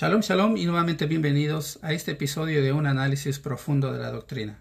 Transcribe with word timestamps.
Shalom, 0.00 0.22
shalom 0.22 0.56
y 0.56 0.64
nuevamente 0.64 1.04
bienvenidos 1.04 1.78
a 1.82 1.92
este 1.92 2.12
episodio 2.12 2.62
de 2.62 2.72
un 2.72 2.86
análisis 2.86 3.38
profundo 3.38 3.92
de 3.92 3.98
la 3.98 4.10
doctrina. 4.10 4.58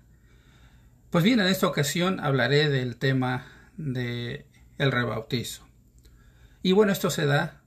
Pues 1.11 1.23
bien, 1.23 1.39
en 1.39 1.47
esta 1.47 1.65
ocasión 1.65 2.19
hablaré 2.19 2.67
del 2.67 2.97
tema 2.97 3.47
de 3.77 4.45
el 4.77 4.91
rebautizo. 4.91 5.65
Y 6.61 6.73
bueno, 6.73 6.91
esto 6.91 7.09
se 7.09 7.25
da 7.25 7.61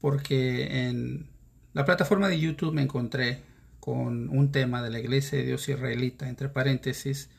porque 0.00 0.86
en 0.86 1.28
la 1.72 1.84
plataforma 1.84 2.28
de 2.28 2.38
YouTube 2.38 2.72
me 2.72 2.82
encontré 2.82 3.42
con 3.80 4.28
un 4.28 4.52
tema 4.52 4.80
de 4.80 4.90
la 4.90 5.00
Iglesia 5.00 5.38
de 5.38 5.44
Dios 5.44 5.68
Israelita, 5.68 6.28
entre 6.28 6.48
paréntesis, 6.48 7.30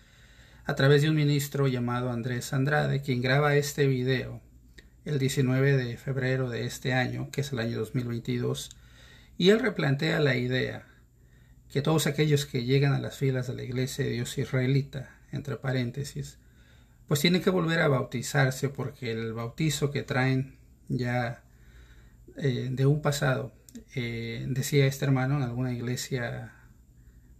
a 0.66 0.76
través 0.76 1.04
de 1.04 1.10
un 1.10 1.16
ministro 1.16 1.70
llamado 1.70 2.12
Andrés 2.12 2.52
Andrade, 2.52 3.02
quien 3.02 3.22
graba 3.22 3.56
este 3.56 3.88
video 3.88 4.42
el 5.06 5.20
19 5.20 5.78
de 5.78 5.96
febrero 5.96 6.50
de 6.50 6.66
este 6.66 6.92
año, 6.92 7.30
que 7.32 7.40
es 7.40 7.54
el 7.54 7.60
año 7.60 7.80
2022, 7.80 8.72
y 9.40 9.52
él 9.52 9.60
replantea 9.62 10.20
la 10.20 10.36
idea 10.36 10.86
que 11.72 11.82
todos 11.82 12.08
aquellos 12.08 12.46
que 12.46 12.66
llegan 12.66 12.92
a 12.92 13.00
las 13.00 13.18
filas 13.18 13.48
de 13.48 13.56
la 13.56 13.64
Iglesia 13.64 14.04
de 14.04 14.12
Dios 14.12 14.38
israelita, 14.38 15.16
entre 15.32 15.56
paréntesis, 15.56 16.40
pues 17.08 17.22
tienen 17.22 17.42
que 17.42 17.50
volver 17.50 17.80
a 17.80 17.88
bautizarse 17.88 18.68
porque 18.68 19.14
el 19.14 19.32
bautizo 19.32 19.92
que 19.92 20.04
traen 20.04 20.58
ya 20.90 21.42
eh, 22.36 22.68
de 22.70 22.86
un 22.86 23.02
pasado, 23.02 23.54
eh, 23.96 24.46
decía 24.50 24.86
este 24.86 25.06
hermano 25.06 25.38
en 25.38 25.44
alguna 25.44 25.72
iglesia 25.72 26.54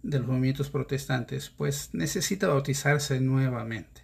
de 0.02 0.20
los 0.20 0.26
movimientos 0.26 0.70
protestantes, 0.70 1.50
pues 1.50 1.90
necesita 1.92 2.48
bautizarse 2.48 3.20
nuevamente. 3.20 4.00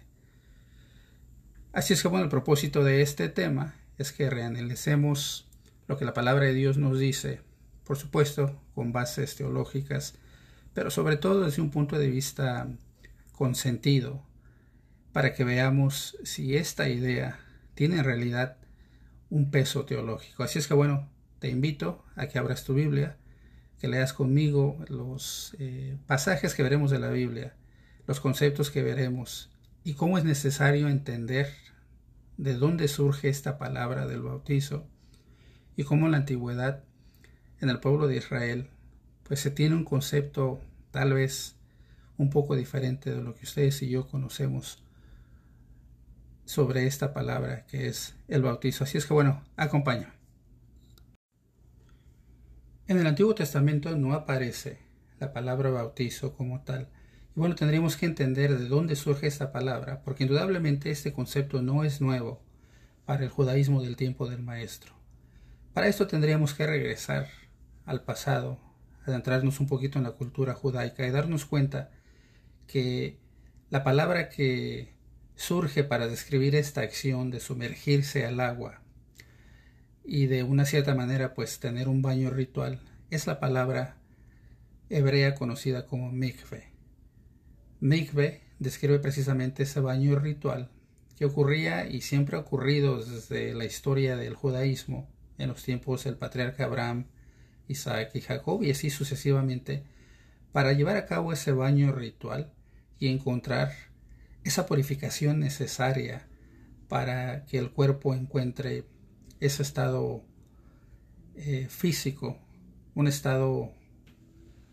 Así 1.73 1.93
es 1.93 2.03
que 2.03 2.09
bueno, 2.09 2.25
el 2.25 2.29
propósito 2.29 2.83
de 2.83 3.01
este 3.01 3.27
tema 3.27 3.73
es 3.97 4.11
que 4.11 4.29
reanalicemos 4.29 5.49
lo 5.87 5.97
que 5.97 6.05
la 6.05 6.13
palabra 6.13 6.45
de 6.45 6.53
Dios 6.53 6.77
nos 6.77 6.99
dice 6.99 7.46
por 7.87 7.97
supuesto 7.97 8.61
con 8.75 8.91
bases 8.91 9.35
teológicas, 9.35 10.15
pero 10.73 10.91
sobre 10.91 11.15
todo 11.15 11.45
desde 11.45 11.61
un 11.61 11.71
punto 11.71 11.97
de 11.97 12.09
vista 12.09 12.67
con 13.31 13.55
sentido, 13.55 14.23
para 15.13 15.33
que 15.33 15.45
veamos 15.45 16.17
si 16.23 16.57
esta 16.57 16.89
idea 16.89 17.39
tiene 17.75 17.99
en 17.99 18.03
realidad 18.03 18.57
un 19.29 19.49
peso 19.51 19.85
teológico. 19.85 20.43
Así 20.43 20.59
es 20.59 20.67
que 20.67 20.73
bueno, 20.73 21.09
te 21.39 21.49
invito 21.49 22.03
a 22.15 22.27
que 22.27 22.37
abras 22.37 22.65
tu 22.65 22.73
Biblia, 22.73 23.17
que 23.79 23.87
leas 23.87 24.11
conmigo 24.11 24.77
los 24.89 25.55
eh, 25.59 25.97
pasajes 26.07 26.55
que 26.55 26.63
veremos 26.63 26.91
de 26.91 26.99
la 26.99 27.09
Biblia, 27.09 27.55
los 28.05 28.19
conceptos 28.19 28.69
que 28.69 28.83
veremos 28.83 29.49
y 29.83 29.93
cómo 29.93 30.17
es 30.17 30.25
necesario 30.25 30.89
entender 30.89 31.53
de 32.35 32.53
dónde 32.53 32.89
surge 32.89 33.29
esta 33.29 33.57
palabra 33.57 34.07
del 34.07 34.23
bautizo 34.23 34.87
y 35.75 35.83
cómo 35.83 36.09
la 36.09 36.17
antigüedad 36.17 36.83
en 37.61 37.69
el 37.69 37.79
pueblo 37.79 38.07
de 38.07 38.17
Israel, 38.17 38.69
pues 39.23 39.39
se 39.39 39.51
tiene 39.51 39.75
un 39.75 39.83
concepto 39.83 40.61
tal 40.91 41.13
vez 41.13 41.55
un 42.17 42.29
poco 42.29 42.55
diferente 42.55 43.11
de 43.13 43.21
lo 43.21 43.35
que 43.35 43.45
ustedes 43.45 43.81
y 43.81 43.89
yo 43.89 44.07
conocemos 44.07 44.83
sobre 46.45 46.87
esta 46.87 47.13
palabra 47.13 47.65
que 47.65 47.87
es 47.87 48.15
el 48.27 48.41
bautizo. 48.41 48.83
Así 48.83 48.97
es 48.97 49.05
que 49.05 49.13
bueno, 49.13 49.43
acompaña. 49.55 50.13
En 52.87 52.97
el 52.97 53.05
Antiguo 53.05 53.35
Testamento 53.35 53.95
no 53.97 54.13
aparece 54.13 54.79
la 55.19 55.33
palabra 55.33 55.69
bautizo 55.69 56.33
como 56.33 56.61
tal. 56.61 56.87
Y 57.35 57.39
bueno, 57.39 57.55
tendríamos 57.55 57.97
que 57.97 58.05
entender 58.05 58.57
de 58.57 58.67
dónde 58.67 58.95
surge 58.95 59.27
esta 59.27 59.51
palabra, 59.51 60.01
porque 60.03 60.23
indudablemente 60.23 60.89
este 60.89 61.11
concepto 61.11 61.61
no 61.61 61.83
es 61.83 62.01
nuevo 62.01 62.41
para 63.05 63.23
el 63.23 63.29
judaísmo 63.29 63.81
del 63.81 63.97
tiempo 63.97 64.29
del 64.29 64.41
Maestro. 64.41 64.93
Para 65.73 65.87
esto 65.87 66.07
tendríamos 66.07 66.53
que 66.53 66.65
regresar 66.65 67.27
al 67.87 68.03
pasado, 68.03 68.59
adentrarnos 69.05 69.59
un 69.59 69.67
poquito 69.67 69.97
en 69.97 70.03
la 70.03 70.11
cultura 70.11 70.53
judaica 70.53 71.07
y 71.07 71.11
darnos 71.11 71.45
cuenta 71.45 71.89
que 72.67 73.17
la 73.69 73.83
palabra 73.83 74.29
que 74.29 74.93
surge 75.35 75.83
para 75.83 76.07
describir 76.07 76.53
esta 76.55 76.81
acción 76.81 77.31
de 77.31 77.39
sumergirse 77.39 78.25
al 78.25 78.39
agua 78.41 78.81
y 80.03 80.27
de 80.27 80.43
una 80.43 80.65
cierta 80.65 80.95
manera 80.95 81.33
pues 81.33 81.59
tener 81.59 81.87
un 81.87 82.01
baño 82.01 82.29
ritual 82.29 82.81
es 83.09 83.25
la 83.25 83.39
palabra 83.39 83.97
hebrea 84.89 85.35
conocida 85.35 85.85
como 85.85 86.11
mikve. 86.11 86.71
Mikve 87.79 88.41
describe 88.59 88.99
precisamente 88.99 89.63
ese 89.63 89.79
baño 89.79 90.19
ritual 90.19 90.71
que 91.17 91.25
ocurría 91.25 91.87
y 91.87 92.01
siempre 92.01 92.35
ha 92.35 92.41
ocurrido 92.41 93.03
desde 93.03 93.53
la 93.53 93.65
historia 93.65 94.17
del 94.17 94.35
judaísmo 94.35 95.09
en 95.37 95.49
los 95.49 95.63
tiempos 95.63 96.03
del 96.03 96.17
patriarca 96.17 96.65
Abraham 96.65 97.05
Isaac 97.67 98.11
y 98.13 98.21
Jacob 98.21 98.63
y 98.63 98.71
así 98.71 98.89
sucesivamente 98.89 99.83
para 100.51 100.73
llevar 100.73 100.97
a 100.97 101.05
cabo 101.05 101.33
ese 101.33 101.51
baño 101.51 101.91
ritual 101.91 102.51
y 102.99 103.07
encontrar 103.07 103.71
esa 104.43 104.65
purificación 104.65 105.39
necesaria 105.39 106.27
para 106.87 107.45
que 107.45 107.57
el 107.57 107.71
cuerpo 107.71 108.13
encuentre 108.13 108.85
ese 109.39 109.61
estado 109.61 110.23
eh, 111.35 111.67
físico, 111.69 112.39
un 112.95 113.07
estado 113.07 113.71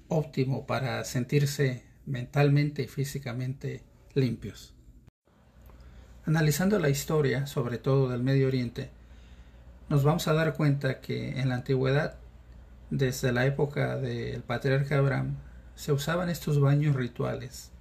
óptimo 0.08 0.66
para 0.66 1.04
sentirse 1.04 1.82
mentalmente 2.06 2.82
y 2.82 2.86
físicamente 2.86 3.82
limpios. 4.14 4.74
Analizando 6.24 6.78
la 6.78 6.88
historia, 6.88 7.46
sobre 7.46 7.78
todo 7.78 8.08
del 8.08 8.22
Medio 8.22 8.46
Oriente, 8.46 8.90
nos 9.90 10.04
vamos 10.04 10.26
a 10.28 10.32
dar 10.32 10.54
cuenta 10.54 11.00
que 11.00 11.38
en 11.40 11.50
la 11.50 11.56
antigüedad 11.56 12.18
desde 12.98 13.32
la 13.32 13.44
época 13.44 13.96
del 13.96 14.42
patriarca 14.42 14.98
Abraham 14.98 15.36
se 15.74 15.92
usaban 15.92 16.28
estos 16.28 16.60
baños 16.60 16.94
rituales 16.94 17.72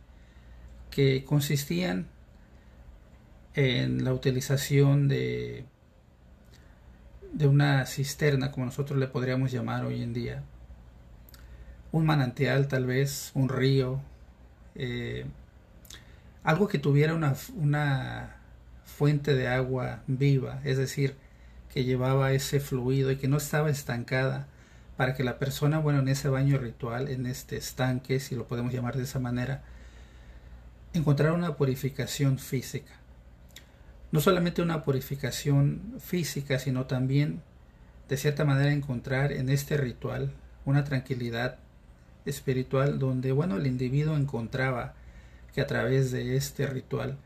que 0.90 1.24
consistían 1.24 2.07
en 3.53 4.03
la 4.03 4.13
utilización 4.13 5.07
de, 5.07 5.66
de 7.31 7.47
una 7.47 7.85
cisterna, 7.85 8.51
como 8.51 8.66
nosotros 8.66 8.97
le 8.97 9.07
podríamos 9.07 9.51
llamar 9.51 9.85
hoy 9.85 10.01
en 10.01 10.13
día, 10.13 10.44
un 11.91 12.06
manantial 12.07 12.68
tal 12.68 12.88
vez, 12.88 13.31
un 13.35 13.50
río, 13.50 14.01
eh, 14.74 15.25
algo 16.44 16.68
que 16.68 16.80
tuviera 16.80 17.13
una, 17.13 17.35
una 17.56 18.38
fuente 18.84 19.35
de 19.35 19.47
agua 19.47 20.01
viva, 20.07 20.59
es 20.63 20.78
decir, 20.78 21.16
que 21.69 21.84
llevaba 21.84 22.31
ese 22.31 22.59
fluido 22.59 23.12
y 23.12 23.18
que 23.18 23.28
no 23.28 23.38
estaba 23.38 23.69
estancada 23.69 24.47
para 24.97 25.15
que 25.15 25.23
la 25.23 25.39
persona, 25.39 25.79
bueno, 25.79 25.99
en 25.99 26.07
ese 26.07 26.29
baño 26.29 26.57
ritual, 26.57 27.09
en 27.09 27.25
este 27.25 27.57
estanque, 27.57 28.19
si 28.19 28.35
lo 28.35 28.47
podemos 28.47 28.73
llamar 28.73 28.95
de 28.95 29.03
esa 29.03 29.19
manera, 29.19 29.63
encontrara 30.93 31.33
una 31.33 31.55
purificación 31.55 32.37
física. 32.37 32.93
No 34.11 34.19
solamente 34.19 34.61
una 34.61 34.83
purificación 34.83 35.95
física, 35.99 36.59
sino 36.59 36.85
también, 36.85 37.41
de 38.07 38.17
cierta 38.17 38.45
manera, 38.45 38.71
encontrar 38.71 39.31
en 39.31 39.49
este 39.49 39.77
ritual 39.77 40.31
una 40.65 40.83
tranquilidad 40.83 41.57
espiritual 42.25 42.99
donde, 42.99 43.31
bueno, 43.31 43.57
el 43.57 43.65
individuo 43.65 44.15
encontraba 44.15 44.93
que 45.53 45.61
a 45.61 45.67
través 45.67 46.11
de 46.11 46.35
este 46.35 46.67
ritual, 46.67 47.17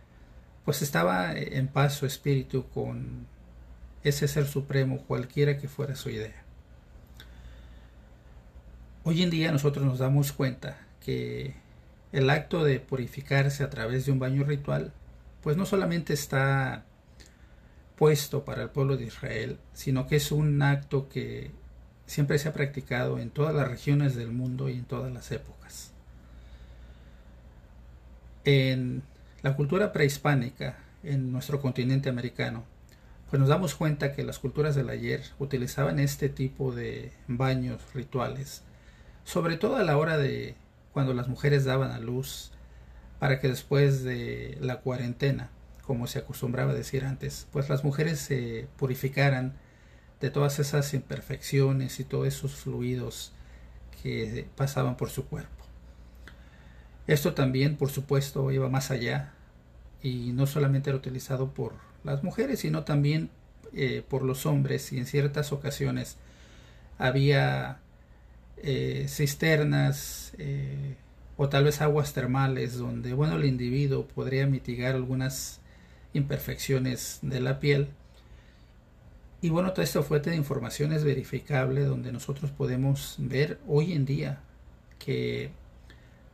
pues 0.64 0.82
estaba 0.82 1.34
en 1.36 1.68
paz 1.68 1.96
su 1.96 2.06
espíritu 2.06 2.68
con 2.70 3.28
ese 4.04 4.28
ser 4.28 4.48
supremo, 4.48 5.04
cualquiera 5.08 5.58
que 5.58 5.68
fuera 5.68 5.96
su 5.96 6.10
idea. 6.10 6.47
Hoy 9.10 9.24
en 9.24 9.30
día 9.30 9.54
nosotros 9.54 9.86
nos 9.86 10.00
damos 10.00 10.34
cuenta 10.34 10.86
que 11.00 11.54
el 12.12 12.30
acto 12.30 12.66
de 12.66 12.82
purificarse 12.82 13.64
a 13.64 13.70
través 13.70 14.06
de 14.06 14.12
un 14.12 14.20
baño 14.20 14.44
ritual, 14.44 14.92
pues 15.42 15.56
no 15.56 15.66
solamente 15.66 16.12
está 16.12 16.84
puesto 17.96 18.44
para 18.44 18.64
el 18.64 18.70
pueblo 18.70 18.98
de 18.98 19.06
Israel, 19.06 19.60
sino 19.72 20.08
que 20.08 20.18
es 20.18 20.34
un 20.34 20.62
acto 20.62 21.08
que 21.08 21.52
siempre 22.06 22.38
se 22.38 22.50
ha 22.50 22.54
practicado 22.54 23.18
en 23.18 23.30
todas 23.30 23.56
las 23.56 23.70
regiones 23.70 24.14
del 24.14 24.34
mundo 24.34 24.68
y 24.68 24.74
en 24.74 24.84
todas 24.84 25.10
las 25.14 25.32
épocas. 25.32 25.94
En 28.44 29.04
la 29.42 29.56
cultura 29.56 29.94
prehispánica, 29.94 30.80
en 31.02 31.32
nuestro 31.32 31.62
continente 31.62 32.10
americano, 32.10 32.66
pues 33.30 33.40
nos 33.40 33.48
damos 33.48 33.74
cuenta 33.74 34.12
que 34.12 34.26
las 34.26 34.38
culturas 34.38 34.76
del 34.76 34.90
ayer 34.90 35.24
utilizaban 35.40 35.98
este 35.98 36.28
tipo 36.28 36.74
de 36.74 37.14
baños 37.30 37.82
rituales 37.94 38.64
sobre 39.28 39.58
todo 39.58 39.76
a 39.76 39.84
la 39.84 39.98
hora 39.98 40.18
de 40.18 40.56
cuando 40.94 41.14
las 41.14 41.28
mujeres 41.28 41.66
daban 41.66 41.92
a 41.92 42.00
luz, 42.00 42.52
para 43.20 43.42
que 43.42 43.50
después 43.50 44.02
de 44.06 44.58
la 44.62 44.80
cuarentena, 44.80 45.50
como 45.84 46.08
se 46.08 46.20
acostumbraba 46.20 46.72
a 46.72 46.76
decir 46.76 47.04
antes, 47.04 47.46
pues 47.52 47.68
las 47.68 47.84
mujeres 47.84 48.20
se 48.22 48.70
purificaran 48.78 49.52
de 50.22 50.30
todas 50.30 50.60
esas 50.60 50.94
imperfecciones 50.94 52.00
y 52.00 52.06
todos 52.06 52.26
esos 52.26 52.56
fluidos 52.56 53.34
que 54.02 54.48
pasaban 54.56 54.96
por 54.96 55.10
su 55.10 55.26
cuerpo. 55.26 55.66
Esto 57.06 57.34
también, 57.34 57.76
por 57.76 57.90
supuesto, 57.90 58.50
iba 58.52 58.70
más 58.70 58.92
allá 58.92 59.34
y 60.02 60.32
no 60.32 60.48
solamente 60.48 60.90
era 60.90 60.98
utilizado 61.00 61.54
por 61.54 61.74
las 62.06 62.24
mujeres, 62.24 62.62
sino 62.62 62.86
también 62.86 63.30
eh, 63.74 64.06
por 64.08 64.22
los 64.22 64.46
hombres 64.46 64.94
y 64.94 65.00
en 65.00 65.06
ciertas 65.06 65.52
ocasiones 65.52 66.16
había 66.98 67.82
eh, 68.64 69.06
cisternas 69.08 70.34
eh, 70.38 70.96
o 71.38 71.48
tal 71.50 71.66
vez 71.66 71.82
aguas 71.82 72.14
termales 72.14 72.78
donde 72.78 73.14
bueno 73.14 73.36
el 73.36 73.46
individuo 73.46 74.08
podría 74.08 74.48
mitigar 74.48 74.96
algunas 74.96 75.62
imperfecciones 76.14 77.20
de 77.22 77.40
la 77.40 77.60
piel. 77.60 77.90
Y 79.42 79.50
bueno 79.50 79.72
toda 79.72 79.84
esta 79.84 80.02
fuente 80.02 80.32
de 80.32 80.36
información 80.36 80.92
es 80.94 81.04
verificable 81.04 81.86
donde 81.86 82.12
nosotros 82.12 82.52
podemos 82.52 83.16
ver 83.20 83.60
hoy 83.68 83.94
en 83.94 84.06
día 84.06 84.40
que 84.98 85.52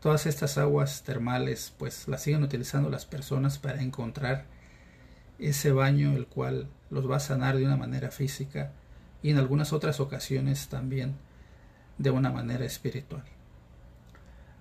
todas 0.01 0.25
estas 0.25 0.57
aguas 0.57 1.03
termales 1.03 1.73
pues 1.77 2.07
las 2.07 2.23
siguen 2.23 2.43
utilizando 2.43 2.89
las 2.89 3.05
personas 3.05 3.57
para 3.57 3.81
encontrar 3.81 4.45
ese 5.39 5.71
baño 5.73 6.15
el 6.15 6.27
cual 6.27 6.67
los 6.89 7.09
va 7.09 7.17
a 7.17 7.19
sanar 7.19 7.57
de 7.57 7.65
una 7.65 7.75
manera 7.75 8.11
física 8.11 8.71
y 9.21 9.31
en 9.31 9.37
algunas 9.37 9.73
otras 9.73 9.99
ocasiones 9.99 10.67
también 10.69 11.15
de 12.03 12.11
una 12.11 12.31
manera 12.31 12.65
espiritual. 12.65 13.23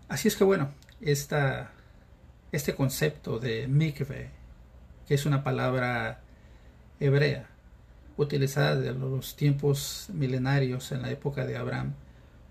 Así 0.09 0.29
es 0.29 0.37
que 0.37 0.44
bueno, 0.44 0.71
esta, 1.00 1.73
este 2.53 2.75
concepto 2.75 3.39
de 3.39 3.67
mikve, 3.67 4.31
que 5.06 5.15
es 5.15 5.27
una 5.27 5.43
palabra 5.43 6.21
hebrea, 7.00 7.49
utilizada 8.17 8.77
desde 8.77 8.99
los 8.99 9.35
tiempos 9.37 10.09
milenarios 10.12 10.93
en 10.93 11.03
la 11.03 11.11
época 11.11 11.44
de 11.44 11.56
Abraham, 11.56 11.94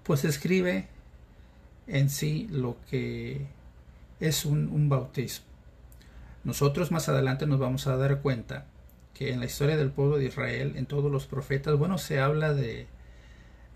pues 0.03 0.23
describe 0.23 0.87
en 1.87 2.09
sí 2.09 2.49
lo 2.51 2.77
que 2.89 3.47
es 4.19 4.43
un, 4.43 4.67
un 4.67 4.89
bautismo. 4.89 5.45
Nosotros 6.43 6.91
más 6.91 7.07
adelante 7.07 7.45
nos 7.45 7.59
vamos 7.59 7.87
a 7.87 7.95
dar 7.95 8.21
cuenta 8.21 8.65
que 9.13 9.31
en 9.31 9.39
la 9.39 9.45
historia 9.45 9.77
del 9.77 9.91
pueblo 9.91 10.17
de 10.17 10.25
Israel, 10.25 10.73
en 10.75 10.85
todos 10.85 11.11
los 11.11 11.27
profetas, 11.27 11.77
bueno, 11.77 11.97
se 11.97 12.19
habla 12.19 12.53
de, 12.53 12.87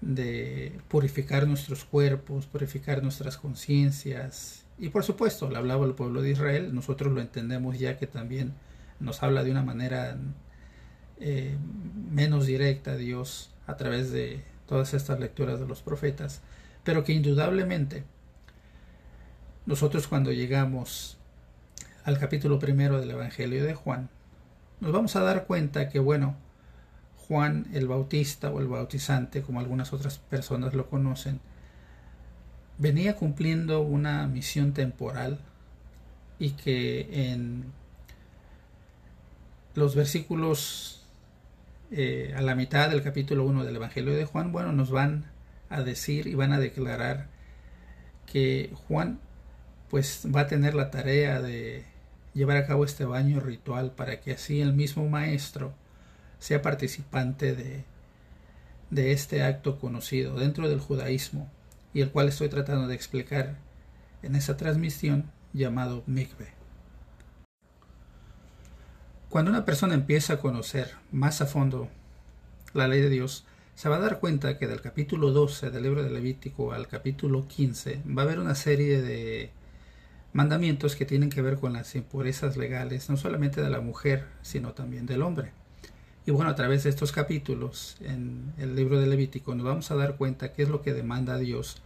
de 0.01 0.79
purificar 0.87 1.47
nuestros 1.47 1.85
cuerpos, 1.85 2.45
purificar 2.45 3.01
nuestras 3.01 3.37
conciencias. 3.37 4.65
Y 4.77 4.89
por 4.89 5.03
supuesto, 5.03 5.49
le 5.49 5.57
hablaba 5.57 5.85
al 5.85 5.95
pueblo 5.95 6.21
de 6.21 6.31
Israel, 6.31 6.73
nosotros 6.75 7.13
lo 7.13 7.21
entendemos 7.21 7.79
ya 7.79 7.97
que 7.97 8.07
también 8.07 8.53
nos 8.99 9.23
habla 9.23 9.43
de 9.43 9.51
una 9.51 9.63
manera 9.63 10.17
eh, 11.19 11.57
menos 12.11 12.45
directa 12.45 12.91
a 12.91 12.97
Dios 12.97 13.51
a 13.67 13.77
través 13.77 14.11
de 14.11 14.43
todas 14.67 14.93
estas 14.93 15.19
lecturas 15.19 15.59
de 15.59 15.67
los 15.67 15.81
profetas, 15.81 16.41
pero 16.83 17.03
que 17.03 17.13
indudablemente 17.13 18.03
nosotros 19.65 20.07
cuando 20.07 20.31
llegamos 20.31 21.17
al 22.03 22.19
capítulo 22.19 22.59
primero 22.59 22.99
del 22.99 23.11
Evangelio 23.11 23.63
de 23.63 23.73
Juan, 23.73 24.09
nos 24.79 24.91
vamos 24.91 25.15
a 25.15 25.21
dar 25.21 25.45
cuenta 25.45 25.89
que, 25.89 25.99
bueno, 25.99 26.35
Juan 27.27 27.67
el 27.73 27.87
Bautista 27.87 28.51
o 28.51 28.59
el 28.59 28.67
Bautizante, 28.67 29.41
como 29.41 29.59
algunas 29.59 29.93
otras 29.93 30.19
personas 30.19 30.73
lo 30.73 30.89
conocen, 30.89 31.39
venía 32.77 33.15
cumpliendo 33.15 33.81
una 33.81 34.27
misión 34.27 34.73
temporal 34.73 35.39
y 36.39 36.51
que 36.51 37.31
en 37.31 37.65
los 39.75 39.95
versículos 39.95 41.03
eh, 41.91 42.33
a 42.35 42.41
la 42.41 42.55
mitad 42.55 42.89
del 42.89 43.03
capítulo 43.03 43.45
1 43.45 43.63
del 43.63 43.75
Evangelio 43.75 44.13
de 44.13 44.25
Juan, 44.25 44.51
bueno, 44.51 44.71
nos 44.71 44.91
van 44.91 45.25
a 45.69 45.81
decir 45.81 46.27
y 46.27 46.35
van 46.35 46.51
a 46.51 46.59
declarar 46.59 47.27
que 48.25 48.71
Juan 48.87 49.19
pues 49.89 50.27
va 50.33 50.41
a 50.41 50.47
tener 50.47 50.73
la 50.73 50.91
tarea 50.91 51.41
de 51.41 51.85
llevar 52.33 52.57
a 52.57 52.67
cabo 52.67 52.85
este 52.85 53.05
baño 53.05 53.39
ritual 53.39 53.91
para 53.91 54.19
que 54.19 54.33
así 54.33 54.61
el 54.61 54.73
mismo 54.73 55.07
maestro 55.07 55.73
sea 56.45 56.61
participante 56.61 57.55
de, 57.55 59.11
este 59.11 59.41
acto 59.41 59.79
conocido 59.79 60.35
dentro 60.35 60.69
del 60.69 60.79
judaísmo 60.79 61.51
y 61.91 62.01
el 62.01 62.11
cual 62.11 62.27
estoy 62.27 62.49
tratando 62.49 62.87
de 62.87 62.93
explicar 62.93 63.55
en 64.21 64.35
esa 64.35 64.55
transmisión 64.55 65.31
llamado 65.53 66.03
mikve. 66.05 66.49
Cuando 69.27 69.49
una 69.49 69.65
persona 69.65 69.95
empieza 69.95 70.33
a 70.33 70.39
conocer 70.39 70.91
más 71.11 71.41
a 71.41 71.47
fondo 71.47 71.89
la 72.73 72.87
ley 72.87 73.01
de 73.01 73.09
Dios, 73.09 73.47
se 73.73 73.89
va 73.89 73.95
a 73.95 74.01
dar 74.01 74.19
cuenta 74.19 74.59
que 74.59 74.67
del 74.67 74.81
capítulo 74.81 75.31
12 75.31 75.71
del 75.71 75.81
libro 75.81 76.03
de 76.03 76.11
Levítico 76.11 76.73
al 76.73 76.87
capítulo 76.87 77.47
15 77.47 78.03
va 78.07 78.21
a 78.21 78.25
haber 78.25 78.37
una 78.37 78.53
serie 78.53 79.01
de 79.01 79.49
mandamientos 80.31 80.95
que 80.95 81.07
tienen 81.07 81.31
que 81.31 81.41
ver 81.41 81.57
con 81.57 81.73
las 81.73 81.95
impurezas 81.95 82.55
legales, 82.55 83.09
no 83.09 83.17
solamente 83.17 83.63
de 83.63 83.71
la 83.71 83.81
mujer, 83.81 84.27
sino 84.43 84.73
también 84.73 85.07
del 85.07 85.23
hombre. 85.23 85.64
Y 86.25 86.31
bueno, 86.31 86.49
a 86.49 86.55
través 86.55 86.83
de 86.83 86.89
estos 86.89 87.11
capítulos 87.11 87.97
en 88.01 88.53
el 88.57 88.75
libro 88.75 88.99
de 88.99 89.05
Levítico 89.05 89.53
nos 89.53 89.65
vamos 89.65 89.91
a 89.91 89.95
dar 89.95 90.17
cuenta 90.17 90.53
qué 90.53 90.63
es 90.63 90.69
lo 90.69 90.81
que 90.81 90.93
demanda 90.93 91.37
Dios 91.37 91.81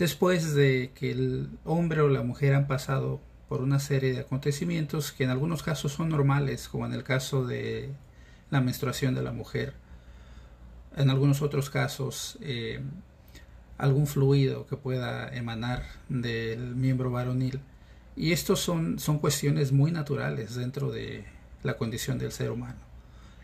después 0.00 0.54
de 0.54 0.92
que 0.94 1.10
el 1.10 1.50
hombre 1.64 2.00
o 2.00 2.08
la 2.08 2.22
mujer 2.22 2.54
han 2.54 2.66
pasado 2.66 3.20
por 3.50 3.60
una 3.60 3.78
serie 3.78 4.14
de 4.14 4.20
acontecimientos 4.20 5.12
que 5.12 5.24
en 5.24 5.30
algunos 5.30 5.62
casos 5.62 5.92
son 5.92 6.08
normales, 6.08 6.68
como 6.68 6.86
en 6.86 6.94
el 6.94 7.04
caso 7.04 7.46
de 7.46 7.90
la 8.50 8.62
menstruación 8.62 9.14
de 9.14 9.22
la 9.22 9.32
mujer. 9.32 9.74
En 10.96 11.10
algunos 11.10 11.42
otros 11.42 11.68
casos 11.68 12.38
eh, 12.40 12.80
algún 13.76 14.06
fluido 14.06 14.66
que 14.66 14.76
pueda 14.76 15.28
emanar 15.34 15.84
del 16.08 16.76
miembro 16.76 17.10
varonil. 17.10 17.60
Y 18.16 18.32
estos 18.32 18.60
son, 18.60 18.98
son 18.98 19.18
cuestiones 19.18 19.70
muy 19.70 19.92
naturales 19.92 20.54
dentro 20.54 20.90
de 20.90 21.24
la 21.62 21.76
condición 21.76 22.18
del 22.18 22.32
ser 22.32 22.50
humano. 22.50 22.89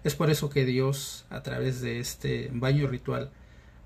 Es 0.06 0.14
por 0.14 0.30
eso 0.30 0.50
que 0.50 0.64
Dios, 0.64 1.26
a 1.30 1.42
través 1.42 1.80
de 1.80 1.98
este 1.98 2.48
baño 2.52 2.86
ritual, 2.86 3.32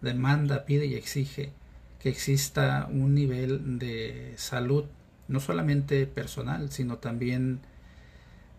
demanda, 0.03 0.67
pide 0.67 0.85
y 0.85 0.95
exige 0.95 1.51
que 1.99 2.11
exista 2.11 2.87
un 2.93 3.15
nivel 3.15 3.79
de 3.79 4.35
salud, 4.37 4.85
no 5.29 5.41
solamente 5.41 6.07
personal, 6.07 6.71
sino 6.71 6.99
también 6.99 7.61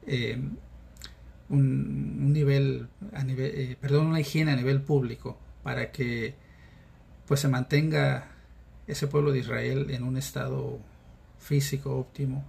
eh, 0.08 0.42
un, 1.50 2.34
nivel, 2.34 2.88
a 3.14 3.24
nivel 3.24 3.52
eh, 3.54 3.78
perdón, 3.80 4.08
una 4.08 4.20
higiene 4.20 4.54
a 4.54 4.56
nivel 4.56 4.82
público, 4.82 5.38
para 5.62 5.92
que 5.92 6.34
pues 7.28 7.42
se 7.42 7.48
mantenga 7.48 8.32
ese 8.88 9.06
pueblo 9.06 9.32
de 9.32 9.38
Israel 9.38 9.92
en 9.92 10.02
un 10.02 10.18
estado 10.18 10.80
físico 11.38 11.96
óptimo, 11.96 12.44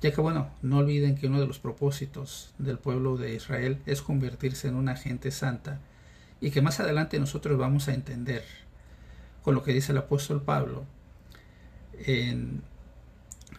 ya 0.00 0.12
que 0.12 0.20
bueno, 0.20 0.50
no 0.62 0.78
olviden 0.78 1.16
que 1.16 1.26
uno 1.26 1.40
de 1.40 1.46
los 1.46 1.58
propósitos 1.58 2.54
del 2.58 2.78
pueblo 2.78 3.16
de 3.16 3.34
Israel 3.34 3.80
es 3.86 4.02
convertirse 4.02 4.68
en 4.68 4.76
una 4.76 4.96
gente 4.96 5.30
santa 5.30 5.80
y 6.40 6.50
que 6.50 6.62
más 6.62 6.80
adelante 6.80 7.18
nosotros 7.18 7.58
vamos 7.58 7.88
a 7.88 7.94
entender 7.94 8.44
con 9.42 9.54
lo 9.54 9.62
que 9.62 9.72
dice 9.72 9.92
el 9.92 9.98
apóstol 9.98 10.42
Pablo 10.42 10.84
en 12.04 12.62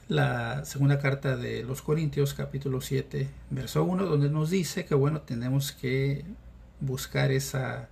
la 0.08 0.64
segunda 0.66 1.00
carta 1.00 1.36
de 1.36 1.64
los 1.64 1.82
Corintios 1.82 2.34
capítulo 2.34 2.82
7 2.82 3.28
verso 3.50 3.84
1 3.84 4.06
donde 4.06 4.30
nos 4.30 4.50
dice 4.50 4.86
que 4.86 4.96
bueno 4.96 5.22
tenemos 5.22 5.72
que 5.72 6.26
buscar 6.80 7.32
esa 7.32 7.90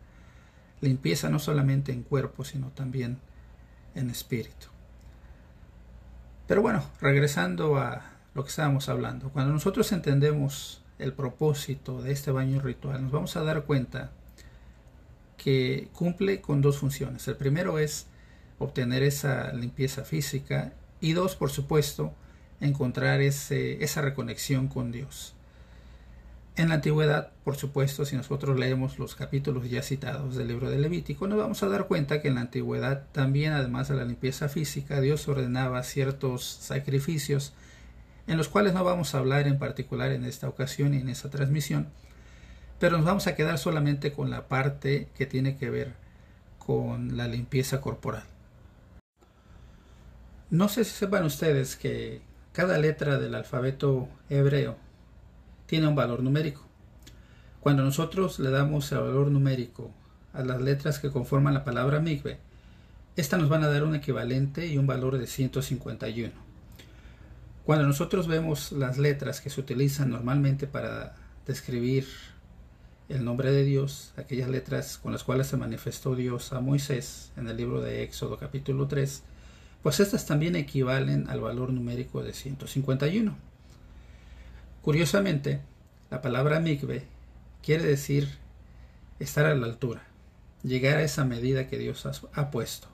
limpieza 0.81 1.29
no 1.29 1.39
solamente 1.39 1.91
en 1.91 2.03
cuerpo, 2.03 2.43
sino 2.43 2.69
también 2.69 3.19
en 3.95 4.09
espíritu. 4.09 4.67
Pero 6.47 6.61
bueno, 6.61 6.83
regresando 7.01 7.77
a 7.77 8.03
lo 8.37 8.43
que 8.43 8.49
estábamos 8.49 8.87
hablando, 8.87 9.29
cuando 9.29 9.51
nosotros 9.51 9.91
entendemos 9.91 10.83
el 10.99 11.11
propósito 11.11 12.03
de 12.03 12.11
este 12.11 12.29
baño 12.31 12.61
ritual, 12.61 13.01
nos 13.01 13.11
vamos 13.11 13.35
a 13.35 13.43
dar 13.43 13.63
cuenta 13.63 14.11
que 15.37 15.89
cumple 15.91 16.39
con 16.39 16.61
dos 16.61 16.77
funciones. 16.77 17.27
El 17.27 17.35
primero 17.35 17.79
es 17.79 18.05
obtener 18.59 19.01
esa 19.01 19.51
limpieza 19.53 20.03
física 20.03 20.73
y 21.01 21.13
dos, 21.13 21.35
por 21.35 21.49
supuesto, 21.49 22.13
encontrar 22.61 23.21
ese, 23.21 23.83
esa 23.83 24.01
reconexión 24.01 24.67
con 24.67 24.91
Dios. 24.91 25.33
En 26.55 26.69
la 26.69 26.75
antigüedad, 26.75 27.31
por 27.43 27.55
supuesto, 27.55 28.05
si 28.05 28.15
nosotros 28.15 28.59
leemos 28.59 28.99
los 28.99 29.15
capítulos 29.15 29.67
ya 29.67 29.81
citados 29.81 30.35
del 30.35 30.47
libro 30.47 30.69
de 30.69 30.77
Levítico, 30.77 31.27
nos 31.27 31.39
vamos 31.39 31.63
a 31.63 31.69
dar 31.69 31.87
cuenta 31.87 32.21
que 32.21 32.27
en 32.27 32.35
la 32.35 32.41
antigüedad 32.41 33.05
también, 33.11 33.53
además 33.53 33.87
de 33.87 33.95
la 33.95 34.05
limpieza 34.05 34.47
física, 34.47 35.01
Dios 35.01 35.27
ordenaba 35.27 35.81
ciertos 35.81 36.43
sacrificios, 36.43 37.53
en 38.27 38.37
los 38.37 38.49
cuales 38.49 38.73
no 38.73 38.83
vamos 38.83 39.15
a 39.15 39.19
hablar 39.19 39.47
en 39.47 39.57
particular 39.57 40.11
en 40.11 40.25
esta 40.25 40.47
ocasión 40.49 40.93
y 40.93 40.97
en 40.97 41.09
esta 41.09 41.29
transmisión, 41.29 41.87
pero 42.79 42.97
nos 42.97 43.05
vamos 43.05 43.27
a 43.27 43.35
quedar 43.35 43.57
solamente 43.57 44.11
con 44.11 44.29
la 44.29 44.47
parte 44.47 45.07
que 45.15 45.25
tiene 45.25 45.57
que 45.57 45.69
ver 45.69 45.93
con 46.59 47.17
la 47.17 47.27
limpieza 47.27 47.81
corporal. 47.81 48.23
No 50.49 50.69
sé 50.69 50.83
si 50.83 50.91
sepan 50.91 51.25
ustedes 51.25 51.75
que 51.75 52.21
cada 52.51 52.77
letra 52.77 53.17
del 53.17 53.35
alfabeto 53.35 54.07
hebreo 54.29 54.77
tiene 55.65 55.87
un 55.87 55.95
valor 55.95 56.21
numérico. 56.21 56.65
Cuando 57.59 57.83
nosotros 57.83 58.39
le 58.39 58.49
damos 58.49 58.91
el 58.91 58.99
valor 58.99 59.29
numérico 59.29 59.91
a 60.33 60.43
las 60.43 60.61
letras 60.61 60.99
que 60.99 61.11
conforman 61.11 61.53
la 61.53 61.63
palabra 61.63 61.99
migbe, 61.99 62.39
estas 63.15 63.39
nos 63.39 63.49
van 63.49 63.63
a 63.63 63.67
dar 63.67 63.83
un 63.83 63.95
equivalente 63.95 64.67
y 64.67 64.77
un 64.77 64.87
valor 64.87 65.17
de 65.17 65.27
151. 65.27 66.46
Cuando 67.67 67.85
nosotros 67.85 68.27
vemos 68.27 68.71
las 68.71 68.97
letras 68.97 69.41
que 69.41 69.49
se 69.49 69.59
utilizan 69.59 70.09
normalmente 70.09 70.67
para 70.67 71.17
describir 71.45 72.07
el 73.09 73.25
nombre 73.25 73.51
de 73.51 73.65
Dios, 73.65 74.13
aquellas 74.15 74.47
letras 74.47 74.97
con 74.97 75.11
las 75.11 75.25
cuales 75.25 75.47
se 75.47 75.57
manifestó 75.57 76.15
Dios 76.15 76.53
a 76.53 76.61
Moisés 76.61 77.33
en 77.35 77.49
el 77.49 77.57
libro 77.57 77.81
de 77.81 78.03
Éxodo 78.03 78.37
capítulo 78.37 78.87
3, 78.87 79.21
pues 79.83 79.99
estas 79.99 80.25
también 80.25 80.55
equivalen 80.55 81.29
al 81.29 81.41
valor 81.41 81.73
numérico 81.73 82.23
de 82.23 82.31
151. 82.31 83.35
Curiosamente, 84.81 85.59
la 86.09 86.21
palabra 86.21 86.61
mikve 86.61 87.03
quiere 87.61 87.83
decir 87.83 88.29
estar 89.19 89.45
a 89.45 89.53
la 89.55 89.65
altura, 89.65 90.03
llegar 90.63 90.99
a 90.99 91.03
esa 91.03 91.25
medida 91.25 91.67
que 91.67 91.77
Dios 91.77 92.07
ha 92.33 92.49
puesto. 92.49 92.87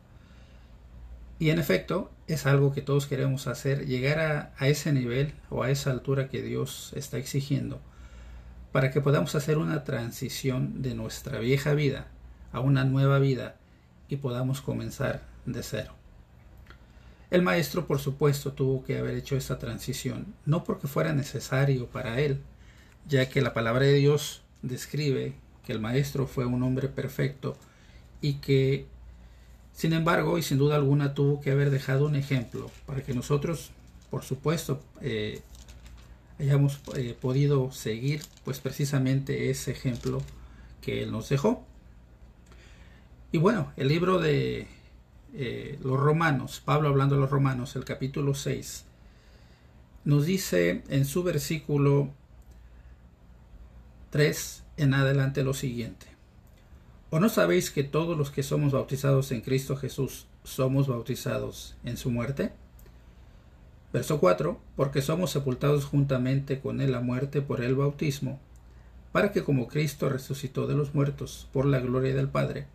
Y 1.38 1.52
en 1.52 1.60
efecto, 1.60 2.10
es 2.28 2.46
algo 2.46 2.74
que 2.74 2.82
todos 2.82 3.06
queremos 3.06 3.48
hacer, 3.48 3.86
llegar 3.86 4.54
a, 4.58 4.68
ese 4.68 4.94
nivel 4.94 5.34
o 5.50 5.64
a 5.64 5.70
esa 5.70 5.92
altura 5.92 6.30
que 6.30 6.42
Dios 6.42 6.94
está 6.96 7.18
exigiendo, 7.18 7.82
para 8.72 8.92
que 8.92 9.02
podamos 9.02 9.36
hacer 9.36 9.58
una 9.58 9.84
transición 9.84 10.82
de 10.82 10.96
nuestra 10.96 11.40
vieja 11.40 11.74
vida 11.74 12.08
a 12.52 12.60
una 12.60 12.86
nueva 12.86 13.20
vida 13.20 13.56
y 14.08 14.18
podamos 14.18 14.62
comenzar 14.62 15.24
de 15.46 15.64
cero. 15.64 15.94
El 17.30 17.42
maestro, 17.42 17.88
por 17.88 18.00
supuesto, 18.00 18.54
tuvo 18.54 18.84
que 18.84 19.00
haber 19.00 19.16
hecho 19.16 19.36
esa 19.36 19.58
transición, 19.58 20.34
no 20.46 20.64
porque 20.64 20.88
fuera 20.88 21.14
necesario 21.14 21.88
para 21.88 22.20
él, 22.20 22.40
ya 23.08 23.28
que 23.28 23.42
la 23.42 23.54
palabra 23.54 23.86
de 23.86 23.96
Dios 23.96 24.44
describe 24.62 25.34
que 25.66 25.74
el 25.74 25.80
maestro 25.80 26.28
fue 26.28 26.46
un 26.46 26.62
hombre 26.64 26.88
perfecto 26.90 27.58
y 28.22 28.36
que 28.36 28.88
sin 29.74 29.94
embargo, 29.94 30.38
y 30.38 30.44
sin 30.44 30.58
duda 30.58 30.76
alguna, 30.76 31.14
tuvo 31.14 31.42
que 31.42 31.52
haber 31.52 31.70
dejado 31.70 32.06
un 32.06 32.16
ejemplo 32.16 32.70
para 32.86 33.02
que 33.02 33.14
nosotros, 33.14 33.72
por 34.10 34.24
supuesto, 34.24 34.82
eh, 35.02 35.42
hayamos 36.40 36.80
eh, 36.96 37.18
podido 37.20 37.72
seguir 37.72 38.22
pues 38.44 38.60
precisamente 38.60 39.50
ese 39.50 39.72
ejemplo 39.72 40.22
que 40.82 41.04
él 41.04 41.12
nos 41.12 41.30
dejó. 41.30 41.66
Y 43.32 43.40
bueno, 43.40 43.72
el 43.78 43.88
libro 43.88 44.20
de 44.20 44.68
eh, 45.34 45.80
los 45.84 46.00
romanos, 46.00 46.62
Pablo 46.64 46.90
hablando 46.90 47.16
de 47.16 47.22
los 47.22 47.32
romanos, 47.32 47.76
el 47.76 47.84
capítulo 47.84 48.36
6, 48.36 48.86
nos 50.06 50.26
dice 50.26 50.84
en 50.90 51.06
su 51.06 51.24
versículo 51.24 52.12
3 54.12 54.64
en 54.78 54.94
adelante 54.94 55.44
lo 55.44 55.56
siguiente. 55.56 56.13
¿O 57.14 57.20
no 57.20 57.30
sabéis 57.30 57.70
que 57.70 57.84
todos 57.84 58.18
los 58.18 58.32
que 58.32 58.42
somos 58.42 58.72
bautizados 58.72 59.32
en 59.32 59.42
Cristo 59.42 59.76
Jesús 59.76 60.26
somos 60.44 60.88
bautizados 60.88 61.76
en 61.84 61.96
su 61.96 62.10
muerte? 62.10 62.54
Verso 63.94 64.20
4. 64.20 64.60
Porque 64.76 65.04
somos 65.04 65.30
sepultados 65.30 65.86
juntamente 65.86 66.60
con 66.60 66.82
él 66.82 66.96
a 66.96 67.02
muerte 67.02 67.44
por 67.44 67.62
el 67.62 67.76
bautismo, 67.76 68.40
para 69.12 69.32
que 69.32 69.44
como 69.44 69.68
Cristo 69.68 70.10
resucitó 70.10 70.66
de 70.66 70.74
los 70.74 70.96
muertos 70.96 71.48
por 71.54 71.68
la 71.68 71.80
gloria 71.82 72.16
del 72.16 72.30
Padre, 72.30 72.66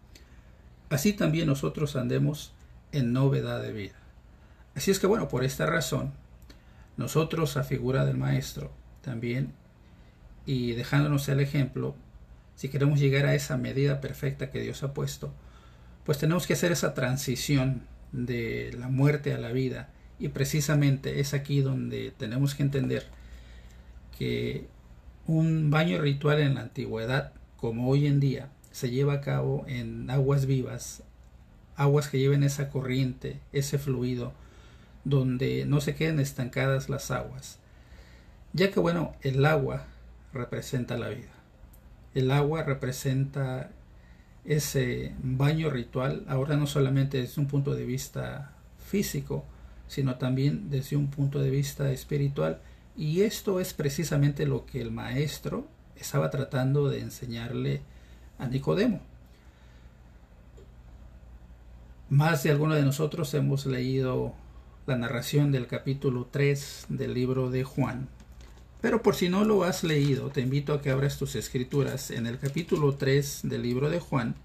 así 0.89 1.13
también 1.13 1.49
nosotros 1.49 1.97
andemos 1.97 2.53
en 2.93 3.13
novedad 3.13 3.61
de 3.61 3.73
vida. 3.73 3.99
Así 4.77 4.93
es 4.93 5.01
que 5.01 5.09
bueno, 5.09 5.27
por 5.27 5.43
esta 5.43 5.67
razón, 5.67 6.13
nosotros 6.97 7.57
a 7.57 7.65
figura 7.65 8.05
del 8.05 8.17
Maestro 8.17 8.71
también, 9.01 9.53
y 10.47 10.75
dejándonos 10.75 11.29
el 11.29 11.41
ejemplo, 11.41 11.97
si 12.59 12.69
queremos 12.69 12.99
llegar 12.99 13.25
a 13.25 13.37
esa 13.37 13.57
medida 13.57 14.01
perfecta 14.01 14.51
que 14.51 14.61
Dios 14.61 14.83
ha 14.83 14.93
puesto, 14.93 15.33
pues 16.03 16.19
tenemos 16.19 16.49
que 16.49 16.55
hacer 16.55 16.73
esa 16.73 16.93
transición 16.93 17.83
de 18.11 18.75
la 18.77 18.89
muerte 18.89 19.33
a 19.33 19.39
la 19.39 19.53
vida. 19.53 19.91
Y 20.19 20.31
precisamente 20.31 21.21
es 21.21 21.35
aquí 21.35 21.61
donde 21.61 22.13
tenemos 22.19 22.57
que 22.57 22.65
entender 22.65 23.07
que 24.19 24.67
un 25.29 25.71
baño 25.71 26.01
ritual 26.01 26.41
en 26.41 26.57
la 26.57 26.63
antigüedad, 26.63 27.33
como 27.59 27.89
hoy 27.89 28.09
en 28.09 28.19
día, 28.19 28.49
se 28.73 28.91
lleva 28.91 29.13
a 29.13 29.21
cabo 29.21 29.65
en 29.69 30.11
aguas 30.11 30.47
vivas, 30.47 31.05
aguas 31.77 32.09
que 32.09 32.19
lleven 32.19 32.43
esa 32.43 32.71
corriente, 32.71 33.39
ese 33.53 33.79
fluido, 33.79 34.33
donde 35.05 35.65
no 35.65 35.81
se 35.81 35.95
queden 35.95 36.19
estancadas 36.19 36.89
las 36.89 37.13
aguas, 37.13 37.61
ya 38.53 38.73
que 38.73 38.81
bueno, 38.81 39.15
el 39.21 39.47
agua 39.47 39.85
representa 40.33 40.99
la 40.99 41.11
vida. 41.11 41.38
El 42.19 42.33
agua 42.33 42.65
representa 42.65 43.71
ese 44.45 45.15
baño 45.23 45.71
ritual, 45.71 46.25
ahora 46.27 46.57
no 46.57 46.67
solamente 46.67 47.21
desde 47.21 47.41
un 47.41 47.47
punto 47.47 47.77
de 47.77 47.85
vista 47.85 48.57
físico, 48.85 49.45
sino 49.87 50.17
también 50.17 50.69
desde 50.69 50.97
un 50.97 51.11
punto 51.11 51.39
de 51.39 51.51
vista 51.51 51.93
espiritual. 51.93 52.61
Y 52.97 53.21
esto 53.21 53.61
es 53.61 53.73
precisamente 53.73 54.47
lo 54.47 54.67
que 54.67 54.81
el 54.81 54.91
maestro 54.91 55.69
estaba 55.95 56.29
tratando 56.29 56.89
de 56.89 57.03
enseñarle 57.03 57.83
a 58.37 58.49
Nicodemo. 58.49 59.01
Más 62.11 62.43
de 62.43 62.51
alguno 62.51 62.75
de 62.75 62.83
nosotros 62.83 63.33
hemos 63.35 63.65
leído 63.65 64.35
la 64.87 64.97
narración 64.97 65.53
del 65.53 65.69
capítulo 65.69 66.27
3 66.29 66.87
del 66.89 67.15
libro 67.15 67.49
de 67.49 67.63
Juan, 67.63 68.09
pero 68.81 69.03
por 69.03 69.17
si 69.17 69.29
no 69.29 69.45
lo 69.45 69.65
has 69.65 69.83
leído, 69.83 70.31
te 70.31 70.41
invito 70.41 70.73
a 70.73 70.81
que 70.81 70.91
abras 70.91 71.19
tus 71.19 71.35
escrituras 71.35 72.11
en 72.11 72.27
el 72.27 72.39
capítulo 72.39 72.95
3 72.95 73.41
del 73.45 73.63
libro 73.63 73.91
de 73.91 73.99
Juan. 73.99 74.37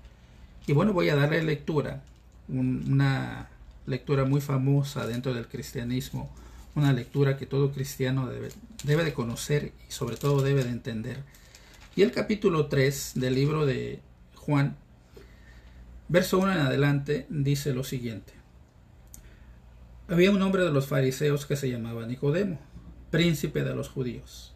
Y 0.65 0.73
bueno, 0.73 0.91
voy 0.91 1.09
a 1.09 1.15
darle 1.15 1.43
lectura, 1.43 2.03
una 2.47 3.49
lectura 3.85 4.25
muy 4.25 4.41
famosa 4.41 5.05
dentro 5.05 5.35
del 5.35 5.47
cristianismo, 5.47 6.33
una 6.73 6.93
lectura 6.93 7.37
que 7.37 7.45
todo 7.45 7.71
cristiano 7.71 8.27
debe, 8.27 8.49
debe 8.83 9.03
de 9.03 9.13
conocer 9.13 9.71
y 9.87 9.91
sobre 9.91 10.17
todo 10.17 10.41
debe 10.41 10.63
de 10.63 10.71
entender. 10.71 11.17
Y 11.95 12.01
el 12.01 12.11
capítulo 12.11 12.65
3 12.67 13.11
del 13.15 13.35
libro 13.35 13.67
de 13.67 13.99
Juan, 14.35 14.75
verso 16.07 16.39
1 16.39 16.53
en 16.53 16.59
adelante, 16.59 17.27
dice 17.29 17.71
lo 17.71 17.83
siguiente. 17.83 18.33
Había 20.07 20.31
un 20.31 20.41
hombre 20.41 20.63
de 20.63 20.71
los 20.71 20.87
fariseos 20.87 21.45
que 21.45 21.55
se 21.55 21.69
llamaba 21.69 22.07
Nicodemo 22.07 22.73
príncipe 23.13 23.63
de 23.63 23.75
los 23.75 23.89
judíos. 23.89 24.55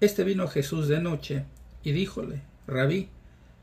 Este 0.00 0.24
vino 0.24 0.48
Jesús 0.48 0.88
de 0.88 1.00
noche 1.00 1.44
y 1.84 1.92
díjole, 1.92 2.42
Rabí, 2.66 3.10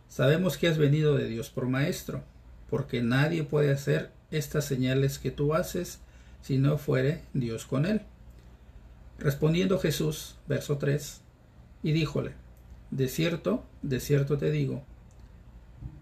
sabemos 0.07 0.55
que 0.55 0.69
has 0.69 0.77
venido 0.77 1.17
de 1.17 1.27
Dios 1.27 1.49
por 1.49 1.67
maestro, 1.67 2.23
porque 2.69 3.01
nadie 3.01 3.43
puede 3.43 3.69
hacer 3.69 4.11
estas 4.31 4.63
señales 4.63 5.19
que 5.19 5.29
tú 5.29 5.53
haces 5.53 5.99
si 6.41 6.57
no 6.57 6.77
fuere 6.77 7.23
Dios 7.33 7.65
con 7.65 7.85
él. 7.85 7.99
Respondiendo 9.19 9.77
Jesús, 9.77 10.37
verso 10.47 10.77
3, 10.77 11.19
y 11.83 11.91
díjole, 11.91 12.31
De 12.91 13.09
cierto, 13.09 13.65
de 13.81 13.99
cierto 13.99 14.37
te 14.37 14.51
digo, 14.51 14.85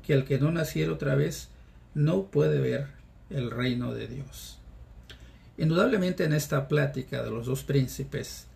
que 0.04 0.14
el 0.14 0.26
que 0.26 0.38
no 0.38 0.52
naciera 0.52 0.94
otra 0.94 1.16
vez 1.16 1.50
no 1.96 2.28
puede 2.28 2.60
ver 2.60 2.86
el 3.32 3.50
reino 3.50 3.96
de 3.96 4.08
Dios. 4.08 4.60
Indudablemente 5.58 6.26
en 6.26 6.34
esta 6.34 6.68
plática 6.68 7.24
de 7.24 7.32
los 7.32 7.46
dos 7.46 7.64
príncipes, 7.64 8.48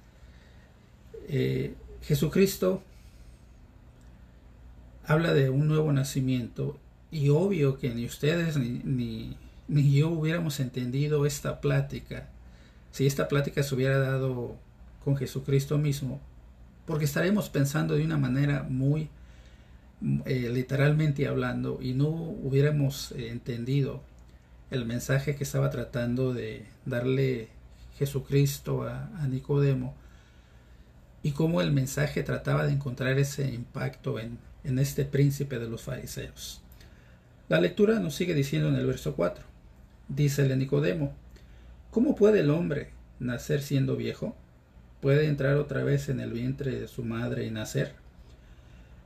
eh, 1.27 1.73
Jesucristo 2.01 2.83
habla 5.05 5.33
de 5.33 5.49
un 5.49 5.67
nuevo 5.67 5.91
nacimiento 5.93 6.77
y 7.11 7.29
obvio 7.29 7.77
que 7.79 7.89
ni 7.89 8.05
ustedes 8.05 8.57
ni, 8.57 9.37
ni, 9.67 9.91
yo 9.91 10.09
hubiéramos 10.09 10.59
entendido 10.59 11.25
esta 11.25 11.61
plática 11.61 12.27
si 12.91 13.07
esta 13.07 13.27
plática 13.27 13.63
se 13.63 13.75
hubiera 13.75 13.99
dado 13.99 14.55
con 15.03 15.15
Jesucristo 15.15 15.77
mismo, 15.77 16.19
porque 16.85 17.05
estaremos 17.05 17.49
pensando 17.49 17.95
de 17.95 18.03
una 18.03 18.17
manera 18.17 18.63
muy 18.63 19.09
eh, 20.25 20.49
literalmente 20.51 21.27
hablando 21.27 21.79
y 21.81 21.93
no 21.93 22.07
hubiéramos 22.07 23.11
eh, 23.11 23.29
entendido 23.29 24.01
el 24.71 24.85
mensaje 24.85 25.35
que 25.35 25.43
estaba 25.43 25.69
tratando 25.71 26.33
de 26.33 26.65
darle 26.85 27.47
Jesucristo 27.97 28.83
a, 28.83 29.27
Nicodemo 29.27 29.95
y 31.23 31.31
cómo 31.31 31.61
el 31.61 31.71
mensaje 31.71 32.23
trataba 32.23 32.65
de 32.65 32.73
encontrar 32.73 33.17
ese 33.17 33.51
impacto 33.51 34.19
en, 34.19 34.37
en 34.63 34.79
este 34.79 35.05
príncipe 35.05 35.59
de 35.59 35.67
los 35.67 35.81
fariseos. 35.81 36.61
La 37.49 37.59
lectura 37.59 37.99
nos 37.99 38.13
sigue 38.13 38.35
diciendo 38.35 38.69
en 38.69 38.75
el 38.75 38.85
verso 38.85 39.15
4. 39.15 39.43
Dícele 40.07 40.55
Nicodemo, 40.55 41.13
¿cómo 41.89 42.15
puede 42.15 42.41
el 42.41 42.51
hombre 42.51 42.91
nacer 43.19 43.61
siendo 43.61 43.95
viejo? 43.95 44.35
¿Puede 45.01 45.25
entrar 45.25 45.55
otra 45.55 45.83
vez 45.83 46.09
en 46.09 46.19
el 46.19 46.31
vientre 46.31 46.79
de 46.79 46.87
su 46.87 47.03
madre 47.03 47.45
y 47.45 47.51
nacer? 47.51 47.95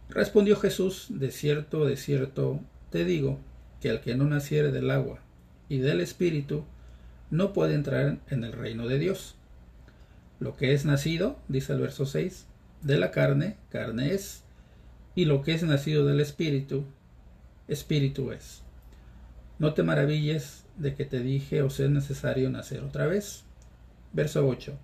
Respondió 0.09 0.57
Jesús, 0.57 1.07
de 1.09 1.31
cierto, 1.31 1.85
de 1.85 1.95
cierto, 1.95 2.59
te 2.89 3.05
digo, 3.05 3.39
que 3.81 3.89
el 3.89 4.01
que 4.01 4.15
no 4.15 4.25
naciere 4.25 4.71
del 4.71 4.91
agua 4.91 5.22
y 5.73 5.79
del 5.79 6.01
Espíritu 6.01 6.65
no 7.31 7.51
puede 7.51 7.73
entrar 7.73 8.19
en 8.29 8.43
el 8.43 8.51
reino 8.51 8.87
de 8.87 8.99
Dios. 8.99 9.33
Lo 10.39 10.55
que 10.55 10.73
es 10.73 10.85
nacido, 10.85 11.39
dice 11.47 11.73
el 11.73 11.79
verso 11.79 12.05
6, 12.05 12.45
de 12.83 12.99
la 12.99 13.09
carne, 13.09 13.57
carne 13.71 14.13
es, 14.13 14.43
y 15.15 15.25
lo 15.25 15.41
que 15.41 15.55
es 15.55 15.63
nacido 15.63 16.05
del 16.05 16.19
Espíritu, 16.19 16.85
Espíritu 17.67 18.31
es. 18.31 18.61
No 19.57 19.73
te 19.73 19.81
maravilles 19.81 20.63
de 20.77 20.93
que 20.93 21.05
te 21.05 21.21
dije 21.21 21.63
os 21.63 21.79
es 21.79 21.89
necesario 21.89 22.51
nacer 22.51 22.83
otra 22.83 23.07
vez. 23.07 23.43
Verso 24.11 24.47
8. 24.47 24.77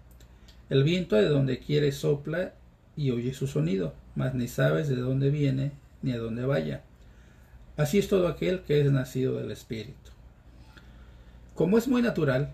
El 0.71 0.83
viento 0.83 1.17
de 1.17 1.27
donde 1.27 1.59
quiere 1.59 1.91
sopla 1.91 2.55
y 2.95 3.11
oye 3.11 3.35
su 3.35 3.45
sonido, 3.45 3.93
mas 4.15 4.33
ni 4.33 4.47
sabes 4.47 4.87
de 4.87 4.95
dónde 4.95 5.29
viene 5.29 5.71
ni 6.01 6.13
a 6.13 6.17
dónde 6.17 6.47
vaya. 6.47 6.81
Así 7.77 7.99
es 7.99 8.07
todo 8.07 8.27
aquel 8.27 8.61
que 8.61 8.81
es 8.81 8.91
nacido 8.91 9.37
del 9.37 9.51
Espíritu. 9.51 10.09
Como 11.59 11.77
es 11.77 11.89
muy 11.89 12.01
natural, 12.01 12.53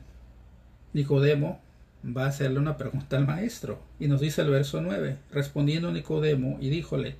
Nicodemo 0.94 1.62
va 2.04 2.26
a 2.26 2.30
hacerle 2.30 2.58
una 2.58 2.76
pregunta 2.76 3.18
al 3.18 3.28
maestro, 3.28 3.80
y 4.00 4.08
nos 4.08 4.20
dice 4.20 4.42
el 4.42 4.50
verso 4.50 4.82
9, 4.82 5.20
respondiendo 5.32 5.92
Nicodemo 5.92 6.58
y 6.60 6.70
díjole, 6.72 7.16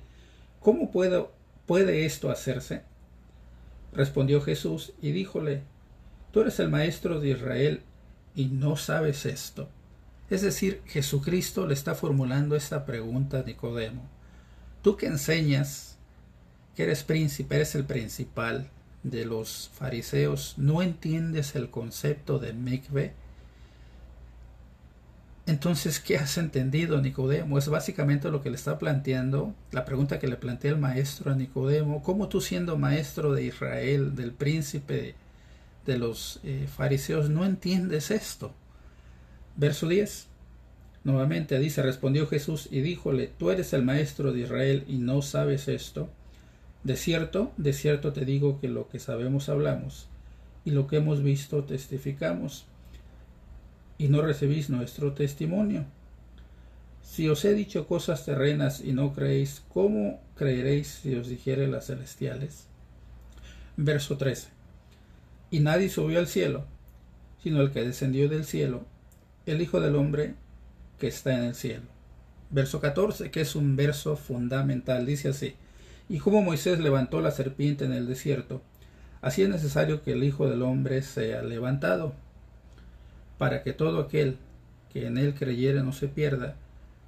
¿cómo 0.58 0.90
puedo, 0.90 1.32
puede 1.64 2.04
esto 2.04 2.28
hacerse? 2.28 2.82
Respondió 3.92 4.40
Jesús 4.40 4.94
y 5.00 5.12
díjole, 5.12 5.62
tú 6.32 6.40
eres 6.40 6.58
el 6.58 6.70
maestro 6.70 7.20
de 7.20 7.28
Israel 7.28 7.82
y 8.34 8.46
no 8.46 8.76
sabes 8.76 9.24
esto. 9.24 9.68
Es 10.28 10.42
decir, 10.42 10.82
Jesucristo 10.86 11.68
le 11.68 11.74
está 11.74 11.94
formulando 11.94 12.56
esta 12.56 12.84
pregunta 12.84 13.38
a 13.38 13.42
Nicodemo. 13.44 14.02
Tú 14.82 14.96
que 14.96 15.06
enseñas 15.06 15.98
que 16.74 16.82
eres 16.82 17.04
príncipe, 17.04 17.54
eres 17.54 17.76
el 17.76 17.84
principal 17.84 18.72
de 19.02 19.24
los 19.24 19.70
fariseos, 19.74 20.54
¿no 20.56 20.82
entiendes 20.82 21.54
el 21.54 21.70
concepto 21.70 22.38
de 22.38 22.52
mikve? 22.52 23.12
Entonces, 25.46 26.00
¿qué 26.00 26.16
has 26.16 26.38
entendido, 26.38 27.00
Nicodemo? 27.00 27.56
Es 27.56 27.68
básicamente 27.68 28.30
lo 28.32 28.42
que 28.42 28.50
le 28.50 28.56
está 28.56 28.78
planteando, 28.80 29.54
la 29.70 29.84
pregunta 29.84 30.18
que 30.18 30.26
le 30.26 30.36
plantea 30.36 30.72
el 30.72 30.78
maestro 30.78 31.30
a 31.30 31.36
Nicodemo. 31.36 32.02
¿Cómo 32.02 32.28
tú 32.28 32.40
siendo 32.40 32.76
maestro 32.76 33.32
de 33.32 33.44
Israel, 33.44 34.16
del 34.16 34.32
príncipe 34.32 35.14
de 35.86 35.98
los 35.98 36.40
eh, 36.42 36.66
fariseos, 36.66 37.30
no 37.30 37.44
entiendes 37.44 38.10
esto? 38.10 38.52
Verso 39.56 39.86
10. 39.86 40.26
Nuevamente 41.04 41.60
dice, 41.60 41.80
respondió 41.82 42.26
Jesús 42.26 42.66
y 42.72 42.80
díjole, 42.80 43.30
tú 43.38 43.52
eres 43.52 43.72
el 43.72 43.84
maestro 43.84 44.32
de 44.32 44.40
Israel 44.40 44.84
y 44.88 44.96
no 44.96 45.22
sabes 45.22 45.68
esto. 45.68 46.08
De 46.86 46.96
cierto, 46.96 47.50
de 47.56 47.72
cierto 47.72 48.12
te 48.12 48.24
digo 48.24 48.60
que 48.60 48.68
lo 48.68 48.88
que 48.88 49.00
sabemos 49.00 49.48
hablamos 49.48 50.06
y 50.64 50.70
lo 50.70 50.86
que 50.86 50.98
hemos 50.98 51.20
visto 51.20 51.64
testificamos 51.64 52.64
y 53.98 54.06
no 54.06 54.22
recibís 54.22 54.70
nuestro 54.70 55.12
testimonio. 55.12 55.84
Si 57.02 57.28
os 57.28 57.44
he 57.44 57.54
dicho 57.54 57.88
cosas 57.88 58.24
terrenas 58.24 58.80
y 58.80 58.92
no 58.92 59.12
creéis, 59.14 59.64
¿cómo 59.74 60.20
creeréis 60.36 61.00
si 61.02 61.16
os 61.16 61.28
dijere 61.28 61.66
las 61.66 61.86
celestiales? 61.86 62.68
Verso 63.76 64.16
13. 64.16 64.46
Y 65.50 65.58
nadie 65.58 65.88
subió 65.88 66.20
al 66.20 66.28
cielo, 66.28 66.66
sino 67.42 67.62
el 67.62 67.72
que 67.72 67.82
descendió 67.82 68.28
del 68.28 68.44
cielo, 68.44 68.84
el 69.44 69.60
Hijo 69.60 69.80
del 69.80 69.96
Hombre 69.96 70.36
que 71.00 71.08
está 71.08 71.36
en 71.36 71.46
el 71.46 71.56
cielo. 71.56 71.86
Verso 72.50 72.80
14, 72.80 73.32
que 73.32 73.40
es 73.40 73.56
un 73.56 73.74
verso 73.74 74.16
fundamental, 74.16 75.04
dice 75.04 75.30
así. 75.30 75.56
Y 76.08 76.18
como 76.18 76.42
Moisés 76.42 76.78
levantó 76.78 77.20
la 77.20 77.30
serpiente 77.30 77.84
en 77.84 77.92
el 77.92 78.06
desierto, 78.06 78.62
así 79.22 79.42
es 79.42 79.48
necesario 79.48 80.02
que 80.02 80.12
el 80.12 80.22
Hijo 80.22 80.48
del 80.48 80.62
Hombre 80.62 81.02
sea 81.02 81.42
levantado 81.42 82.14
para 83.38 83.62
que 83.62 83.72
todo 83.72 84.00
aquel 84.00 84.38
que 84.92 85.06
en 85.06 85.18
él 85.18 85.34
creyere 85.34 85.82
no 85.82 85.92
se 85.92 86.08
pierda, 86.08 86.56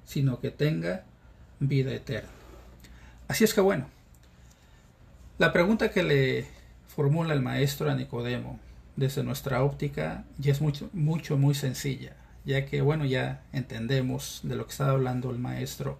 sino 0.05 0.39
que 0.39 0.51
tenga 0.51 1.03
vida 1.59 1.93
eterna. 1.93 2.29
Así 3.27 3.43
es 3.43 3.53
que 3.53 3.61
bueno, 3.61 3.87
la 5.37 5.53
pregunta 5.53 5.91
que 5.91 6.03
le 6.03 6.45
formula 6.87 7.33
el 7.33 7.41
maestro 7.41 7.89
a 7.89 7.95
Nicodemo 7.95 8.59
desde 8.95 9.23
nuestra 9.23 9.63
óptica 9.63 10.25
ya 10.37 10.51
es 10.51 10.61
mucho, 10.61 10.89
mucho, 10.93 11.37
muy 11.37 11.55
sencilla, 11.55 12.17
ya 12.43 12.65
que 12.65 12.81
bueno, 12.81 13.05
ya 13.05 13.43
entendemos 13.53 14.41
de 14.43 14.55
lo 14.55 14.65
que 14.65 14.71
estaba 14.71 14.91
hablando 14.91 15.31
el 15.31 15.39
maestro, 15.39 15.99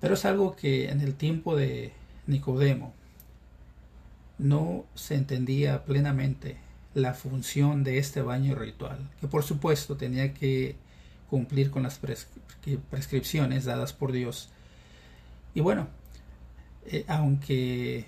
pero 0.00 0.14
es 0.14 0.24
algo 0.24 0.56
que 0.56 0.90
en 0.90 1.00
el 1.00 1.14
tiempo 1.14 1.56
de 1.56 1.92
Nicodemo 2.26 2.94
no 4.38 4.84
se 4.94 5.14
entendía 5.14 5.84
plenamente 5.84 6.58
la 6.94 7.14
función 7.14 7.84
de 7.84 7.98
este 7.98 8.22
baño 8.22 8.54
ritual, 8.54 9.10
que 9.20 9.28
por 9.28 9.42
supuesto 9.42 9.96
tenía 9.96 10.32
que 10.32 10.76
cumplir 11.28 11.70
con 11.70 11.82
las 11.82 12.00
prescripciones 12.90 13.64
dadas 13.64 13.92
por 13.92 14.12
Dios. 14.12 14.48
Y 15.54 15.60
bueno, 15.60 15.88
eh, 16.86 17.04
aunque 17.08 18.06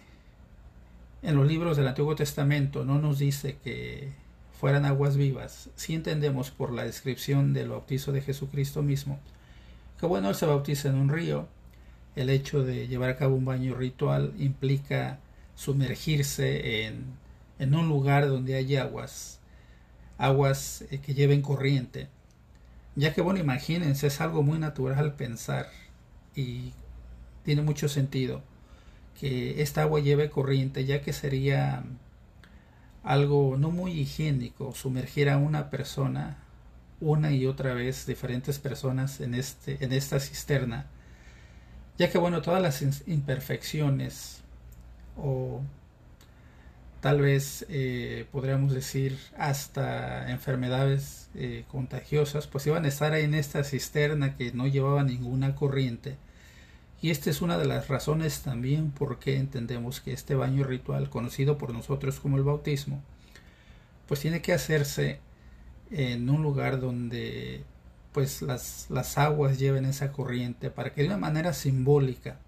en 1.22 1.36
los 1.36 1.46
libros 1.46 1.76
del 1.76 1.88
Antiguo 1.88 2.14
Testamento 2.14 2.84
no 2.84 2.98
nos 2.98 3.18
dice 3.18 3.58
que 3.62 4.12
fueran 4.58 4.84
aguas 4.84 5.16
vivas, 5.16 5.70
sí 5.76 5.94
entendemos 5.94 6.50
por 6.50 6.72
la 6.72 6.84
descripción 6.84 7.52
del 7.52 7.70
bautizo 7.70 8.12
de 8.12 8.22
Jesucristo 8.22 8.82
mismo, 8.82 9.18
que 9.98 10.06
bueno, 10.06 10.28
él 10.28 10.34
se 10.34 10.46
bautiza 10.46 10.88
en 10.88 10.94
un 10.94 11.08
río, 11.08 11.48
el 12.20 12.30
hecho 12.30 12.64
de 12.64 12.88
llevar 12.88 13.10
a 13.10 13.16
cabo 13.16 13.36
un 13.36 13.44
baño 13.44 13.74
ritual 13.74 14.34
implica 14.38 15.18
sumergirse 15.54 16.86
en 17.58 17.74
un 17.74 17.88
lugar 17.88 18.28
donde 18.28 18.54
hay 18.54 18.76
aguas, 18.76 19.40
aguas 20.18 20.84
eh, 20.90 20.98
que 20.98 21.14
lleven 21.14 21.42
corriente. 21.42 22.08
Ya 22.96 23.14
que, 23.14 23.20
bueno, 23.22 23.40
imagínense, 23.40 24.08
es 24.08 24.20
algo 24.20 24.42
muy 24.42 24.58
natural 24.58 25.14
pensar 25.14 25.68
y 26.34 26.72
tiene 27.44 27.62
mucho 27.62 27.88
sentido 27.88 28.42
que 29.18 29.62
esta 29.62 29.82
agua 29.82 30.00
lleve 30.00 30.30
corriente, 30.30 30.84
ya 30.84 31.00
que 31.02 31.12
sería 31.12 31.84
algo 33.04 33.56
no 33.58 33.70
muy 33.70 33.92
higiénico 33.92 34.74
sumergir 34.74 35.30
a 35.30 35.38
una 35.38 35.70
persona 35.70 36.38
una 37.00 37.32
y 37.32 37.46
otra 37.46 37.74
vez 37.74 38.06
diferentes 38.06 38.58
personas 38.58 39.20
en 39.20 39.34
este 39.34 39.82
en 39.84 39.92
esta 39.92 40.20
cisterna 40.20 40.86
ya 41.98 42.10
que 42.10 42.18
bueno 42.18 42.42
todas 42.42 42.62
las 42.62 42.82
imperfecciones 43.08 44.40
o 45.16 45.60
tal 47.00 47.20
vez 47.20 47.66
eh, 47.68 48.26
podríamos 48.32 48.72
decir 48.72 49.18
hasta 49.36 50.30
enfermedades 50.30 51.28
eh, 51.34 51.64
contagiosas, 51.68 52.46
pues 52.46 52.66
iban 52.66 52.84
a 52.84 52.88
estar 52.88 53.12
ahí 53.12 53.24
en 53.24 53.34
esta 53.34 53.64
cisterna 53.64 54.36
que 54.36 54.52
no 54.52 54.66
llevaba 54.66 55.02
ninguna 55.04 55.54
corriente. 55.54 56.16
Y 57.00 57.10
esta 57.10 57.30
es 57.30 57.42
una 57.42 57.58
de 57.58 57.66
las 57.66 57.88
razones 57.88 58.40
también 58.42 58.90
por 58.90 59.18
qué 59.20 59.36
entendemos 59.36 60.00
que 60.00 60.12
este 60.12 60.34
baño 60.34 60.64
ritual, 60.64 61.10
conocido 61.10 61.56
por 61.58 61.72
nosotros 61.72 62.18
como 62.18 62.36
el 62.36 62.42
bautismo, 62.42 63.02
pues 64.08 64.20
tiene 64.20 64.42
que 64.42 64.52
hacerse 64.52 65.20
en 65.90 66.28
un 66.28 66.42
lugar 66.42 66.80
donde 66.80 67.64
pues 68.12 68.42
las, 68.42 68.86
las 68.90 69.18
aguas 69.18 69.58
lleven 69.58 69.84
esa 69.84 70.12
corriente 70.12 70.70
para 70.70 70.92
que 70.92 71.02
de 71.02 71.08
una 71.08 71.18
manera 71.18 71.52
simbólica 71.52 72.38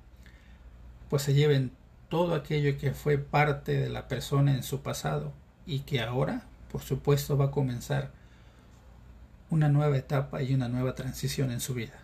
pues 1.08 1.22
se 1.22 1.34
lleven 1.34 1.72
todo 2.08 2.34
aquello 2.34 2.78
que 2.78 2.92
fue 2.92 3.18
parte 3.18 3.78
de 3.78 3.88
la 3.88 4.08
persona 4.08 4.54
en 4.54 4.62
su 4.62 4.82
pasado 4.82 5.32
y 5.66 5.80
que 5.80 6.00
ahora, 6.00 6.42
por 6.70 6.82
supuesto, 6.82 7.36
va 7.36 7.46
a 7.46 7.50
comenzar 7.50 8.12
una 9.50 9.68
nueva 9.68 9.96
etapa 9.96 10.42
y 10.42 10.54
una 10.54 10.68
nueva 10.68 10.94
transición 10.94 11.50
en 11.50 11.60
su 11.60 11.74
vida. 11.74 11.94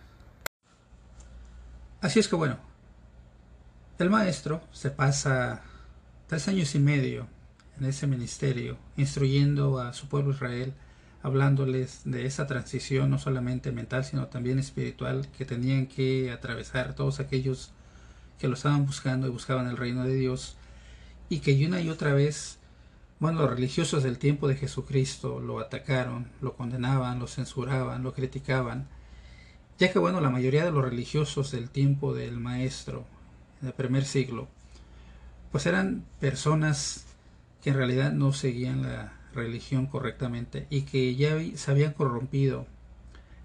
Así 2.01 2.19
es 2.19 2.27
que 2.27 2.35
bueno, 2.35 2.57
el 3.97 4.09
maestro 4.09 4.61
se 4.71 4.91
pasa 4.91 5.61
tres 6.27 6.47
años 6.47 6.75
y 6.75 6.79
medio 6.79 7.27
en 7.79 7.85
ese 7.85 8.07
ministerio, 8.07 8.77
instruyendo 8.97 9.79
a 9.79 9.93
su 9.93 10.07
pueblo 10.07 10.31
Israel, 10.31 10.73
hablándoles 11.27 12.01
de 12.05 12.25
esa 12.25 12.47
transición 12.47 13.09
no 13.09 13.19
solamente 13.19 13.71
mental, 13.71 14.05
sino 14.05 14.27
también 14.27 14.59
espiritual 14.59 15.27
que 15.37 15.45
tenían 15.45 15.87
que 15.87 16.31
atravesar 16.31 16.95
todos 16.95 17.19
aquellos 17.19 17.71
que 18.39 18.47
lo 18.47 18.53
estaban 18.53 18.85
buscando 18.85 19.27
y 19.27 19.31
buscaban 19.31 19.67
el 19.67 19.77
reino 19.77 20.03
de 20.03 20.15
Dios. 20.15 20.55
Y 21.29 21.39
que 21.39 21.65
una 21.65 21.81
y 21.81 21.89
otra 21.89 22.13
vez, 22.13 22.59
bueno, 23.19 23.41
los 23.41 23.49
religiosos 23.49 24.03
del 24.03 24.17
tiempo 24.17 24.47
de 24.47 24.55
Jesucristo 24.55 25.39
lo 25.39 25.59
atacaron, 25.59 26.27
lo 26.41 26.55
condenaban, 26.55 27.19
lo 27.19 27.27
censuraban, 27.27 28.03
lo 28.03 28.13
criticaban, 28.13 28.87
ya 29.77 29.91
que 29.91 29.99
bueno, 29.99 30.21
la 30.21 30.29
mayoría 30.29 30.63
de 30.63 30.71
los 30.71 30.83
religiosos 30.83 31.51
del 31.51 31.69
tiempo 31.69 32.13
del 32.13 32.39
Maestro, 32.39 33.05
en 33.61 33.67
el 33.67 33.73
primer 33.73 34.05
siglo, 34.05 34.47
pues 35.51 35.65
eran 35.65 36.05
personas 36.19 37.05
que 37.61 37.71
en 37.71 37.75
realidad 37.75 38.11
no 38.13 38.31
seguían 38.31 38.83
la 38.83 39.16
religión 39.37 39.87
correctamente 39.87 40.67
y 40.69 40.81
que 40.81 41.15
ya 41.15 41.37
se 41.55 41.71
habían 41.71 41.93
corrompido 41.93 42.67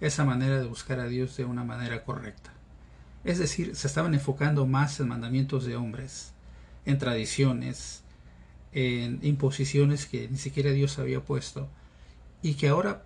esa 0.01 0.25
manera 0.25 0.59
de 0.59 0.67
buscar 0.67 0.99
a 0.99 1.07
Dios 1.07 1.37
de 1.37 1.45
una 1.45 1.63
manera 1.63 2.05
correcta. 2.05 2.53
Es 3.25 3.39
decir, 3.39 3.77
se 3.77 3.87
estaban 3.87 4.15
enfocando 4.15 4.67
más 4.67 4.99
en 4.99 5.09
mandamientos 5.09 5.65
de 5.65 5.77
hombres, 5.77 6.33
en 6.85 6.99
tradiciones, 6.99 8.03
en 8.73 9.21
imposiciones 9.23 10.07
que 10.07 10.29
ni 10.29 10.39
siquiera 10.39 10.73
Dios 10.73 10.99
había 10.99 11.21
puesto, 11.21 11.69
y 12.43 12.55
que 12.55 12.69
ahora, 12.69 13.05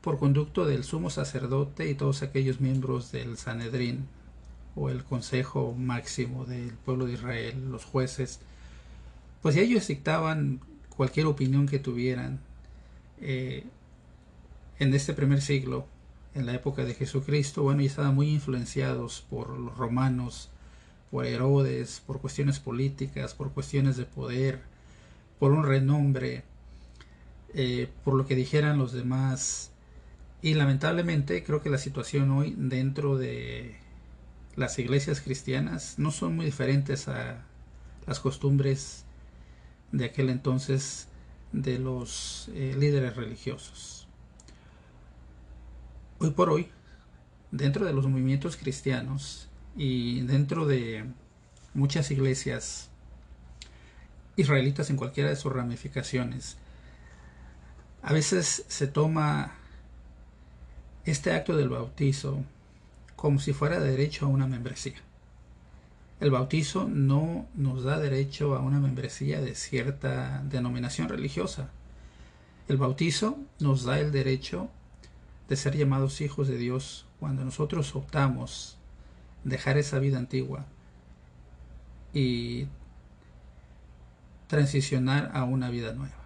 por 0.00 0.20
conducto 0.20 0.64
del 0.64 0.84
sumo 0.84 1.10
sacerdote 1.10 1.90
y 1.90 1.94
todos 1.94 2.22
aquellos 2.22 2.60
miembros 2.60 3.10
del 3.10 3.36
Sanedrín, 3.36 4.06
o 4.74 4.88
el 4.88 5.04
Consejo 5.04 5.74
Máximo 5.76 6.44
del 6.44 6.72
pueblo 6.72 7.06
de 7.06 7.14
Israel, 7.14 7.70
los 7.70 7.84
jueces, 7.84 8.40
pues 9.42 9.56
ellos 9.56 9.86
dictaban 9.88 10.60
cualquier 10.96 11.26
opinión 11.26 11.66
que 11.66 11.78
tuvieran 11.78 12.40
eh, 13.20 13.64
en 14.78 14.94
este 14.94 15.14
primer 15.14 15.40
siglo 15.40 15.86
en 16.34 16.46
la 16.46 16.54
época 16.54 16.84
de 16.84 16.94
Jesucristo, 16.94 17.62
bueno, 17.62 17.82
y 17.82 17.86
estaban 17.86 18.14
muy 18.14 18.28
influenciados 18.30 19.24
por 19.28 19.50
los 19.58 19.76
romanos, 19.76 20.50
por 21.10 21.26
Herodes, 21.26 22.02
por 22.06 22.20
cuestiones 22.20 22.58
políticas, 22.58 23.34
por 23.34 23.52
cuestiones 23.52 23.96
de 23.96 24.06
poder, 24.06 24.62
por 25.38 25.52
un 25.52 25.64
renombre, 25.64 26.44
eh, 27.54 27.88
por 28.04 28.14
lo 28.14 28.26
que 28.26 28.34
dijeran 28.34 28.78
los 28.78 28.92
demás. 28.92 29.72
Y 30.40 30.54
lamentablemente 30.54 31.44
creo 31.44 31.62
que 31.62 31.70
la 31.70 31.78
situación 31.78 32.30
hoy 32.30 32.54
dentro 32.56 33.18
de 33.18 33.76
las 34.56 34.78
iglesias 34.78 35.20
cristianas 35.20 35.98
no 35.98 36.10
son 36.10 36.34
muy 36.34 36.46
diferentes 36.46 37.08
a 37.08 37.44
las 38.06 38.20
costumbres 38.20 39.04
de 39.92 40.06
aquel 40.06 40.30
entonces 40.30 41.08
de 41.52 41.78
los 41.78 42.50
eh, 42.54 42.74
líderes 42.78 43.14
religiosos. 43.14 44.08
Hoy 46.18 46.30
por 46.30 46.50
hoy, 46.50 46.68
dentro 47.50 47.84
de 47.84 47.92
los 47.92 48.06
movimientos 48.06 48.56
cristianos 48.56 49.48
y 49.76 50.22
dentro 50.22 50.66
de 50.66 51.04
muchas 51.74 52.10
iglesias 52.10 52.88
israelitas 54.36 54.88
en 54.90 54.96
cualquiera 54.96 55.28
de 55.28 55.36
sus 55.36 55.52
ramificaciones, 55.52 56.56
a 58.02 58.12
veces 58.12 58.64
se 58.68 58.86
toma 58.86 59.54
este 61.04 61.32
acto 61.32 61.56
del 61.56 61.68
bautizo 61.68 62.42
como 63.16 63.38
si 63.38 63.52
fuera 63.52 63.78
derecho 63.78 64.26
a 64.26 64.28
una 64.28 64.46
membresía. 64.46 64.96
El 66.22 66.30
bautizo 66.30 66.88
no 66.88 67.48
nos 67.52 67.82
da 67.82 67.98
derecho 67.98 68.54
a 68.54 68.60
una 68.60 68.78
membresía 68.78 69.40
de 69.40 69.56
cierta 69.56 70.40
denominación 70.44 71.08
religiosa. 71.08 71.70
El 72.68 72.76
bautizo 72.76 73.40
nos 73.58 73.82
da 73.82 73.98
el 73.98 74.12
derecho 74.12 74.70
de 75.48 75.56
ser 75.56 75.76
llamados 75.76 76.20
hijos 76.20 76.46
de 76.46 76.58
Dios 76.58 77.06
cuando 77.18 77.44
nosotros 77.44 77.96
optamos 77.96 78.78
dejar 79.42 79.78
esa 79.78 79.98
vida 79.98 80.18
antigua 80.18 80.64
y 82.14 82.68
transicionar 84.46 85.32
a 85.34 85.42
una 85.42 85.70
vida 85.70 85.92
nueva. 85.92 86.22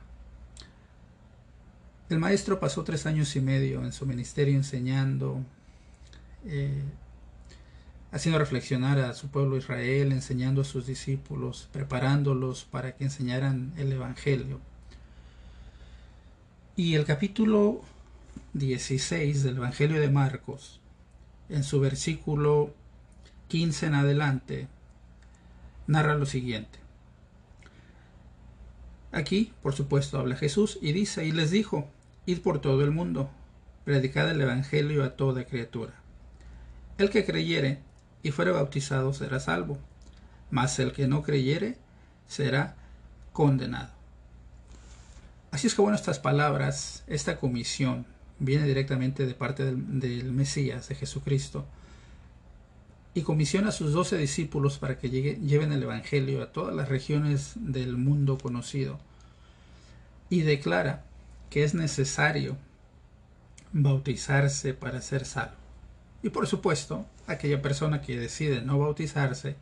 El 2.11 2.19
maestro 2.19 2.61
pasó 2.61 2.85
tres 2.85 3.07
años 3.07 3.35
y 3.35 3.41
medio 3.41 3.83
en 3.83 3.95
su 3.95 4.05
ministerio 4.05 4.57
enseñando, 4.57 5.41
eh, 6.45 6.85
haciendo 8.13 8.39
reflexionar 8.39 8.99
a 8.99 9.15
su 9.15 9.29
pueblo 9.29 9.57
Israel, 9.57 10.13
enseñando 10.13 10.63
a 10.63 10.65
sus 10.65 10.87
discípulos, 10.87 11.69
preparándolos 11.73 12.65
para 12.65 12.97
que 12.97 13.05
enseñaran 13.05 13.73
el 13.77 13.93
Evangelio. 13.93 14.61
Y 16.77 16.95
el 16.95 17.05
capítulo 17.05 17.83
16 18.55 19.43
del 19.43 19.57
Evangelio 19.57 20.01
de 20.01 20.11
Marcos, 20.11 20.81
en 21.49 21.65
su 21.65 21.81
versículo 21.81 22.75
15 23.49 23.87
en 23.87 23.95
adelante, 23.95 24.69
narra 25.87 26.15
lo 26.15 26.27
siguiente. 26.27 26.79
Aquí, 29.13 29.53
por 29.63 29.75
supuesto, 29.75 30.19
habla 30.19 30.37
Jesús 30.37 30.79
y 30.83 30.93
dice, 30.93 31.25
y 31.25 31.33
les 31.33 31.51
dijo, 31.51 31.89
id 32.27 32.41
por 32.41 32.61
todo 32.61 32.83
el 32.83 32.91
mundo, 32.91 33.31
predicad 33.85 34.31
el 34.31 34.41
Evangelio 34.41 35.05
a 35.05 35.17
toda 35.17 35.45
criatura. 35.45 35.95
El 36.99 37.11
que 37.11 37.25
creyere 37.25 37.79
y 38.27 38.33
fuere 38.33 38.51
bautizado 38.51 39.13
será 39.13 39.39
salvo, 39.39 39.79
mas 40.51 40.81
el 40.81 40.93
que 40.93 41.07
no 41.07 41.23
creyere 41.23 41.79
será 42.27 42.75
condenado. 43.33 43.93
Así 45.53 45.69
es 45.69 45.77
que 45.77 45.83
bueno, 45.83 45.95
estas 45.95 46.19
palabras, 46.19 47.05
esta 47.07 47.39
comisión, 47.39 48.05
viene 48.41 48.67
directamente 48.67 49.27
de 49.27 49.35
parte 49.35 49.65
del, 49.65 50.33
Mesías, 50.33 50.89
de 50.89 50.97
Jesucristo, 50.97 51.67
y 53.15 53.23
comisiona 53.23 53.69
a 53.69 53.73
sus 53.73 53.93
doce 53.93 54.19
discípulos 54.19 54.79
para 54.79 54.99
que 54.99 55.09
lleven 55.09 55.71
el 55.71 55.85
Evangelio 55.85 56.43
a 56.43 56.51
todas 56.51 56.75
las 56.75 56.89
regiones 56.89 57.53
del 57.55 57.97
mundo 57.97 58.39
conocido, 58.39 58.99
y 60.31 60.41
declara 60.41 61.05
que 61.49 61.63
es 61.63 61.75
necesario 61.75 62.57
bautizarse 63.73 64.75
para 64.75 65.01
ser 65.01 65.25
salvo. 65.25 65.55
Y 66.25 66.31
por 66.31 66.49
supuesto, 66.49 67.07
aquella 67.27 67.63
persona 67.63 68.01
que 68.01 68.19
decide 68.19 68.63
no 68.63 68.79
bautizarse, 68.79 69.57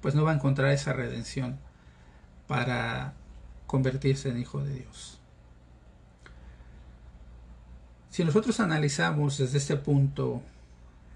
pues 0.00 0.14
no 0.14 0.24
va 0.24 0.32
a 0.32 0.34
encontrar 0.34 0.72
esa 0.72 0.92
redención 0.92 1.58
para 2.46 3.14
convertirse 3.66 4.28
en 4.28 4.38
hijo 4.38 4.62
de 4.62 4.74
Dios. 4.74 5.18
Si 8.10 8.24
nosotros 8.24 8.60
analizamos 8.60 9.38
desde 9.38 9.56
este 9.56 9.76
punto 9.76 10.42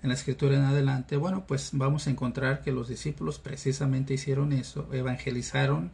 en 0.03 0.09
la 0.09 0.15
escritura 0.15 0.57
en 0.57 0.63
adelante, 0.63 1.17
bueno, 1.17 1.45
pues 1.47 1.71
vamos 1.73 2.07
a 2.07 2.11
encontrar 2.11 2.63
que 2.63 2.73
los 2.73 2.89
discípulos 2.89 3.39
precisamente 3.39 4.15
hicieron 4.15 4.53
eso, 4.53 4.89
evangelizaron 4.93 5.91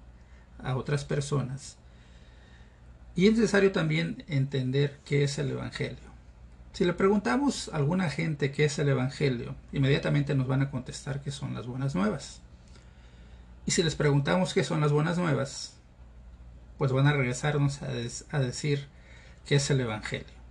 a 0.62 0.76
otras 0.76 1.04
personas. 1.04 1.76
Y 3.16 3.26
es 3.26 3.32
necesario 3.32 3.72
también 3.72 4.22
entender 4.28 5.00
qué 5.04 5.24
es 5.24 5.38
el 5.38 5.50
Evangelio. 5.50 6.11
Si 6.72 6.86
le 6.86 6.94
preguntamos 6.94 7.68
a 7.68 7.76
alguna 7.76 8.08
gente 8.08 8.50
qué 8.50 8.64
es 8.64 8.78
el 8.78 8.88
Evangelio, 8.88 9.54
inmediatamente 9.72 10.34
nos 10.34 10.48
van 10.48 10.62
a 10.62 10.70
contestar 10.70 11.20
que 11.20 11.30
son 11.30 11.52
las 11.54 11.66
buenas 11.66 11.94
nuevas. 11.94 12.40
Y 13.66 13.72
si 13.72 13.82
les 13.82 13.94
preguntamos 13.94 14.54
qué 14.54 14.64
son 14.64 14.80
las 14.80 14.90
buenas 14.90 15.18
nuevas, 15.18 15.74
pues 16.78 16.90
van 16.92 17.06
a 17.06 17.12
regresarnos 17.12 17.82
a, 17.82 17.88
a 18.36 18.40
decir 18.40 18.86
qué 19.44 19.56
es 19.56 19.70
el 19.70 19.80
Evangelio. 19.80 20.42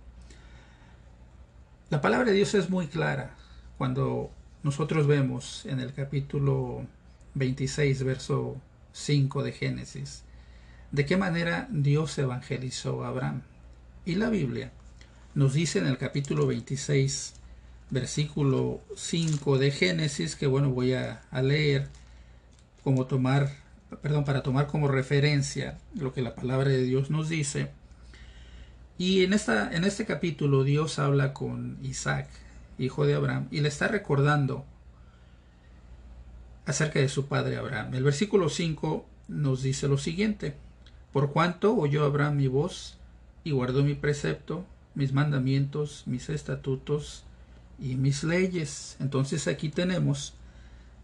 La 1.90 2.00
palabra 2.00 2.30
de 2.30 2.36
Dios 2.36 2.54
es 2.54 2.70
muy 2.70 2.86
clara 2.86 3.34
cuando 3.76 4.30
nosotros 4.62 5.08
vemos 5.08 5.66
en 5.66 5.80
el 5.80 5.92
capítulo 5.92 6.86
26, 7.34 8.04
verso 8.04 8.56
5 8.92 9.42
de 9.42 9.52
Génesis, 9.52 10.22
de 10.92 11.04
qué 11.04 11.16
manera 11.16 11.66
Dios 11.68 12.16
evangelizó 12.16 13.04
a 13.04 13.08
Abraham. 13.08 13.42
Y 14.04 14.14
la 14.14 14.30
Biblia 14.30 14.70
nos 15.34 15.54
dice 15.54 15.78
en 15.78 15.86
el 15.86 15.96
capítulo 15.96 16.46
26, 16.46 17.34
versículo 17.90 18.80
5 18.96 19.58
de 19.58 19.70
Génesis, 19.70 20.36
que 20.36 20.46
bueno, 20.46 20.70
voy 20.70 20.92
a, 20.92 21.22
leer 21.42 21.88
como 22.84 23.06
tomar, 23.06 23.50
perdón, 24.02 24.24
para 24.24 24.42
tomar 24.42 24.66
como 24.66 24.88
referencia 24.88 25.78
lo 25.94 26.12
que 26.12 26.22
la 26.22 26.34
palabra 26.34 26.68
de 26.68 26.82
Dios 26.82 27.10
nos 27.10 27.28
dice. 27.28 27.70
Y 28.98 29.24
en, 29.24 29.32
esta, 29.32 29.74
en 29.74 29.84
este 29.84 30.04
capítulo 30.04 30.64
Dios 30.64 30.98
habla 30.98 31.32
con 31.32 31.78
Isaac, 31.82 32.28
hijo 32.78 33.06
de 33.06 33.14
Abraham, 33.14 33.48
y 33.50 33.60
le 33.60 33.68
está 33.68 33.88
recordando 33.88 34.66
acerca 36.66 37.00
de 37.00 37.08
su 37.08 37.26
padre 37.26 37.56
Abraham. 37.56 37.94
El 37.94 38.04
versículo 38.04 38.50
5 38.50 39.06
nos 39.28 39.62
dice 39.62 39.88
lo 39.88 39.96
siguiente, 39.96 40.54
por 41.10 41.32
cuanto 41.32 41.74
oyó 41.74 42.04
Abraham 42.04 42.36
mi 42.36 42.48
voz 42.48 42.98
y 43.44 43.52
guardó 43.52 43.82
mi 43.82 43.94
precepto, 43.94 44.66
mis 44.94 45.12
mandamientos, 45.12 46.04
mis 46.06 46.28
estatutos 46.28 47.24
y 47.78 47.96
mis 47.96 48.24
leyes. 48.24 48.96
Entonces 49.00 49.48
aquí 49.48 49.68
tenemos 49.68 50.34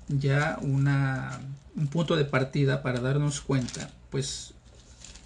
ya 0.09 0.59
una, 0.63 1.41
un 1.77 1.89
punto 1.89 2.17
de 2.17 2.25
partida 2.25 2.83
para 2.83 3.01
darnos 3.01 3.41
cuenta, 3.41 3.91
pues, 4.11 4.55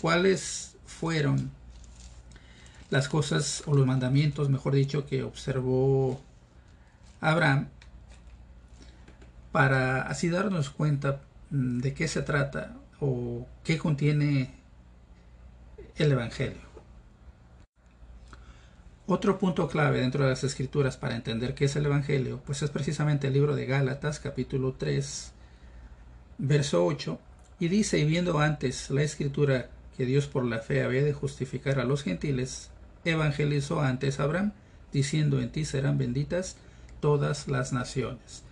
cuáles 0.01 0.77
fueron 0.87 1.51
las 2.91 3.09
cosas 3.09 3.63
o 3.67 3.75
los 3.75 3.87
mandamientos, 3.87 4.51
mejor 4.51 4.75
dicho, 4.75 5.07
que 5.07 5.23
observó 5.23 6.21
Abraham 7.21 7.69
para 9.53 10.03
así 10.03 10.29
darnos 10.29 10.71
cuenta 10.71 11.21
mm, 11.51 11.79
de 11.79 11.95
qué 11.95 12.09
se 12.09 12.23
trata 12.23 12.75
o 13.01 13.47
qué 13.65 13.79
contiene 13.79 14.51
el 15.97 16.13
Evangelio. 16.13 16.72
Otro 19.15 19.39
punto 19.39 19.69
clave 19.69 20.01
dentro 20.01 20.25
de 20.25 20.31
las 20.31 20.43
escrituras 20.43 20.97
para 20.97 21.15
entender 21.15 21.55
qué 21.55 21.67
es 21.67 21.77
el 21.77 21.85
Evangelio, 21.85 22.41
pues 22.47 22.63
es 22.63 22.71
precisamente 22.71 23.27
el 23.27 23.35
libro 23.35 23.55
de 23.55 23.67
Gálatas, 23.67 24.21
capítulo 24.21 24.75
3, 24.79 25.33
verso 26.39 26.87
8, 26.87 27.19
y 27.61 27.69
dice, 27.69 27.99
y 27.99 28.07
viendo 28.07 28.39
antes 28.39 28.89
la 28.89 29.03
escritura 29.03 29.69
que 29.99 30.07
Dios 30.07 30.29
por 30.29 30.47
la 30.47 30.61
fe 30.61 30.83
había 30.83 31.03
de 31.03 31.13
justificar 31.13 31.79
a 31.79 31.85
los 31.85 32.03
gentiles, 32.03 32.71
evangelizó 33.05 33.83
antes 33.83 34.19
a 34.19 34.23
Abraham, 34.23 34.53
diciendo, 34.95 35.43
en 35.43 35.53
ti 35.53 35.67
serán 35.67 35.99
benditas 35.99 36.57
todas 37.01 37.49
las 37.49 37.75
naciones. 37.75 38.45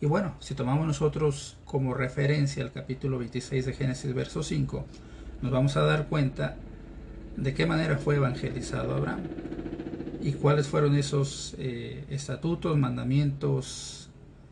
Y 0.00 0.06
bueno, 0.06 0.34
si 0.40 0.54
tomamos 0.54 0.86
nosotros 0.86 1.58
como 1.66 1.92
referencia 1.92 2.62
el 2.62 2.72
capítulo 2.72 3.18
26 3.18 3.66
de 3.66 3.74
Génesis, 3.74 4.14
verso 4.14 4.42
5, 4.42 4.82
nos 5.42 5.52
vamos 5.52 5.76
a 5.76 5.82
dar 5.82 6.08
cuenta 6.08 6.56
de 7.36 7.52
qué 7.52 7.66
manera 7.66 7.98
fue 7.98 8.16
evangelizado 8.16 8.94
Abraham 8.94 9.20
y 10.26 10.32
cuáles 10.32 10.66
fueron 10.66 10.96
esos 10.96 11.54
eh, 11.56 12.04
estatutos, 12.10 12.76
mandamientos, 12.76 14.08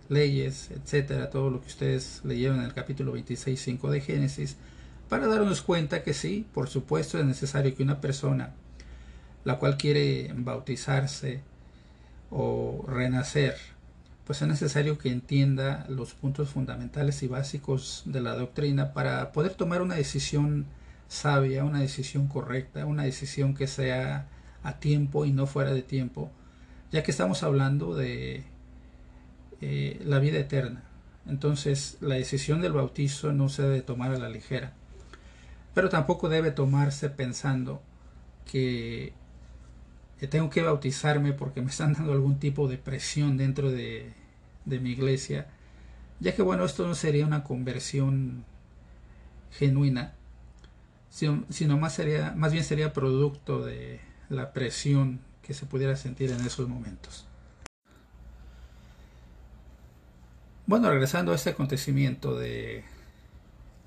leyes, 0.08 0.70
etcétera, 0.70 1.30
todo 1.30 1.50
lo 1.50 1.60
que 1.60 1.66
ustedes 1.66 2.20
leyeron 2.22 2.60
en 2.60 2.66
el 2.66 2.74
capítulo 2.74 3.12
26.5 3.16 3.90
de 3.90 4.00
Génesis, 4.00 4.56
para 5.08 5.26
darnos 5.26 5.62
cuenta 5.62 6.04
que 6.04 6.14
sí, 6.14 6.46
por 6.54 6.68
supuesto 6.68 7.18
es 7.18 7.24
necesario 7.24 7.74
que 7.74 7.82
una 7.82 8.00
persona, 8.00 8.54
la 9.42 9.58
cual 9.58 9.76
quiere 9.76 10.32
bautizarse, 10.36 11.40
o 12.30 12.84
renacer, 12.86 13.56
pues 14.28 14.42
es 14.42 14.46
necesario 14.46 14.96
que 14.96 15.10
entienda 15.10 15.86
los 15.88 16.14
puntos 16.14 16.50
fundamentales 16.50 17.20
y 17.24 17.26
básicos 17.26 18.04
de 18.06 18.20
la 18.20 18.36
doctrina 18.36 18.92
para 18.92 19.32
poder 19.32 19.54
tomar 19.54 19.82
una 19.82 19.96
decisión 19.96 20.66
sabia, 21.08 21.64
una 21.64 21.80
decisión 21.80 22.28
correcta, 22.28 22.86
una 22.86 23.02
decisión 23.02 23.54
que 23.54 23.66
sea 23.66 24.28
a 24.64 24.80
tiempo 24.80 25.24
y 25.24 25.32
no 25.32 25.46
fuera 25.46 25.72
de 25.72 25.82
tiempo, 25.82 26.32
ya 26.90 27.04
que 27.04 27.12
estamos 27.12 27.44
hablando 27.44 27.94
de 27.94 28.42
eh, 29.60 30.02
la 30.04 30.18
vida 30.18 30.38
eterna. 30.38 30.82
Entonces 31.26 31.98
la 32.00 32.16
decisión 32.16 32.60
del 32.60 32.72
bautizo 32.72 33.32
no 33.32 33.48
se 33.48 33.62
debe 33.62 33.82
tomar 33.82 34.12
a 34.12 34.18
la 34.18 34.28
ligera, 34.28 34.72
pero 35.72 35.88
tampoco 35.88 36.28
debe 36.28 36.50
tomarse 36.50 37.08
pensando 37.08 37.80
que 38.50 39.12
tengo 40.30 40.50
que 40.50 40.62
bautizarme 40.62 41.32
porque 41.32 41.60
me 41.60 41.70
están 41.70 41.92
dando 41.92 42.12
algún 42.12 42.38
tipo 42.38 42.66
de 42.66 42.78
presión 42.78 43.36
dentro 43.36 43.70
de, 43.70 44.12
de 44.64 44.80
mi 44.80 44.90
iglesia, 44.90 45.46
ya 46.20 46.34
que 46.34 46.42
bueno, 46.42 46.64
esto 46.64 46.86
no 46.86 46.94
sería 46.94 47.26
una 47.26 47.44
conversión 47.44 48.44
genuina, 49.50 50.14
sino, 51.10 51.78
más, 51.78 51.94
sería, 51.94 52.32
más 52.36 52.52
bien 52.52 52.64
sería 52.64 52.92
producto 52.92 53.64
de 53.64 54.00
la 54.28 54.52
presión 54.52 55.20
que 55.42 55.54
se 55.54 55.66
pudiera 55.66 55.96
sentir 55.96 56.30
en 56.30 56.40
esos 56.40 56.68
momentos. 56.68 57.26
Bueno, 60.66 60.88
regresando 60.90 61.32
a 61.32 61.34
este 61.34 61.50
acontecimiento 61.50 62.38
de 62.38 62.84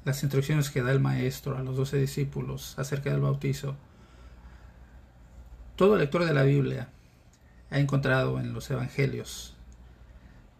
las 0.05 0.21
instrucciones 0.21 0.69
que 0.69 0.83
da 0.83 0.91
el 0.91 0.99
maestro 0.99 1.57
a 1.57 1.63
los 1.63 1.75
doce 1.75 1.97
discípulos 1.97 2.77
acerca 2.77 3.09
del 3.09 3.21
bautizo, 3.21 3.75
todo 5.75 5.97
lector 5.97 6.25
de 6.25 6.33
la 6.33 6.43
Biblia 6.43 6.89
ha 7.71 7.79
encontrado 7.79 8.39
en 8.39 8.53
los 8.53 8.69
evangelios 8.69 9.55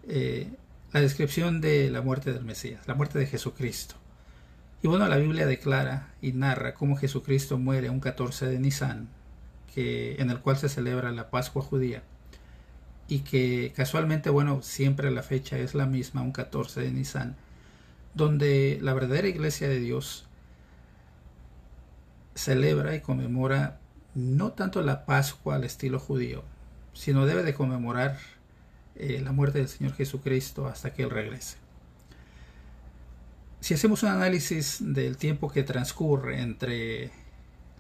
eh, 0.08 0.52
la 0.92 1.02
descripción 1.02 1.62
de 1.62 1.90
la 1.90 2.02
muerte 2.02 2.34
del 2.34 2.46
Mesías, 2.46 2.88
la 2.88 2.96
muerte 2.96 3.20
de 3.20 3.28
Jesucristo. 3.28 3.96
Y 4.82 4.88
bueno, 4.88 5.08
la 5.08 5.18
Biblia 5.18 5.46
declara 5.46 6.14
y 6.22 6.34
narra 6.34 6.74
cómo 6.74 6.96
Jesucristo 6.96 7.58
muere 7.58 7.90
un 7.90 8.00
14 8.00 8.48
de 8.48 8.60
Nisan, 8.60 9.10
en 9.78 10.30
el 10.32 10.40
cual 10.40 10.58
se 10.58 10.70
celebra 10.70 11.12
la 11.12 11.30
Pascua 11.30 11.62
judía, 11.62 12.04
y 13.08 13.20
que 13.20 13.74
casualmente, 13.76 14.30
bueno, 14.30 14.62
siempre 14.62 15.12
la 15.12 15.24
fecha 15.24 15.58
es 15.58 15.76
la 15.76 15.86
misma, 15.86 16.22
un 16.22 16.32
14 16.32 16.82
de 16.82 16.92
Nisan, 16.92 17.36
donde 18.14 18.80
la 18.82 18.94
verdadera 18.94 19.28
iglesia 19.28 19.70
de 19.70 19.80
Dios 19.80 20.26
celebra 22.36 22.96
y 22.96 23.02
conmemora 23.02 23.80
no 24.16 24.52
tanto 24.52 24.82
la 24.82 25.06
Pascua 25.06 25.56
al 25.56 25.64
estilo 25.64 26.00
judío, 26.00 26.44
sino 26.94 27.26
debe 27.26 27.44
de 27.44 27.54
conmemorar 27.54 28.18
eh, 28.96 29.22
la 29.24 29.32
muerte 29.32 29.60
del 29.60 29.68
Señor 29.68 29.94
Jesucristo 29.94 30.68
hasta 30.68 30.94
que 30.94 31.04
Él 31.04 31.12
regrese. 31.12 31.58
Si 33.60 33.74
hacemos 33.74 34.04
un 34.04 34.10
análisis 34.10 34.78
del 34.82 35.18
tiempo 35.18 35.52
que 35.52 35.64
transcurre 35.64 36.42
entre 36.42 37.12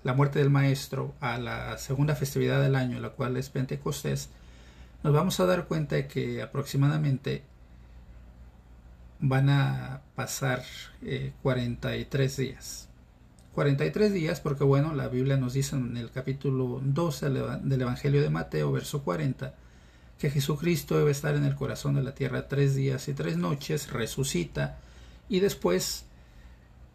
la 0.03 0.13
muerte 0.13 0.39
del 0.39 0.49
Maestro 0.49 1.13
a 1.19 1.37
la 1.37 1.77
segunda 1.77 2.15
festividad 2.15 2.61
del 2.61 2.75
año, 2.75 2.99
la 2.99 3.09
cual 3.09 3.37
es 3.37 3.49
Pentecostés, 3.49 4.29
nos 5.03 5.13
vamos 5.13 5.39
a 5.39 5.45
dar 5.45 5.67
cuenta 5.67 5.95
de 5.95 6.07
que 6.07 6.41
aproximadamente 6.41 7.43
van 9.19 9.49
a 9.49 10.01
pasar 10.15 10.63
43 11.41 12.39
eh, 12.39 12.41
días. 12.41 12.89
43 13.53 14.13
días 14.13 14.39
porque 14.39 14.63
bueno, 14.63 14.93
la 14.93 15.07
Biblia 15.07 15.37
nos 15.37 15.53
dice 15.53 15.75
en 15.75 15.97
el 15.97 16.11
capítulo 16.11 16.79
12 16.83 17.29
del 17.29 17.81
Evangelio 17.81 18.21
de 18.21 18.29
Mateo, 18.29 18.71
verso 18.71 19.03
40, 19.03 19.55
que 20.19 20.29
Jesucristo 20.29 20.97
debe 20.97 21.11
estar 21.11 21.35
en 21.35 21.43
el 21.43 21.55
corazón 21.55 21.95
de 21.95 22.03
la 22.03 22.13
tierra 22.13 22.47
tres 22.47 22.75
días 22.75 23.07
y 23.07 23.13
tres 23.13 23.37
noches, 23.37 23.91
resucita, 23.91 24.77
y 25.29 25.39
después 25.39 26.06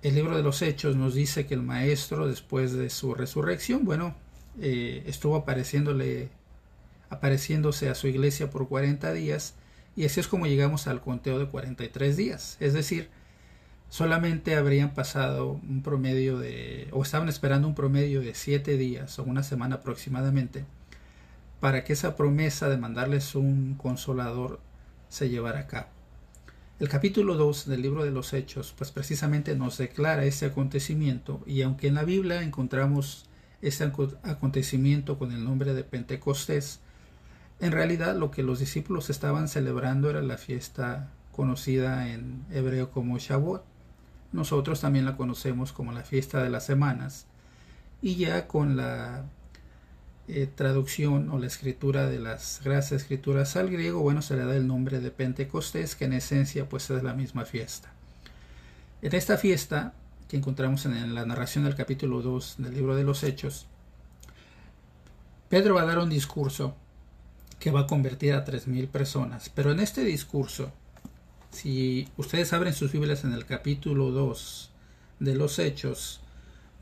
el 0.02 0.16
libro 0.16 0.36
de 0.36 0.42
los 0.42 0.62
Hechos 0.62 0.96
nos 0.96 1.14
dice 1.14 1.46
que 1.46 1.54
el 1.54 1.62
Maestro, 1.62 2.26
después 2.26 2.72
de 2.72 2.90
su 2.90 3.14
resurrección, 3.14 3.84
bueno, 3.84 4.16
eh, 4.60 5.04
estuvo 5.06 5.36
apareciéndole, 5.36 6.28
apareciéndose 7.08 7.88
a 7.88 7.94
su 7.94 8.08
iglesia 8.08 8.50
por 8.50 8.68
40 8.68 9.12
días, 9.12 9.54
y 9.94 10.04
así 10.04 10.18
es 10.18 10.26
como 10.26 10.46
llegamos 10.46 10.88
al 10.88 11.00
conteo 11.00 11.38
de 11.38 11.46
43 11.46 12.16
días. 12.16 12.56
Es 12.58 12.72
decir, 12.72 13.10
solamente 13.90 14.56
habrían 14.56 14.92
pasado 14.92 15.60
un 15.68 15.82
promedio 15.82 16.38
de, 16.38 16.88
o 16.90 17.02
estaban 17.02 17.28
esperando 17.28 17.68
un 17.68 17.74
promedio 17.74 18.22
de 18.22 18.34
7 18.34 18.76
días 18.76 19.18
o 19.20 19.22
una 19.22 19.44
semana 19.44 19.76
aproximadamente, 19.76 20.64
para 21.60 21.84
que 21.84 21.92
esa 21.92 22.16
promesa 22.16 22.68
de 22.68 22.76
mandarles 22.76 23.36
un 23.36 23.74
consolador 23.74 24.60
se 25.08 25.28
llevara 25.28 25.60
a 25.60 25.66
cabo. 25.68 25.91
El 26.80 26.88
capítulo 26.88 27.36
2 27.36 27.66
del 27.66 27.82
libro 27.82 28.02
de 28.02 28.10
los 28.10 28.32
Hechos, 28.32 28.74
pues 28.76 28.90
precisamente 28.90 29.54
nos 29.54 29.78
declara 29.78 30.24
ese 30.24 30.46
acontecimiento 30.46 31.40
y 31.46 31.62
aunque 31.62 31.86
en 31.86 31.94
la 31.94 32.02
Biblia 32.02 32.42
encontramos 32.42 33.26
ese 33.60 33.84
acontecimiento 34.24 35.18
con 35.18 35.30
el 35.30 35.44
nombre 35.44 35.74
de 35.74 35.84
Pentecostés, 35.84 36.80
en 37.60 37.70
realidad 37.70 38.16
lo 38.16 38.32
que 38.32 38.42
los 38.42 38.58
discípulos 38.58 39.10
estaban 39.10 39.46
celebrando 39.48 40.10
era 40.10 40.22
la 40.22 40.38
fiesta 40.38 41.10
conocida 41.30 42.08
en 42.08 42.44
hebreo 42.50 42.90
como 42.90 43.18
Shavuot. 43.18 43.62
Nosotros 44.32 44.80
también 44.80 45.04
la 45.04 45.16
conocemos 45.16 45.72
como 45.72 45.92
la 45.92 46.02
fiesta 46.02 46.42
de 46.42 46.50
las 46.50 46.66
semanas 46.66 47.26
y 48.00 48.16
ya 48.16 48.48
con 48.48 48.76
la 48.76 49.24
eh, 50.28 50.46
traducción 50.46 51.30
o 51.30 51.38
la 51.38 51.46
escritura 51.46 52.08
de 52.08 52.20
las 52.20 52.60
gracias 52.64 53.02
escrituras 53.02 53.56
al 53.56 53.70
griego, 53.70 54.00
bueno, 54.00 54.22
se 54.22 54.36
le 54.36 54.44
da 54.44 54.56
el 54.56 54.66
nombre 54.66 55.00
de 55.00 55.10
Pentecostés, 55.10 55.96
que 55.96 56.04
en 56.04 56.12
esencia 56.12 56.68
pues 56.68 56.88
es 56.90 57.02
la 57.02 57.12
misma 57.12 57.44
fiesta. 57.44 57.92
En 59.02 59.14
esta 59.14 59.36
fiesta, 59.36 59.94
que 60.28 60.36
encontramos 60.36 60.86
en 60.86 61.14
la 61.14 61.26
narración 61.26 61.64
del 61.64 61.74
capítulo 61.74 62.22
2 62.22 62.54
del 62.58 62.72
libro 62.72 62.94
de 62.94 63.04
los 63.04 63.24
Hechos, 63.24 63.66
Pedro 65.48 65.74
va 65.74 65.82
a 65.82 65.86
dar 65.86 65.98
un 65.98 66.08
discurso 66.08 66.76
que 67.58 67.70
va 67.70 67.80
a 67.80 67.86
convertir 67.86 68.32
a 68.32 68.44
3.000 68.44 68.88
personas, 68.88 69.50
pero 69.50 69.70
en 69.70 69.80
este 69.80 70.02
discurso, 70.02 70.72
si 71.50 72.08
ustedes 72.16 72.54
abren 72.54 72.72
sus 72.72 72.92
Biblias 72.92 73.24
en 73.24 73.34
el 73.34 73.44
capítulo 73.44 74.12
2 74.12 74.70
de 75.18 75.34
los 75.34 75.58
Hechos, 75.58 76.21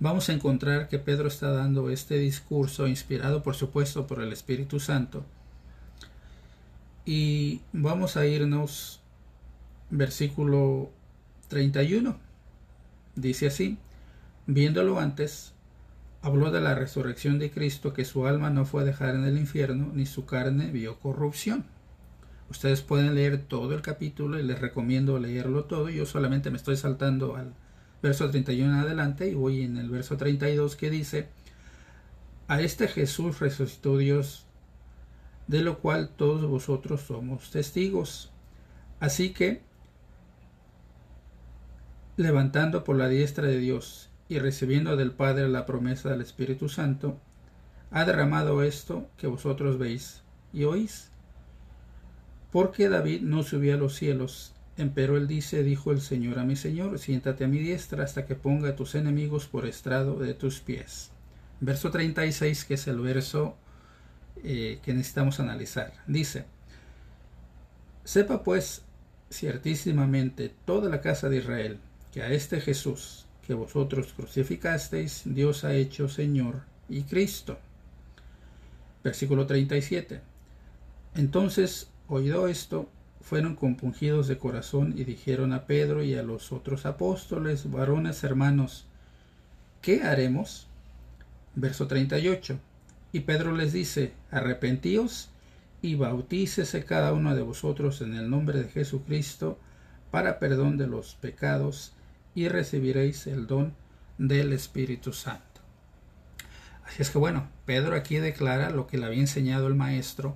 vamos 0.00 0.28
a 0.28 0.32
encontrar 0.32 0.88
que 0.88 0.98
Pedro 0.98 1.28
está 1.28 1.52
dando 1.52 1.90
este 1.90 2.18
discurso 2.18 2.88
inspirado 2.88 3.42
por 3.42 3.54
supuesto 3.54 4.06
por 4.06 4.22
el 4.22 4.32
Espíritu 4.32 4.80
Santo. 4.80 5.24
Y 7.04 7.60
vamos 7.72 8.16
a 8.16 8.26
irnos 8.26 9.00
versículo 9.90 10.90
31. 11.48 12.16
Dice 13.14 13.48
así, 13.48 13.78
viéndolo 14.46 14.98
antes, 14.98 15.52
habló 16.22 16.50
de 16.50 16.60
la 16.60 16.74
resurrección 16.74 17.38
de 17.38 17.50
Cristo, 17.50 17.92
que 17.92 18.04
su 18.04 18.26
alma 18.26 18.50
no 18.50 18.64
fue 18.64 18.82
a 18.82 18.86
dejar 18.86 19.14
en 19.14 19.24
el 19.24 19.36
infierno, 19.36 19.90
ni 19.94 20.06
su 20.06 20.24
carne 20.24 20.70
vio 20.70 20.98
corrupción. 20.98 21.64
Ustedes 22.48 22.82
pueden 22.82 23.14
leer 23.14 23.38
todo 23.38 23.74
el 23.74 23.82
capítulo 23.82 24.38
y 24.38 24.42
les 24.42 24.60
recomiendo 24.60 25.18
leerlo 25.18 25.64
todo. 25.64 25.88
Yo 25.88 26.06
solamente 26.06 26.50
me 26.50 26.56
estoy 26.56 26.76
saltando 26.76 27.36
al 27.36 27.52
verso 28.02 28.30
31 28.30 28.72
en 28.72 28.78
adelante, 28.78 29.28
y 29.28 29.34
voy 29.34 29.62
en 29.62 29.76
el 29.76 29.90
verso 29.90 30.16
32 30.16 30.76
que 30.76 30.90
dice, 30.90 31.28
a 32.48 32.60
este 32.60 32.88
Jesús 32.88 33.38
resucitó 33.40 33.96
Dios, 33.96 34.46
de 35.46 35.62
lo 35.62 35.78
cual 35.78 36.10
todos 36.10 36.48
vosotros 36.48 37.02
somos 37.02 37.50
testigos. 37.50 38.30
Así 38.98 39.30
que, 39.30 39.62
levantando 42.16 42.84
por 42.84 42.96
la 42.96 43.08
diestra 43.08 43.46
de 43.46 43.58
Dios 43.58 44.10
y 44.28 44.38
recibiendo 44.38 44.96
del 44.96 45.12
Padre 45.12 45.48
la 45.48 45.66
promesa 45.66 46.10
del 46.10 46.20
Espíritu 46.20 46.68
Santo, 46.68 47.18
ha 47.90 48.04
derramado 48.04 48.62
esto 48.62 49.08
que 49.16 49.26
vosotros 49.26 49.78
veis 49.78 50.22
y 50.52 50.64
oís. 50.64 51.10
Porque 52.50 52.88
David 52.88 53.22
no 53.22 53.42
subió 53.42 53.74
a 53.74 53.78
los 53.78 53.94
cielos 53.94 54.54
Empero 54.76 55.16
él 55.16 55.26
dice, 55.26 55.62
dijo 55.62 55.92
el 55.92 56.00
Señor 56.00 56.38
a 56.38 56.44
mi 56.44 56.56
Señor, 56.56 56.98
siéntate 56.98 57.44
a 57.44 57.48
mi 57.48 57.58
diestra 57.58 58.04
hasta 58.04 58.24
que 58.24 58.34
ponga 58.34 58.70
a 58.70 58.76
tus 58.76 58.94
enemigos 58.94 59.46
por 59.46 59.66
estrado 59.66 60.18
de 60.18 60.34
tus 60.34 60.60
pies. 60.60 61.10
Verso 61.60 61.90
36, 61.90 62.64
que 62.64 62.74
es 62.74 62.86
el 62.86 63.00
verso 63.00 63.56
eh, 64.42 64.78
que 64.82 64.94
necesitamos 64.94 65.40
analizar. 65.40 65.92
Dice, 66.06 66.44
sepa 68.04 68.42
pues 68.42 68.82
ciertísimamente 69.30 70.54
toda 70.64 70.88
la 70.88 71.00
casa 71.00 71.28
de 71.28 71.36
Israel 71.36 71.78
que 72.12 72.22
a 72.22 72.30
este 72.30 72.60
Jesús 72.60 73.26
que 73.46 73.54
vosotros 73.54 74.12
crucificasteis, 74.12 75.22
Dios 75.24 75.64
ha 75.64 75.74
hecho 75.74 76.08
Señor 76.08 76.62
y 76.88 77.02
Cristo. 77.02 77.58
Versículo 79.02 79.44
37. 79.44 80.20
Entonces, 81.16 81.90
oído 82.06 82.46
esto, 82.46 82.88
fueron 83.20 83.54
compungidos 83.54 84.28
de 84.28 84.38
corazón 84.38 84.94
y 84.96 85.04
dijeron 85.04 85.52
a 85.52 85.66
Pedro 85.66 86.02
y 86.02 86.14
a 86.14 86.22
los 86.22 86.52
otros 86.52 86.86
apóstoles, 86.86 87.70
varones 87.70 88.24
hermanos, 88.24 88.86
¿qué 89.82 90.02
haremos? 90.02 90.66
Verso 91.54 91.86
38. 91.86 92.58
Y 93.12 93.20
Pedro 93.20 93.52
les 93.54 93.72
dice, 93.72 94.12
arrepentíos 94.30 95.30
y 95.82 95.94
bautícese 95.94 96.84
cada 96.84 97.12
uno 97.12 97.34
de 97.34 97.42
vosotros 97.42 98.00
en 98.00 98.14
el 98.14 98.30
nombre 98.30 98.62
de 98.62 98.68
Jesucristo 98.68 99.58
para 100.10 100.38
perdón 100.38 100.76
de 100.76 100.86
los 100.86 101.14
pecados 101.14 101.92
y 102.34 102.48
recibiréis 102.48 103.26
el 103.26 103.46
don 103.46 103.74
del 104.18 104.52
Espíritu 104.52 105.12
Santo. 105.12 105.44
Así 106.84 107.02
es 107.02 107.10
que 107.10 107.18
bueno, 107.18 107.48
Pedro 107.66 107.94
aquí 107.94 108.16
declara 108.16 108.70
lo 108.70 108.86
que 108.86 108.98
le 108.98 109.06
había 109.06 109.20
enseñado 109.20 109.68
el 109.68 109.74
maestro, 109.74 110.34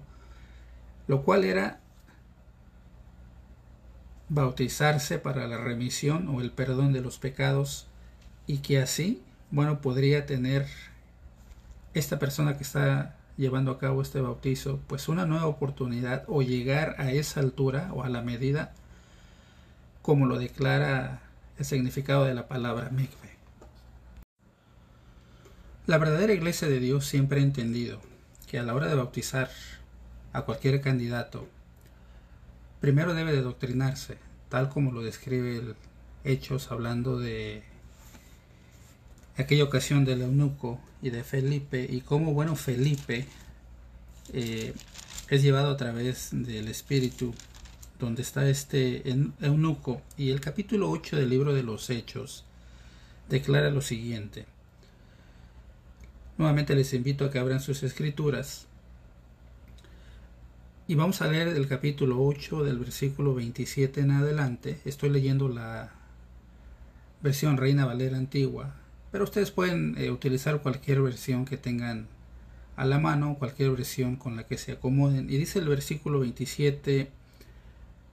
lo 1.06 1.22
cual 1.22 1.44
era 1.44 1.80
bautizarse 4.28 5.18
para 5.18 5.46
la 5.46 5.58
remisión 5.58 6.28
o 6.28 6.40
el 6.40 6.50
perdón 6.50 6.92
de 6.92 7.00
los 7.00 7.18
pecados 7.18 7.86
y 8.46 8.58
que 8.58 8.80
así, 8.80 9.22
bueno, 9.50 9.80
podría 9.80 10.26
tener 10.26 10.66
esta 11.94 12.18
persona 12.18 12.56
que 12.56 12.62
está 12.62 13.16
llevando 13.36 13.70
a 13.70 13.78
cabo 13.78 14.02
este 14.02 14.20
bautizo, 14.20 14.80
pues 14.86 15.08
una 15.08 15.26
nueva 15.26 15.46
oportunidad 15.46 16.24
o 16.28 16.42
llegar 16.42 16.96
a 16.98 17.12
esa 17.12 17.40
altura 17.40 17.90
o 17.92 18.04
a 18.04 18.08
la 18.08 18.22
medida 18.22 18.72
como 20.02 20.26
lo 20.26 20.38
declara 20.38 21.22
el 21.58 21.64
significado 21.64 22.24
de 22.24 22.34
la 22.34 22.46
palabra 22.46 22.90
mikve. 22.90 23.30
La 25.86 25.98
verdadera 25.98 26.32
iglesia 26.32 26.68
de 26.68 26.80
Dios 26.80 27.06
siempre 27.06 27.40
ha 27.40 27.42
entendido 27.42 28.00
que 28.46 28.58
a 28.58 28.62
la 28.62 28.74
hora 28.74 28.88
de 28.88 28.94
bautizar 28.94 29.50
a 30.32 30.42
cualquier 30.42 30.80
candidato, 30.80 31.48
primero 32.84 33.14
debe 33.14 33.32
de 33.32 33.40
doctrinarse, 33.40 34.18
tal 34.50 34.68
como 34.68 34.92
lo 34.92 35.00
describe 35.00 35.56
el 35.56 35.74
Hechos 36.22 36.70
hablando 36.70 37.18
de 37.18 37.62
aquella 39.38 39.64
ocasión 39.64 40.04
del 40.04 40.20
eunuco 40.20 40.78
y 41.00 41.08
de 41.08 41.24
Felipe 41.24 41.88
y 41.90 42.02
cómo, 42.02 42.34
bueno, 42.34 42.56
Felipe 42.56 43.26
eh, 44.34 44.74
es 45.30 45.42
llevado 45.42 45.70
a 45.70 45.78
través 45.78 46.28
del 46.32 46.68
Espíritu 46.68 47.32
donde 47.98 48.20
está 48.20 48.46
este 48.50 49.02
eunuco 49.40 50.02
y 50.18 50.28
el 50.28 50.42
capítulo 50.42 50.90
8 50.90 51.16
del 51.16 51.30
libro 51.30 51.54
de 51.54 51.62
los 51.62 51.88
Hechos 51.88 52.44
declara 53.30 53.70
lo 53.70 53.80
siguiente. 53.80 54.44
Nuevamente 56.36 56.74
les 56.74 56.92
invito 56.92 57.24
a 57.24 57.30
que 57.30 57.38
abran 57.38 57.60
sus 57.60 57.82
escrituras 57.82 58.66
y 60.86 60.96
vamos 60.96 61.22
a 61.22 61.28
leer 61.28 61.48
el 61.48 61.66
capítulo 61.66 62.22
8 62.22 62.62
del 62.62 62.78
versículo 62.78 63.34
27 63.34 64.02
en 64.02 64.10
adelante. 64.10 64.80
Estoy 64.84 65.08
leyendo 65.08 65.48
la 65.48 65.92
versión 67.22 67.56
Reina 67.56 67.86
Valera 67.86 68.18
antigua, 68.18 68.74
pero 69.10 69.24
ustedes 69.24 69.50
pueden 69.50 69.96
eh, 69.96 70.10
utilizar 70.10 70.60
cualquier 70.60 71.00
versión 71.00 71.46
que 71.46 71.56
tengan 71.56 72.06
a 72.76 72.84
la 72.84 72.98
mano, 72.98 73.36
cualquier 73.38 73.70
versión 73.70 74.16
con 74.16 74.36
la 74.36 74.46
que 74.46 74.58
se 74.58 74.72
acomoden. 74.72 75.30
Y 75.30 75.38
dice 75.38 75.58
el 75.58 75.68
versículo 75.68 76.20
27 76.20 77.10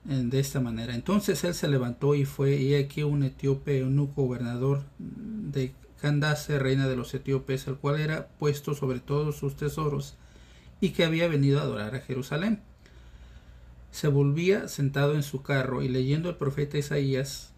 de 0.05 0.39
esta 0.39 0.62
manera. 0.62 0.95
Entonces 0.95 1.43
él 1.43 1.53
se 1.53 1.67
levantó 1.67 2.15
y 2.15 2.23
fue, 2.23 2.55
y 2.55 2.75
aquí 2.75 3.03
un 3.03 3.23
etíope 3.23 3.79
eunuco 3.79 4.23
gobernador 4.23 4.84
de 4.97 5.73
Candace, 5.99 6.57
reina 6.57 6.88
de 6.88 6.95
los 6.95 7.13
etíopes, 7.13 7.67
el 7.67 7.75
cual 7.75 7.99
era 7.99 8.29
puesto 8.39 8.73
sobre 8.73 8.99
todos 8.99 9.36
sus 9.36 9.57
tesoros 9.57 10.15
y 10.82 10.89
que 10.89 11.06
había 11.06 11.28
venido 11.28 11.60
a 11.60 11.63
adorar 11.63 11.96
a 11.96 12.02
Jerusalén. 12.02 12.60
Se 13.91 14.08
volvía 14.08 14.67
sentado 14.67 15.15
en 15.15 15.24
su 15.24 15.44
carro 15.44 15.84
y 15.84 15.88
leyendo 15.88 16.30
el 16.30 16.36
profeta 16.36 16.78
Isaías, 16.78 17.52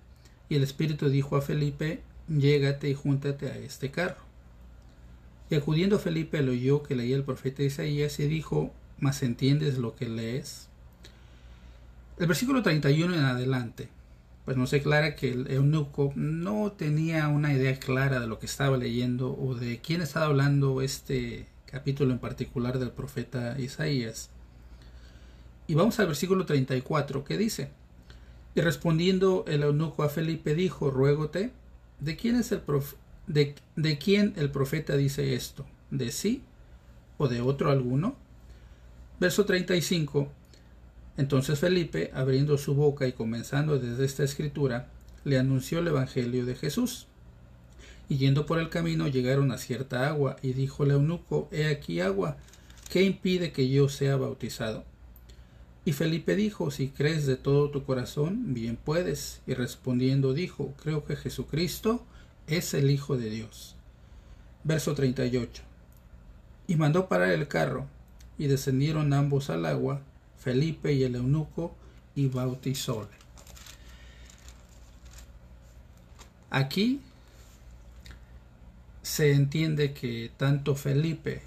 y 0.50 0.56
el 0.56 0.64
Espíritu 0.64 1.10
dijo 1.10 1.38
a 1.38 1.42
Felipe, 1.42 2.02
llégate 2.28 2.90
y 2.90 2.94
júntate 2.94 3.50
a 3.50 3.58
este 3.58 3.90
carro. 3.92 4.22
Y 5.50 5.56
acudiendo 5.56 6.00
Felipe 6.00 6.42
le 6.42 6.52
oyó 6.52 6.84
que 6.84 6.96
leía 6.96 7.16
el 7.16 7.24
profeta 7.24 7.64
Isaías 7.64 8.20
y 8.20 8.28
dijo, 8.28 8.74
¿mas 9.00 9.24
entiendes 9.24 9.78
lo 9.78 9.96
que 9.96 10.10
lees? 10.10 10.68
El 12.20 12.28
versículo 12.28 12.62
31 12.62 13.16
en 13.16 13.24
adelante, 13.24 13.90
pues 14.46 14.58
nos 14.58 14.72
declara 14.72 15.16
que 15.16 15.32
el 15.32 15.50
eunuco 15.50 16.12
no 16.16 16.72
tenía 16.74 17.28
una 17.30 17.54
idea 17.54 17.80
clara 17.80 18.20
de 18.20 18.28
lo 18.28 18.40
que 18.40 18.46
estaba 18.46 18.78
leyendo 18.78 19.36
o 19.36 19.56
de 19.56 19.80
quién 19.80 20.02
estaba 20.02 20.26
hablando 20.26 20.82
este 20.82 21.48
capítulo 21.74 22.14
en 22.14 22.20
particular 22.20 22.80
del 22.80 22.92
profeta 22.92 23.60
Isaías. 23.60 24.30
Y 25.68 25.74
vamos 25.74 26.00
al 26.00 26.08
versículo 26.08 26.46
34 26.46 27.26
que 27.26 27.38
dice, 27.38 27.72
y 28.56 28.62
respondiendo 28.62 29.44
el 29.48 29.64
eunuco 29.64 30.04
a 30.04 30.10
Felipe 30.10 30.56
dijo, 30.56 30.90
ruégote, 30.90 31.52
¿de 32.00 32.16
quién 32.16 32.38
es 32.38 32.54
el 32.54 32.62
de, 33.28 33.56
de 33.76 33.98
quién 33.98 34.34
el 34.38 34.52
profeta 34.52 34.96
dice 34.96 35.34
esto? 35.34 35.66
¿De 35.92 36.12
sí 36.12 36.44
o 37.18 37.28
de 37.28 37.42
otro 37.42 37.72
alguno? 37.72 38.16
Verso 39.20 39.46
35 39.46 40.30
entonces 41.18 41.60
Felipe, 41.60 42.12
abriendo 42.14 42.58
su 42.58 42.74
boca 42.74 43.08
y 43.08 43.14
comenzando 43.14 43.78
desde 43.78 44.06
esta 44.06 44.24
escritura, 44.24 44.90
le 45.24 45.38
anunció 45.38 45.80
el 45.80 45.88
Evangelio 45.88 46.46
de 46.46 46.56
Jesús. 46.56 47.08
Y 48.10 48.18
yendo 48.18 48.46
por 48.46 48.60
el 48.60 48.70
camino 48.70 49.08
llegaron 49.08 49.52
a 49.52 49.58
cierta 49.58 50.08
agua, 50.08 50.36
y 50.42 50.54
dijo 50.54 50.84
el 50.84 50.92
eunuco, 50.92 51.48
He 51.52 51.68
aquí 51.68 52.00
agua, 52.00 52.38
¿qué 52.89 53.04
impide 53.04 53.52
que 53.52 53.70
yo 53.70 53.89
sea 53.89 54.18
bautizado? 54.18 54.84
Y 55.86 55.94
Felipe 55.94 56.36
dijo, 56.36 56.72
Si 56.72 56.89
crees 56.89 57.26
de 57.26 57.36
todo 57.36 57.70
tu 57.70 57.84
corazón, 57.84 58.54
bien 58.54 58.78
puedes. 58.78 59.42
Y 59.48 59.54
respondiendo 59.54 60.34
dijo, 60.34 60.74
Creo 60.82 61.06
que 61.06 61.16
Jesucristo 61.16 62.04
es 62.48 62.74
el 62.74 62.89
Hijo 62.89 63.18
de 63.18 63.30
Dios. 63.30 63.76
Verso 64.63 64.94
38. 64.96 65.63
Y 66.68 66.76
mandó 66.76 67.08
parar 67.08 67.32
el 67.32 67.48
carro, 67.48 67.88
y 68.38 68.48
descendieron 68.48 69.13
ambos 69.13 69.50
al 69.50 69.66
agua, 69.66 70.02
Felipe 70.38 70.94
y 70.94 71.04
el 71.04 71.16
eunuco 71.16 71.76
y 72.16 72.28
bautizóle. 72.28 73.10
Aquí 76.50 77.02
se 79.04 79.34
entiende 79.34 79.94
que 79.94 80.32
tanto 80.36 80.76
Felipe 80.76 81.44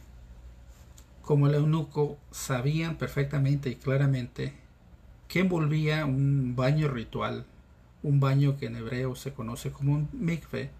como 1.23 1.49
el 1.49 1.57
eunuco 1.57 2.19
sabían 2.31 2.97
perfectamente 2.97 3.71
y 3.71 3.75
claramente 3.75 4.53
que 5.27 5.40
envolvía 5.40 6.07
un 6.07 6.55
baño 6.55 6.87
ritual, 6.87 7.45
un 8.05 8.21
baño 8.21 8.57
que 8.57 8.66
en 8.66 8.77
hebreo 8.77 9.16
se 9.16 9.33
conoce 9.33 9.73
como 9.73 9.95
un 9.95 10.09
mikve 10.12 10.71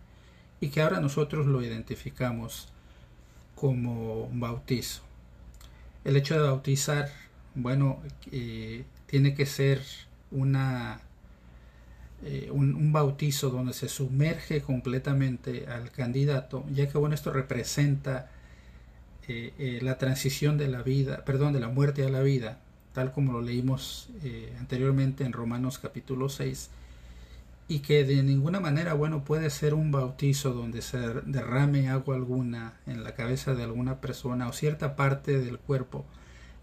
y 0.61 0.69
que 0.69 0.81
ahora 0.81 1.01
nosotros 1.01 1.47
lo 1.47 1.63
identificamos 1.63 2.69
como 3.57 4.31
bautizo. 4.33 5.03
El 6.05 6.17
hecho 6.17 6.35
de 6.35 6.49
bautizar 6.49 7.11
bueno, 7.57 8.03
eh, 8.31 8.85
tiene 9.07 9.35
que 9.35 9.47
ser 9.47 9.83
una, 10.31 11.01
eh, 12.27 12.51
un, 12.51 12.93
bautizo 12.93 13.51
donde 13.51 13.73
se 13.73 13.89
sumerge 13.89 14.61
completamente 14.61 15.67
al 15.69 15.91
candidato, 15.93 16.65
ya 16.73 16.89
que 16.89 16.99
bueno, 16.99 17.15
esto 17.15 17.33
representa 17.33 18.31
eh, 19.29 19.79
la 19.81 19.97
transición 19.97 20.59
de 20.59 20.69
la 20.69 20.83
vida, 20.83 21.25
perdón, 21.25 21.53
de 21.53 21.61
la 21.61 21.69
muerte 21.69 22.05
a 22.05 22.09
la 22.09 22.23
vida, 22.23 22.59
tal 22.93 23.13
como 23.13 23.33
lo 23.33 23.43
leímos 23.43 24.09
anteriormente 24.59 25.25
en 25.25 25.33
Romanos 25.33 25.79
capítulo 25.79 26.29
6, 26.29 26.71
y 27.69 27.81
que 27.81 28.05
de 28.05 28.23
ninguna 28.23 28.61
manera, 28.61 28.95
bueno, 28.95 29.25
puede 29.25 29.51
ser 29.51 29.75
un 29.75 29.91
bautizo 29.91 30.53
donde 30.53 30.83
se 30.83 30.99
derrame 30.99 31.89
agua 31.89 32.17
alguna 32.17 32.75
en 32.87 33.03
la 33.03 33.15
cabeza 33.15 33.55
de 33.55 33.65
alguna 33.65 34.01
persona 34.01 34.49
o 34.49 34.53
cierta 34.53 34.95
parte 34.95 35.39
del 35.39 35.59
cuerpo, 35.59 36.05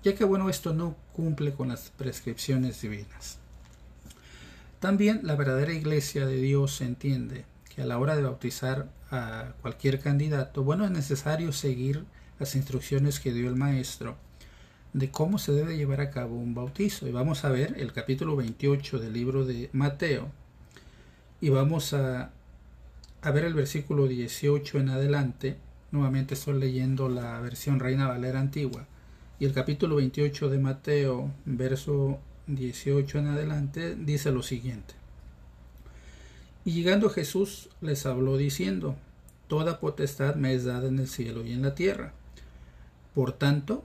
ya 0.04 0.16
que 0.16 0.24
bueno, 0.24 0.50
esto 0.50 0.74
no 0.74 0.96
cumple 1.14 1.54
con 1.54 1.70
las 1.70 1.90
prescripciones 1.92 2.82
divinas. 2.82 3.40
También 4.84 5.22
la 5.24 5.38
verdadera 5.38 5.72
iglesia 5.72 6.26
de 6.26 6.36
Dios 6.36 6.82
entiende 6.82 7.46
que 7.74 7.84
a 7.84 7.86
la 7.86 7.98
hora 7.98 8.18
de 8.18 8.24
bautizar 8.24 8.90
a 9.12 9.54
cualquier 9.62 10.02
candidato, 10.02 10.62
bueno, 10.62 10.84
es 10.84 10.92
necesario 10.92 11.54
seguir 11.54 12.04
las 12.38 12.54
instrucciones 12.58 13.22
que 13.22 13.32
dio 13.32 13.48
el 13.48 13.56
maestro 13.56 14.18
de 14.92 15.10
cómo 15.10 15.38
se 15.38 15.54
debe 15.54 15.78
llevar 15.78 16.02
a 16.02 16.10
cabo 16.10 16.36
un 16.36 16.54
bautizo. 16.54 17.08
Y 17.08 17.14
vamos 17.14 17.46
a 17.46 17.50
ver 17.50 17.76
el 17.78 17.94
capítulo 17.94 18.36
28 18.36 19.00
del 19.00 19.14
libro 19.14 19.46
de 19.46 19.70
Mateo. 19.72 20.30
Y 21.40 21.48
vamos 21.48 21.94
a, 21.94 22.32
ver 23.24 23.46
el 23.46 23.54
versículo 23.54 24.10
18 24.10 24.80
en 24.80 24.90
adelante. 24.90 25.56
Nuevamente 25.92 26.34
estoy 26.34 26.60
leyendo 26.60 27.08
la 27.08 27.40
versión 27.40 27.80
Reina 27.80 28.10
Valera 28.10 28.42
antigua. 28.42 28.86
Y 29.40 29.46
el 29.46 29.54
capítulo 29.54 29.96
28 29.96 30.50
de 30.50 30.58
Mateo, 30.58 31.32
verso 31.46 32.20
18 32.48 33.20
en 33.20 33.28
adelante, 33.28 33.96
dice 33.96 34.32
lo 34.32 34.44
siguiente. 34.44 34.94
Y 36.66 36.72
llegando 36.72 37.10
Jesús 37.10 37.70
les 37.82 38.06
habló 38.06 38.38
diciendo, 38.38 38.96
Toda 39.48 39.80
potestad 39.80 40.36
me 40.36 40.54
es 40.54 40.64
dada 40.64 40.88
en 40.88 41.00
el 41.00 41.08
cielo 41.08 41.46
y 41.46 41.52
en 41.52 41.62
la 41.62 41.76
tierra. 41.76 42.14
Por 43.14 43.34
tanto, 43.34 43.84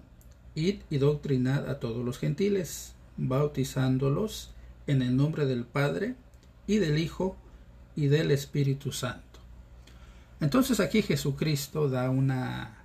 id 0.55 0.81
y 0.89 0.99
doctrinad 0.99 1.69
a 1.69 1.79
todos 1.79 2.05
los 2.05 2.19
gentiles, 2.19 2.95
bautizándolos 3.17 4.53
en 4.87 5.03
el 5.03 5.17
nombre 5.17 5.45
del 5.47 5.65
Padre 5.65 6.15
y 6.67 6.79
del 6.79 6.99
Hijo 6.99 7.37
y 7.97 8.07
del 8.07 8.31
Espíritu 8.31 8.93
Santo. 8.93 9.41
Entonces 10.41 10.81
aquí 10.81 11.03
Jesucristo 11.03 11.89
da 11.89 12.09
una 12.11 12.85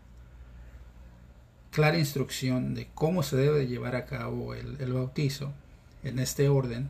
clara 1.71 1.97
instrucción 1.97 2.73
de 2.73 2.89
cómo 2.93 3.23
se 3.23 3.37
debe 3.37 3.67
llevar 3.67 3.95
a 3.95 4.05
cabo 4.05 4.55
el, 4.55 4.77
el 4.81 4.93
bautizo 4.93 5.53
en 6.03 6.19
este 6.19 6.49
orden. 6.49 6.89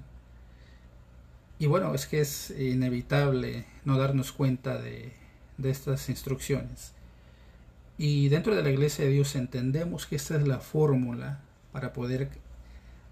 Y 1.60 1.68
bueno, 1.68 1.94
es 1.94 2.08
que 2.08 2.22
es 2.22 2.52
inevitable 2.52 3.66
no 3.86 3.98
darnos 3.98 4.32
cuenta 4.32 4.82
de, 4.82 5.14
estas 5.64 6.10
instrucciones. 6.10 6.94
Y 7.98 8.30
dentro 8.30 8.56
de 8.56 8.64
la 8.64 8.72
iglesia 8.72 9.06
de 9.06 9.12
Dios 9.12 9.36
entendemos 9.36 10.06
que 10.06 10.16
esta 10.16 10.36
es 10.36 10.48
la 10.48 10.60
fórmula 10.60 11.42
para 11.72 11.94
poder 11.94 12.30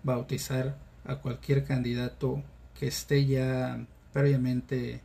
bautizar 0.03 0.75
a 1.05 1.17
cualquier 1.17 1.63
candidato 1.63 2.43
que 2.77 2.87
esté 2.87 3.25
ya 3.25 3.85
previamente 4.11 5.01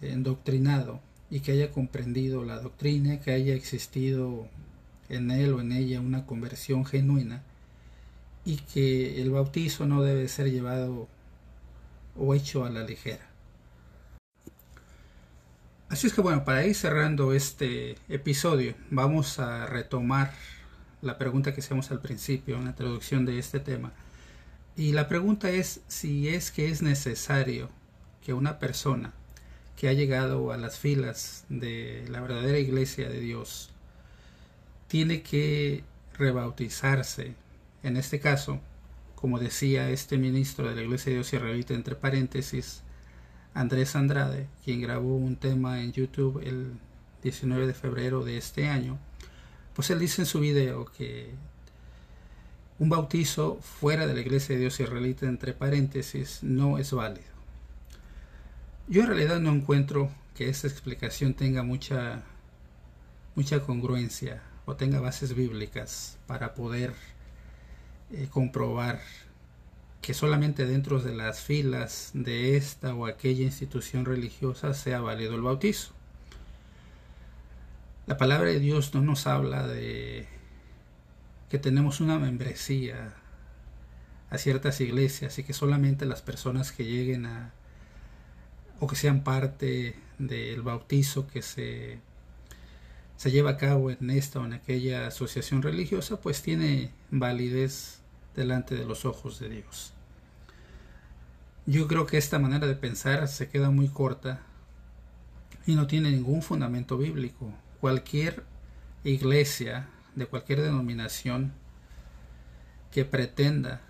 endoctrinado 0.00 1.00
y 1.28 1.40
que 1.40 1.52
haya 1.52 1.72
comprendido 1.72 2.44
la 2.44 2.60
doctrina, 2.60 3.20
que 3.20 3.32
haya 3.32 3.54
existido 3.54 4.46
en 5.08 5.30
él 5.30 5.54
o 5.54 5.60
en 5.60 5.72
ella 5.72 6.00
una 6.00 6.24
conversión 6.24 6.84
genuina 6.84 7.42
y 8.46 8.58
que 8.58 9.20
el 9.20 9.30
bautizo 9.30 9.84
no 9.84 10.02
debe 10.02 10.28
ser 10.28 10.50
llevado 10.50 11.08
o 12.16 12.34
hecho 12.34 12.64
a 12.64 12.70
la 12.70 12.84
ligera. 12.84 13.26
Así 15.88 16.06
es 16.06 16.14
que 16.14 16.20
bueno, 16.20 16.44
para 16.44 16.64
ir 16.64 16.74
cerrando 16.74 17.32
este 17.32 17.96
episodio, 18.08 18.74
vamos 18.90 19.38
a 19.38 19.66
retomar 19.66 20.32
la 21.02 21.18
pregunta 21.18 21.52
que 21.52 21.60
hacemos 21.60 21.90
al 21.90 22.00
principio 22.00 22.56
en 22.56 22.64
la 22.64 22.70
introducción 22.70 23.26
de 23.26 23.38
este 23.38 23.60
tema. 23.60 23.92
Y 24.76 24.92
la 24.92 25.08
pregunta 25.08 25.50
es 25.50 25.80
si 25.88 26.28
es 26.28 26.50
que 26.50 26.70
es 26.70 26.82
necesario 26.82 27.68
que 28.24 28.32
una 28.32 28.58
persona 28.58 29.12
que 29.76 29.88
ha 29.88 29.92
llegado 29.92 30.52
a 30.52 30.56
las 30.56 30.78
filas 30.78 31.44
de 31.48 32.04
la 32.10 32.20
verdadera 32.20 32.58
iglesia 32.58 33.08
de 33.08 33.20
Dios 33.20 33.70
tiene 34.88 35.22
que 35.22 35.82
rebautizarse. 36.16 37.34
En 37.86 37.96
este 37.96 38.18
caso, 38.18 38.58
como 39.14 39.38
decía 39.38 39.90
este 39.90 40.18
ministro 40.18 40.68
de 40.68 40.74
la 40.74 40.82
iglesia 40.82 41.10
de 41.10 41.18
Dios 41.18 41.32
israelita 41.32 41.72
entre 41.72 41.94
paréntesis, 41.94 42.82
Andrés 43.54 43.94
Andrade, 43.94 44.48
quien 44.64 44.80
grabó 44.82 45.14
un 45.14 45.36
tema 45.36 45.80
en 45.80 45.92
YouTube 45.92 46.42
el 46.44 46.72
19 47.22 47.68
de 47.68 47.74
febrero 47.74 48.24
de 48.24 48.38
este 48.38 48.66
año, 48.66 48.98
pues 49.72 49.90
él 49.90 50.00
dice 50.00 50.22
en 50.22 50.26
su 50.26 50.40
video 50.40 50.86
que 50.86 51.30
un 52.80 52.88
bautizo 52.88 53.60
fuera 53.62 54.08
de 54.08 54.14
la 54.14 54.20
iglesia 54.20 54.56
de 54.56 54.62
Dios 54.62 54.80
israelita, 54.80 55.26
entre 55.26 55.52
paréntesis, 55.52 56.40
no 56.42 56.78
es 56.78 56.90
válido. 56.90 57.36
Yo 58.88 59.02
en 59.02 59.06
realidad 59.06 59.38
no 59.38 59.52
encuentro 59.52 60.10
que 60.34 60.48
esa 60.48 60.66
explicación 60.66 61.34
tenga 61.34 61.62
mucha, 61.62 62.24
mucha 63.36 63.62
congruencia 63.62 64.42
o 64.64 64.74
tenga 64.74 64.98
bases 64.98 65.36
bíblicas 65.36 66.18
para 66.26 66.56
poder 66.56 66.92
eh, 68.12 68.28
comprobar 68.30 69.00
que 70.00 70.14
solamente 70.14 70.66
dentro 70.66 71.00
de 71.00 71.14
las 71.14 71.40
filas 71.40 72.10
de 72.14 72.56
esta 72.56 72.94
o 72.94 73.06
aquella 73.06 73.42
institución 73.42 74.04
religiosa 74.04 74.74
sea 74.74 75.00
válido 75.00 75.34
el 75.34 75.42
bautizo. 75.42 75.92
La 78.06 78.16
palabra 78.16 78.50
de 78.50 78.60
Dios 78.60 78.94
no 78.94 79.00
nos 79.00 79.26
habla 79.26 79.66
de 79.66 80.28
que 81.50 81.58
tenemos 81.58 82.00
una 82.00 82.18
membresía 82.18 83.14
a 84.30 84.38
ciertas 84.38 84.80
iglesias 84.80 85.38
y 85.38 85.44
que 85.44 85.52
solamente 85.52 86.06
las 86.06 86.22
personas 86.22 86.70
que 86.70 86.84
lleguen 86.84 87.26
a 87.26 87.52
o 88.78 88.86
que 88.86 88.96
sean 88.96 89.24
parte 89.24 89.96
del 90.18 90.62
bautizo 90.62 91.26
que 91.26 91.42
se, 91.42 91.98
se 93.16 93.30
lleva 93.30 93.50
a 93.50 93.56
cabo 93.56 93.90
en 93.90 94.10
esta 94.10 94.40
o 94.40 94.44
en 94.44 94.52
aquella 94.52 95.06
asociación 95.06 95.62
religiosa 95.62 96.20
pues 96.20 96.42
tiene 96.42 96.90
validez 97.10 98.00
delante 98.34 98.74
de 98.74 98.84
los 98.84 99.04
ojos 99.04 99.38
de 99.40 99.48
Dios. 99.48 99.92
Yo 101.64 101.88
creo 101.88 102.06
que 102.06 102.18
esta 102.18 102.38
manera 102.38 102.66
de 102.66 102.76
pensar 102.76 103.26
se 103.28 103.48
queda 103.48 103.70
muy 103.70 103.88
corta 103.88 104.42
y 105.66 105.74
no 105.74 105.86
tiene 105.86 106.10
ningún 106.10 106.42
fundamento 106.42 106.96
bíblico. 106.96 107.52
Cualquier 107.80 108.44
iglesia 109.02 109.88
de 110.14 110.26
cualquier 110.26 110.60
denominación 110.62 111.52
que 112.92 113.04
pretenda 113.04 113.80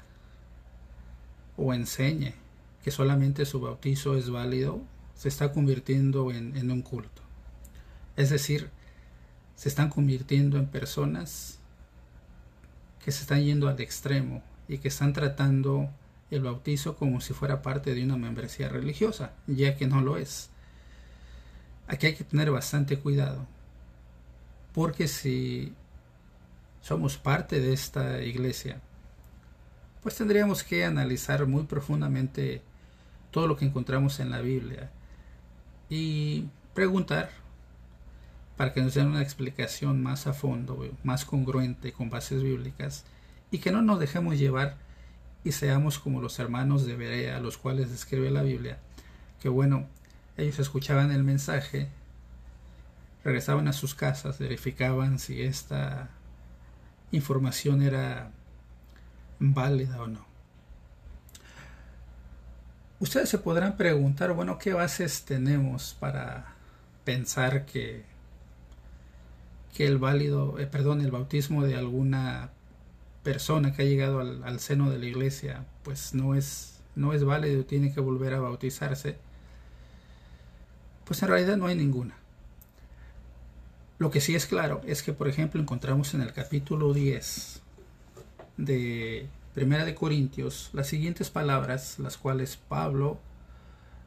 o 1.56 1.74
enseñe 1.74 2.34
que 2.82 2.90
solamente 2.90 3.44
su 3.44 3.60
bautizo 3.60 4.16
es 4.16 4.30
válido, 4.30 4.80
se 5.14 5.28
está 5.28 5.52
convirtiendo 5.52 6.30
en, 6.30 6.56
en 6.56 6.70
un 6.70 6.82
culto. 6.82 7.22
Es 8.16 8.30
decir, 8.30 8.70
se 9.56 9.68
están 9.68 9.88
convirtiendo 9.88 10.58
en 10.58 10.66
personas 10.66 11.58
que 13.04 13.10
se 13.10 13.22
están 13.22 13.42
yendo 13.42 13.68
al 13.68 13.80
extremo 13.80 14.42
y 14.68 14.78
que 14.78 14.88
están 14.88 15.12
tratando 15.12 15.90
el 16.30 16.42
bautizo 16.42 16.96
como 16.96 17.20
si 17.20 17.32
fuera 17.32 17.62
parte 17.62 17.94
de 17.94 18.04
una 18.04 18.16
membresía 18.16 18.68
religiosa, 18.68 19.32
ya 19.46 19.76
que 19.76 19.86
no 19.86 20.00
lo 20.02 20.16
es. 20.16 20.50
Aquí 21.88 22.06
hay 22.06 22.14
que 22.14 22.24
tener 22.24 22.50
bastante 22.50 22.98
cuidado, 22.98 23.46
porque 24.74 25.08
si 25.08 25.72
somos 26.82 27.16
parte 27.16 27.60
de 27.60 27.72
esta 27.72 28.22
iglesia, 28.22 28.80
pues 30.02 30.16
tendríamos 30.16 30.64
que 30.64 30.84
analizar 30.84 31.46
muy 31.46 31.64
profundamente 31.64 32.60
todo 33.30 33.46
lo 33.46 33.56
que 33.56 33.64
encontramos 33.64 34.20
en 34.20 34.30
la 34.30 34.40
Biblia 34.40 34.90
y 35.88 36.46
preguntar 36.74 37.30
para 38.56 38.72
que 38.72 38.80
nos 38.80 38.94
den 38.94 39.08
una 39.08 39.22
explicación 39.22 40.02
más 40.02 40.26
a 40.26 40.32
fondo, 40.32 40.88
más 41.04 41.24
congruente 41.24 41.92
con 41.92 42.10
bases 42.10 42.42
bíblicas 42.42 43.04
y 43.50 43.58
que 43.58 43.70
no 43.70 43.82
nos 43.82 44.00
dejemos 44.00 44.38
llevar 44.38 44.76
y 45.44 45.52
seamos 45.52 45.98
como 45.98 46.20
los 46.20 46.38
hermanos 46.38 46.86
de 46.86 46.96
Berea, 46.96 47.36
a 47.36 47.40
los 47.40 47.58
cuales 47.58 47.90
describe 47.90 48.30
la 48.30 48.42
Biblia, 48.42 48.78
que 49.40 49.48
bueno, 49.48 49.86
ellos 50.36 50.58
escuchaban 50.58 51.12
el 51.12 51.22
mensaje, 51.22 51.88
regresaban 53.22 53.68
a 53.68 53.72
sus 53.72 53.94
casas, 53.94 54.38
verificaban 54.38 55.18
si 55.18 55.42
esta 55.42 56.10
información 57.12 57.82
era 57.82 58.32
válida 59.38 60.02
o 60.02 60.08
no. 60.08 60.26
Ustedes 62.98 63.28
se 63.28 63.38
podrán 63.38 63.76
preguntar, 63.76 64.32
bueno, 64.32 64.58
¿qué 64.58 64.72
bases 64.72 65.24
tenemos 65.24 65.94
para 66.00 66.54
pensar 67.04 67.66
que, 67.66 68.04
que 69.76 69.86
el 69.86 69.98
válido, 69.98 70.58
eh, 70.58 70.66
perdón, 70.66 71.02
el 71.02 71.10
bautismo 71.10 71.62
de 71.62 71.76
alguna 71.76 72.50
persona 73.22 73.74
que 73.74 73.82
ha 73.82 73.84
llegado 73.84 74.20
al, 74.20 74.58
seno 74.58 74.88
de 74.88 74.98
la 74.98 75.04
iglesia 75.04 75.66
pues 75.82 76.14
no 76.14 76.34
es, 76.34 76.80
no 76.94 77.12
es 77.12 77.24
válido, 77.24 77.64
tiene 77.64 77.92
que 77.92 78.00
volver 78.00 78.32
a 78.32 78.40
bautizarse, 78.40 79.18
pues 81.04 81.22
en 81.22 81.28
realidad 81.28 81.58
no 81.58 81.66
hay 81.66 81.76
ninguna. 81.76 82.14
Lo 83.98 84.10
que 84.10 84.22
sí 84.22 84.34
es 84.34 84.46
claro 84.46 84.80
es 84.86 85.02
que, 85.02 85.12
por 85.12 85.28
ejemplo, 85.28 85.60
encontramos 85.60 86.14
en 86.14 86.22
el 86.22 86.32
capítulo 86.32 86.94
10 86.94 87.60
de 88.56 89.26
Primera 89.54 89.84
de 89.84 89.94
Corintios 89.94 90.70
las 90.72 90.86
siguientes 90.86 91.28
palabras, 91.28 91.98
las 91.98 92.16
cuales 92.16 92.56
Pablo 92.56 93.18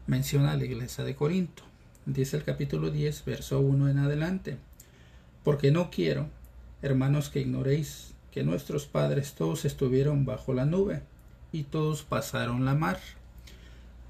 menciona 0.07 0.51
a 0.51 0.57
la 0.57 0.65
iglesia 0.65 1.03
de 1.03 1.15
Corinto. 1.15 1.61
Dice 2.07 2.37
el 2.37 2.43
capítulo 2.43 2.89
10, 2.89 3.23
verso 3.25 3.59
1 3.59 3.89
en 3.89 3.99
adelante. 3.99 4.68
Porque 5.49 5.71
no 5.71 5.89
quiero, 5.89 6.27
hermanos, 6.83 7.31
que 7.31 7.39
ignoréis 7.39 8.13
que 8.29 8.43
nuestros 8.43 8.85
padres 8.85 9.33
todos 9.33 9.65
estuvieron 9.65 10.23
bajo 10.23 10.53
la 10.53 10.65
nube 10.65 11.01
y 11.51 11.63
todos 11.63 12.03
pasaron 12.03 12.65
la 12.65 12.75
mar 12.75 12.99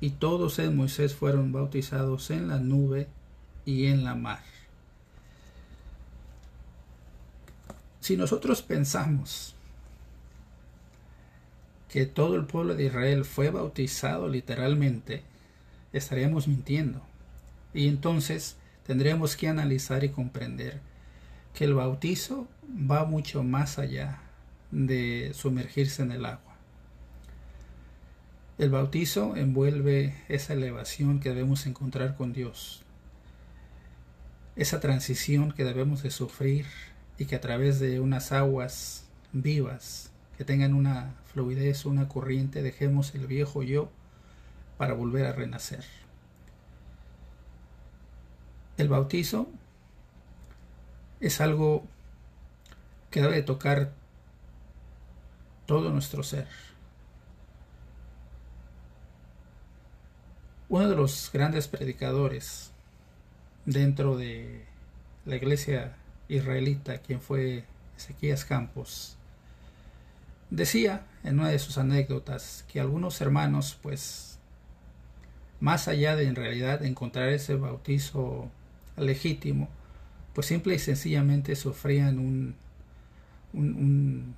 y 0.02 0.10
todos 0.10 0.60
en 0.60 0.76
Moisés 0.76 1.16
fueron 1.16 1.54
bautizados 1.54 2.30
en 2.30 2.50
la 2.50 2.58
nube 2.60 3.08
y 3.64 3.86
en 3.86 4.04
la 4.04 4.16
mar. 4.16 4.44
Si 8.02 8.18
nosotros 8.18 8.62
pensamos 8.62 9.56
que 11.88 12.06
todo 12.06 12.36
el 12.36 12.48
pueblo 12.48 12.76
de 12.76 12.88
Israel 12.88 13.24
fue 13.24 13.50
bautizado 13.50 14.28
literalmente, 14.28 15.24
estaríamos 15.94 16.50
mintiendo. 16.50 17.02
Y 17.74 17.88
entonces 17.88 18.58
tendríamos 18.86 19.38
que 19.38 19.48
analizar 19.48 20.04
y 20.04 20.10
comprender 20.10 20.89
que 21.60 21.66
el 21.66 21.74
bautizo 21.74 22.48
va 22.90 23.04
mucho 23.04 23.44
más 23.44 23.80
allá 23.80 24.22
de 24.72 25.32
sumergirse 25.34 26.02
en 26.02 26.14
el 26.14 26.24
agua. 26.24 26.56
El 28.58 28.70
bautizo 28.70 29.36
envuelve 29.36 30.16
esa 30.30 30.54
elevación 30.54 31.20
que 31.20 31.28
debemos 31.28 31.66
encontrar 31.66 32.16
con 32.16 32.32
Dios, 32.32 32.84
esa 34.56 34.80
transición 34.80 35.52
que 35.52 35.66
debemos 35.66 36.02
de 36.02 36.12
sufrir 36.12 36.66
y 37.18 37.26
que 37.26 37.36
a 37.36 37.42
través 37.42 37.82
de 37.82 38.00
unas 38.00 38.32
aguas 38.32 39.04
vivas 39.34 40.14
que 40.38 40.46
tengan 40.46 40.74
una 40.74 41.14
fluidez, 41.26 41.84
una 41.84 42.08
corriente, 42.08 42.64
dejemos 42.64 43.14
el 43.16 43.28
viejo 43.28 43.64
yo 43.64 43.92
para 44.78 44.94
volver 44.94 45.26
a 45.26 45.34
renacer. 45.34 45.84
El 48.78 48.88
bautizo 48.88 49.50
es 51.20 51.42
algo 51.42 51.84
que 53.12 53.22
debe 53.22 53.42
tocar 53.42 53.92
todo 55.66 55.92
nuestro 55.92 56.24
ser. 56.24 56.48
Uno 60.70 60.88
de 60.88 60.96
los 60.96 61.32
grandes 61.34 61.68
predicadores 61.68 62.72
dentro 63.66 64.16
de 64.16 64.66
la 65.26 65.36
iglesia 65.36 65.96
israelita, 66.28 67.00
quien 67.00 67.20
fue 67.20 67.66
Ezequías 67.98 68.46
Campos, 68.46 69.18
decía 70.50 71.06
en 71.24 71.40
una 71.40 71.50
de 71.50 71.60
sus 71.60 71.78
anécdotas 71.78 72.66
que 72.72 72.80
algunos 72.80 73.20
hermanos, 73.22 73.78
pues, 73.82 74.38
más 75.60 75.88
allá 75.88 76.16
de 76.16 76.28
en 76.28 76.36
realidad 76.36 76.84
encontrar 76.86 77.30
ese 77.30 77.56
bautizo 77.56 78.50
legítimo, 78.96 79.70
pues 80.34 80.48
simple 80.48 80.76
y 80.76 80.80
sencillamente 80.80 81.56
sufrían 81.56 82.20
un, 82.20 82.56
un, 83.54 84.36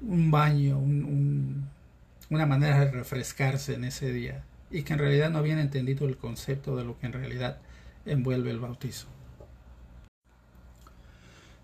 un, 0.00 0.30
baño, 0.30 0.78
una 0.78 2.46
manera 2.46 2.80
de 2.80 2.90
refrescarse 2.90 3.74
en 3.74 3.84
ese 3.84 4.12
día 4.12 4.44
y 4.70 4.82
que 4.82 4.94
en 4.94 4.98
realidad 4.98 5.30
no 5.30 5.38
habían 5.38 5.58
entendido 5.58 6.06
el 6.06 6.16
concepto 6.16 6.76
de 6.76 6.84
lo 6.84 6.98
que 6.98 7.06
en 7.06 7.12
realidad 7.12 7.58
envuelve 8.06 8.50
el 8.50 8.58
bautizo. 8.58 9.06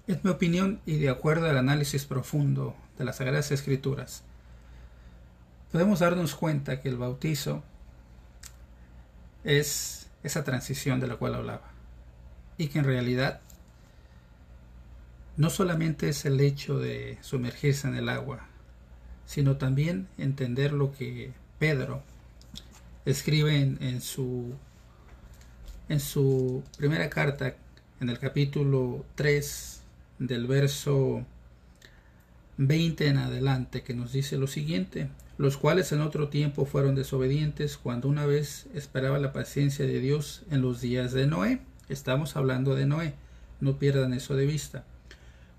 En 0.06 0.20
mi 0.22 0.30
opinión 0.30 0.80
y 0.86 0.98
de 0.98 1.10
acuerdo 1.10 1.48
al 1.50 1.58
análisis 1.58 2.04
profundo 2.04 2.74
de 2.96 3.04
las 3.04 3.16
Sagradas 3.16 3.50
Escrituras, 3.50 4.22
podemos 5.72 6.00
darnos 6.00 6.34
cuenta 6.34 6.80
que 6.80 6.88
el 6.88 6.96
bautizo 6.96 7.62
es 9.44 10.08
esa 10.22 10.44
transición 10.44 11.00
de 11.00 11.08
la 11.08 11.16
cual 11.16 11.34
hablaba 11.34 11.77
y 12.58 12.68
que 12.68 12.80
en 12.80 12.84
realidad 12.84 13.40
no 15.38 15.50
solamente 15.50 16.08
es 16.08 16.24
el 16.24 16.40
hecho 16.40 16.78
de 16.78 17.16
sumergirse 17.22 17.86
en 17.86 17.94
el 17.94 18.08
agua, 18.08 18.46
sino 19.24 19.56
también 19.56 20.08
entender 20.18 20.72
lo 20.72 20.92
que 20.92 21.32
Pedro 21.60 22.02
escribe 23.04 23.56
en, 23.58 24.00
su, 24.00 24.54
en 25.88 26.00
su 26.00 26.64
primera 26.76 27.08
carta, 27.08 27.54
en 28.00 28.10
el 28.10 28.18
capítulo 28.18 29.06
3 29.14 29.82
del 30.18 30.46
verso 30.46 31.24
20 32.56 33.06
en 33.06 33.18
adelante, 33.18 33.82
que 33.82 33.94
nos 33.94 34.12
dice 34.12 34.36
lo 34.36 34.48
siguiente, 34.48 35.08
los 35.36 35.56
cuales 35.56 35.92
en 35.92 36.00
otro 36.00 36.28
tiempo 36.28 36.66
fueron 36.66 36.96
desobedientes 36.96 37.78
cuando 37.78 38.08
una 38.08 38.26
vez 38.26 38.66
esperaba 38.74 39.20
la 39.20 39.32
paciencia 39.32 39.86
de 39.86 40.00
Dios 40.00 40.42
en 40.50 40.62
los 40.62 40.80
días 40.80 41.12
de 41.12 41.28
Noé. 41.28 41.60
Estamos 41.88 42.36
hablando 42.36 42.74
de 42.74 42.86
Noé, 42.86 43.14
no 43.60 43.78
pierdan 43.78 44.12
eso 44.12 44.36
de 44.36 44.46
vista. 44.46 44.84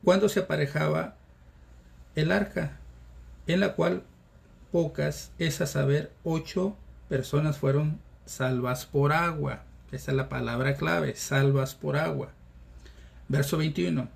Cuando 0.03 0.29
se 0.29 0.41
aparejaba 0.41 1.15
el 2.15 2.31
arca, 2.31 2.77
en 3.47 3.59
la 3.59 3.73
cual 3.73 4.03
pocas, 4.71 5.31
es 5.39 5.61
a 5.61 5.65
saber, 5.65 6.11
ocho 6.23 6.75
personas 7.07 7.57
fueron 7.57 7.99
salvas 8.25 8.85
por 8.85 9.11
agua. 9.11 9.63
Esa 9.91 10.11
es 10.11 10.17
la 10.17 10.29
palabra 10.29 10.75
clave, 10.75 11.15
salvas 11.15 11.73
por 11.73 11.97
agua. 11.97 12.29
Verso 13.27 13.57
21. 13.57 14.07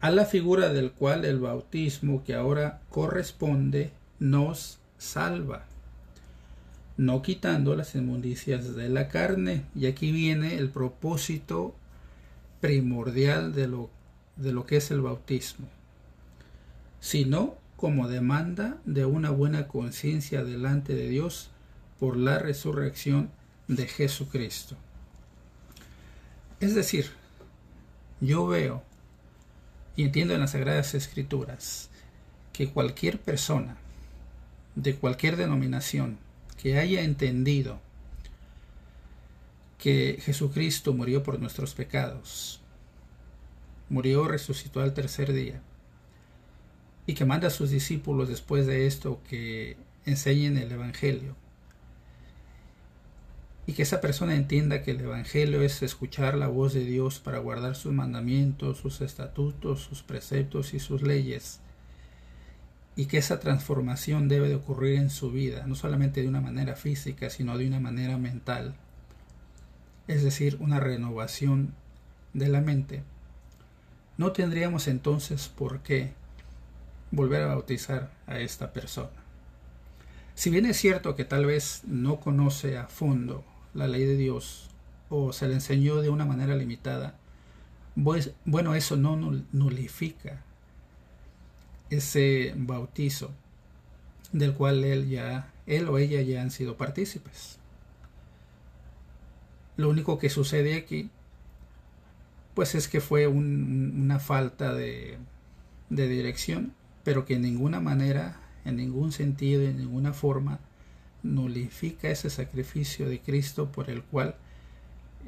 A 0.00 0.10
la 0.10 0.26
figura 0.26 0.68
del 0.68 0.92
cual 0.92 1.24
el 1.24 1.40
bautismo 1.40 2.22
que 2.24 2.34
ahora 2.34 2.80
corresponde 2.90 3.90
nos 4.18 4.78
salva, 4.98 5.64
no 6.98 7.22
quitando 7.22 7.74
las 7.76 7.94
inmundicias 7.94 8.74
de 8.74 8.90
la 8.90 9.08
carne. 9.08 9.64
Y 9.74 9.86
aquí 9.86 10.12
viene 10.12 10.56
el 10.56 10.68
propósito 10.68 11.74
primordial 12.60 13.54
de 13.54 13.68
lo, 13.68 13.88
de 14.36 14.52
lo 14.52 14.66
que 14.66 14.76
es 14.76 14.90
el 14.90 15.00
bautismo, 15.00 15.68
sino 17.00 17.54
como 17.76 18.08
demanda 18.08 18.78
de 18.84 19.06
una 19.06 19.30
buena 19.30 19.68
conciencia 19.68 20.44
delante 20.44 20.94
de 20.94 21.08
Dios 21.08 21.50
por 22.00 22.16
la 22.16 22.38
resurrección 22.38 23.30
de 23.68 23.86
Jesucristo. 23.86 24.76
Es 26.58 26.74
decir, 26.74 27.10
yo 28.20 28.48
veo 28.48 28.82
y 29.94 30.02
entiendo 30.02 30.34
en 30.34 30.40
las 30.40 30.50
Sagradas 30.50 30.94
Escrituras 30.94 31.90
que 32.52 32.68
cualquier 32.68 33.20
persona 33.20 33.76
de 34.74 34.96
cualquier 34.96 35.36
denominación 35.36 36.18
que 36.60 36.78
haya 36.78 37.02
entendido 37.02 37.80
que 39.78 40.18
Jesucristo 40.20 40.92
murió 40.92 41.22
por 41.22 41.38
nuestros 41.38 41.74
pecados, 41.74 42.60
murió, 43.88 44.26
resucitó 44.26 44.80
al 44.80 44.92
tercer 44.92 45.32
día, 45.32 45.62
y 47.06 47.14
que 47.14 47.24
manda 47.24 47.48
a 47.48 47.52
sus 47.52 47.70
discípulos 47.70 48.28
después 48.28 48.66
de 48.66 48.86
esto 48.86 49.22
que 49.28 49.76
enseñen 50.04 50.58
el 50.58 50.72
Evangelio, 50.72 51.36
y 53.66 53.74
que 53.74 53.82
esa 53.82 54.00
persona 54.00 54.34
entienda 54.34 54.82
que 54.82 54.90
el 54.90 55.00
Evangelio 55.00 55.62
es 55.62 55.82
escuchar 55.82 56.36
la 56.36 56.48
voz 56.48 56.74
de 56.74 56.84
Dios 56.84 57.20
para 57.20 57.38
guardar 57.38 57.76
sus 57.76 57.92
mandamientos, 57.92 58.78
sus 58.78 59.00
estatutos, 59.00 59.82
sus 59.82 60.02
preceptos 60.02 60.74
y 60.74 60.80
sus 60.80 61.02
leyes, 61.02 61.60
y 62.98 63.06
que 63.06 63.18
esa 63.18 63.38
transformación 63.38 64.26
debe 64.26 64.48
de 64.48 64.56
ocurrir 64.56 64.98
en 64.98 65.08
su 65.08 65.30
vida, 65.30 65.64
no 65.68 65.76
solamente 65.76 66.20
de 66.20 66.26
una 66.26 66.40
manera 66.40 66.74
física, 66.74 67.30
sino 67.30 67.56
de 67.56 67.68
una 67.68 67.78
manera 67.78 68.18
mental, 68.18 68.74
es 70.08 70.24
decir, 70.24 70.56
una 70.58 70.80
renovación 70.80 71.74
de 72.34 72.48
la 72.48 72.60
mente. 72.60 73.04
No 74.16 74.32
tendríamos 74.32 74.88
entonces 74.88 75.46
por 75.46 75.78
qué 75.78 76.12
volver 77.12 77.42
a 77.42 77.54
bautizar 77.54 78.10
a 78.26 78.40
esta 78.40 78.72
persona. 78.72 79.10
Si 80.34 80.50
bien 80.50 80.66
es 80.66 80.76
cierto 80.76 81.14
que 81.14 81.24
tal 81.24 81.46
vez 81.46 81.82
no 81.86 82.18
conoce 82.18 82.78
a 82.78 82.88
fondo 82.88 83.44
la 83.74 83.86
ley 83.86 84.06
de 84.06 84.16
Dios 84.16 84.70
o 85.08 85.32
se 85.32 85.46
le 85.46 85.54
enseñó 85.54 86.02
de 86.02 86.10
una 86.10 86.24
manera 86.24 86.56
limitada, 86.56 87.14
pues, 88.02 88.32
bueno, 88.44 88.74
eso 88.74 88.96
no 88.96 89.14
nulifica 89.52 90.42
ese 91.90 92.54
bautizo 92.56 93.30
del 94.32 94.54
cual 94.54 94.84
él 94.84 95.08
ya 95.08 95.52
él 95.66 95.88
o 95.88 95.98
ella 95.98 96.22
ya 96.22 96.42
han 96.42 96.50
sido 96.50 96.76
partícipes. 96.76 97.58
Lo 99.76 99.90
único 99.90 100.18
que 100.18 100.30
sucede 100.30 100.74
aquí 100.74 101.10
pues 102.54 102.74
es 102.74 102.88
que 102.88 103.00
fue 103.00 103.28
una 103.28 104.18
falta 104.18 104.74
de, 104.74 105.18
de 105.90 106.08
dirección, 106.08 106.74
pero 107.04 107.24
que 107.24 107.34
en 107.34 107.42
ninguna 107.42 107.78
manera, 107.78 108.40
en 108.64 108.76
ningún 108.76 109.12
sentido, 109.12 109.62
en 109.62 109.78
ninguna 109.78 110.12
forma 110.12 110.58
nulifica 111.22 112.08
ese 112.08 112.30
sacrificio 112.30 113.08
de 113.08 113.20
Cristo 113.20 113.70
por 113.70 113.90
el 113.90 114.02
cual 114.02 114.34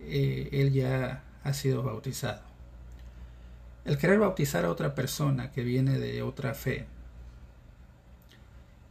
eh, 0.00 0.48
él 0.52 0.72
ya 0.72 1.22
ha 1.44 1.52
sido 1.52 1.82
bautizado. 1.84 2.49
El 3.84 3.96
querer 3.98 4.18
bautizar 4.18 4.64
a 4.64 4.70
otra 4.70 4.94
persona 4.94 5.50
que 5.50 5.62
viene 5.64 5.98
de 5.98 6.22
otra 6.22 6.54
fe 6.54 6.86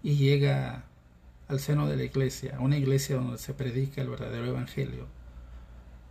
y 0.02 0.16
llega 0.16 0.86
al 1.48 1.60
seno 1.60 1.88
de 1.88 1.96
la 1.96 2.04
iglesia, 2.04 2.58
a 2.58 2.60
una 2.60 2.78
iglesia 2.78 3.18
donde 3.18 3.38
se 3.38 3.54
predica 3.54 4.02
el 4.02 4.10
verdadero 4.10 4.46
evangelio, 4.46 5.08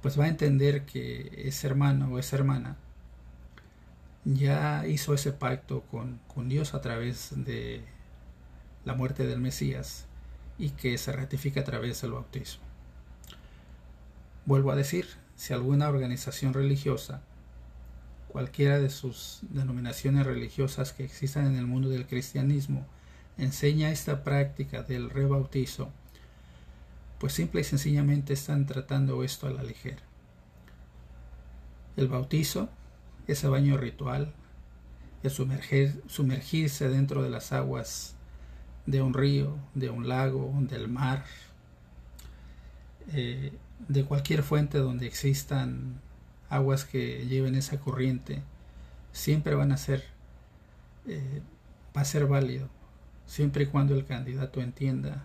pues 0.02 0.18
va 0.18 0.24
a 0.24 0.28
entender 0.28 0.84
que 0.84 1.44
ese 1.46 1.66
hermano 1.66 2.08
o 2.08 2.18
esa 2.18 2.36
hermana 2.36 2.76
ya 4.24 4.86
hizo 4.86 5.14
ese 5.14 5.32
pacto 5.32 5.82
con, 5.90 6.20
con 6.32 6.48
Dios 6.48 6.74
a 6.74 6.80
través 6.80 7.32
de 7.34 7.82
la 8.84 8.94
muerte 8.94 9.26
del 9.26 9.40
Mesías 9.40 10.06
y 10.58 10.70
que 10.70 10.98
se 10.98 11.12
ratifica 11.12 11.60
a 11.60 11.64
través 11.64 12.02
del 12.02 12.12
bautismo. 12.12 12.62
Vuelvo 14.44 14.70
a 14.70 14.76
decir, 14.76 15.06
si 15.36 15.52
alguna 15.52 15.88
organización 15.88 16.52
religiosa, 16.52 17.22
cualquiera 18.28 18.78
de 18.78 18.90
sus 18.90 19.40
denominaciones 19.42 20.26
religiosas 20.26 20.92
que 20.92 21.04
existan 21.04 21.46
en 21.46 21.56
el 21.56 21.66
mundo 21.66 21.88
del 21.88 22.06
cristianismo, 22.06 22.86
enseña 23.36 23.90
esta 23.90 24.22
práctica 24.24 24.82
del 24.82 25.10
rebautizo, 25.10 25.90
pues 27.18 27.32
simple 27.32 27.62
y 27.62 27.64
sencillamente 27.64 28.32
están 28.32 28.66
tratando 28.66 29.24
esto 29.24 29.46
a 29.46 29.50
la 29.50 29.62
ligera. 29.62 30.02
El 31.96 32.08
bautizo, 32.08 32.68
ese 33.26 33.48
baño 33.48 33.76
ritual, 33.76 34.32
el 35.22 35.30
sumergir, 35.30 36.02
sumergirse 36.06 36.88
dentro 36.88 37.22
de 37.22 37.30
las 37.30 37.52
aguas 37.52 38.14
de 38.86 39.02
un 39.02 39.14
río, 39.14 39.56
de 39.74 39.90
un 39.90 40.08
lago, 40.08 40.52
del 40.60 40.88
mar, 40.88 41.24
eh, 43.12 43.52
de 43.88 44.04
cualquier 44.04 44.42
fuente 44.42 44.78
donde 44.78 45.06
existan 45.06 46.00
aguas 46.48 46.84
que 46.84 47.26
lleven 47.26 47.54
esa 47.54 47.78
corriente, 47.78 48.42
siempre 49.12 49.54
van 49.54 49.72
a 49.72 49.76
ser, 49.76 50.04
eh, 51.06 51.42
va 51.96 52.02
a 52.02 52.04
ser 52.04 52.26
válido, 52.26 52.68
siempre 53.26 53.64
y 53.64 53.66
cuando 53.66 53.94
el 53.94 54.06
candidato 54.06 54.60
entienda 54.60 55.24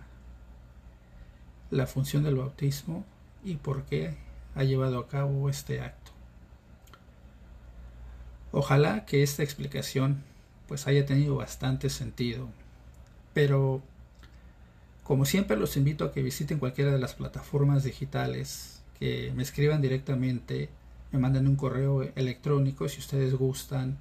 la 1.72 1.88
función 1.88 2.24
del 2.24 2.36
bautismo 2.36 3.06
y 3.44 3.56
por 3.56 3.84
qué 3.84 4.16
ha 4.56 4.64
llevado 4.64 5.00
a 5.00 5.08
cabo 5.08 5.50
este 5.50 5.82
acto. 5.82 6.12
Ojalá 8.52 9.06
que 9.06 9.24
esta 9.24 9.42
explicación 9.42 10.24
pues 10.68 10.88
haya 10.88 11.06
tenido 11.06 11.36
bastante 11.36 11.90
sentido. 11.90 12.48
Pero 13.34 13.82
como 15.04 15.26
siempre 15.26 15.58
los 15.58 15.76
invito 15.76 16.06
a 16.06 16.12
que 16.12 16.24
visiten 16.24 16.60
cualquiera 16.60 16.92
de 16.92 17.00
las 17.00 17.14
plataformas 17.14 17.84
digitales, 17.84 18.82
que 19.00 19.32
me 19.36 19.44
escriban 19.44 19.82
directamente, 19.82 20.70
me 21.14 21.20
manden 21.20 21.48
un 21.48 21.56
correo 21.56 22.04
electrónico 22.16 22.90
si 22.90 23.00
ustedes 23.00 23.36
gustan 23.36 23.98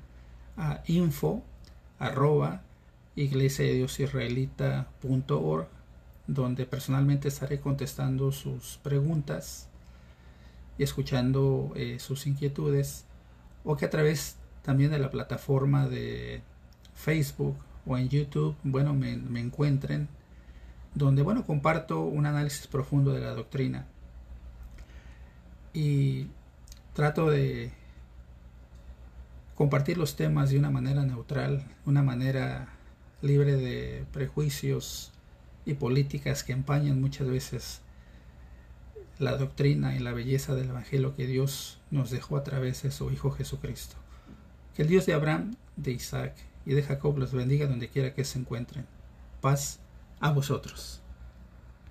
a 0.57 0.83
info 0.87 1.45
arroba 1.99 2.63
iglesiadediosisraelita.org 3.15 5.69
donde 6.27 6.65
personalmente 6.65 7.29
estaré 7.29 7.61
contestando 7.61 8.33
sus 8.33 8.79
preguntas 8.83 9.69
y 10.79 10.85
escuchando 10.85 11.73
eh, 11.77 11.99
sus 11.99 12.27
inquietudes 12.27 13.05
o 13.63 13.77
que 13.77 13.85
a 13.85 13.91
través 13.91 14.39
también 14.63 14.91
de 14.91 14.99
la 14.99 15.11
plataforma 15.11 15.87
de 15.87 16.41
Facebook 16.95 17.59
o 17.85 17.99
en 17.99 18.09
YouTube, 18.09 18.57
bueno, 18.63 18.95
me, 18.95 19.17
me 19.17 19.41
encuentren, 19.41 20.09
donde, 20.95 21.23
bueno, 21.23 21.45
comparto 21.45 22.03
un 22.03 22.27
análisis 22.27 22.69
profundo 22.69 23.13
de 23.13 23.21
la 23.21 23.35
doctrina. 23.35 23.89
Y 25.75 26.29
trato 26.93 27.31
de 27.31 27.71
compartir 29.55 29.99
los 29.99 30.17
temas 30.17 30.51
de 30.51 30.59
una 30.59 30.71
manera 30.71 31.05
neutral, 31.05 31.65
una 31.87 32.03
manera 32.03 32.69
libre 33.21 33.57
de 33.57 34.05
prejuicios 34.13 35.13
y 35.65 35.75
políticas 35.75 36.43
que 36.43 36.53
empañan 36.53 37.01
muchas 37.01 37.29
veces 37.29 37.81
la 39.19 39.37
doctrina 39.37 39.95
y 39.95 40.01
la 40.01 40.13
belleza 40.13 40.55
del 40.55 40.71
Evangelio 40.71 41.15
que 41.15 41.27
Dios 41.27 41.79
nos 41.91 42.11
dejó 42.11 42.37
a 42.37 42.43
través 42.43 42.83
de 42.83 42.91
su 42.91 43.11
Hijo 43.11 43.31
Jesucristo. 43.31 43.97
Que 44.75 44.83
el 44.83 44.89
Dios 44.89 45.07
de 45.07 45.15
Abraham, 45.15 45.55
de 45.77 45.93
Isaac 45.93 46.35
y 46.67 46.73
de 46.75 46.83
Jacob 46.83 47.19
los 47.19 47.33
bendiga 47.33 47.67
donde 47.67 47.89
quiera 47.89 48.15
que 48.15 48.25
se 48.25 48.39
encuentren. 48.39 48.87
Paz 49.41 49.81
a 50.19 50.33
vosotros. 50.33 51.02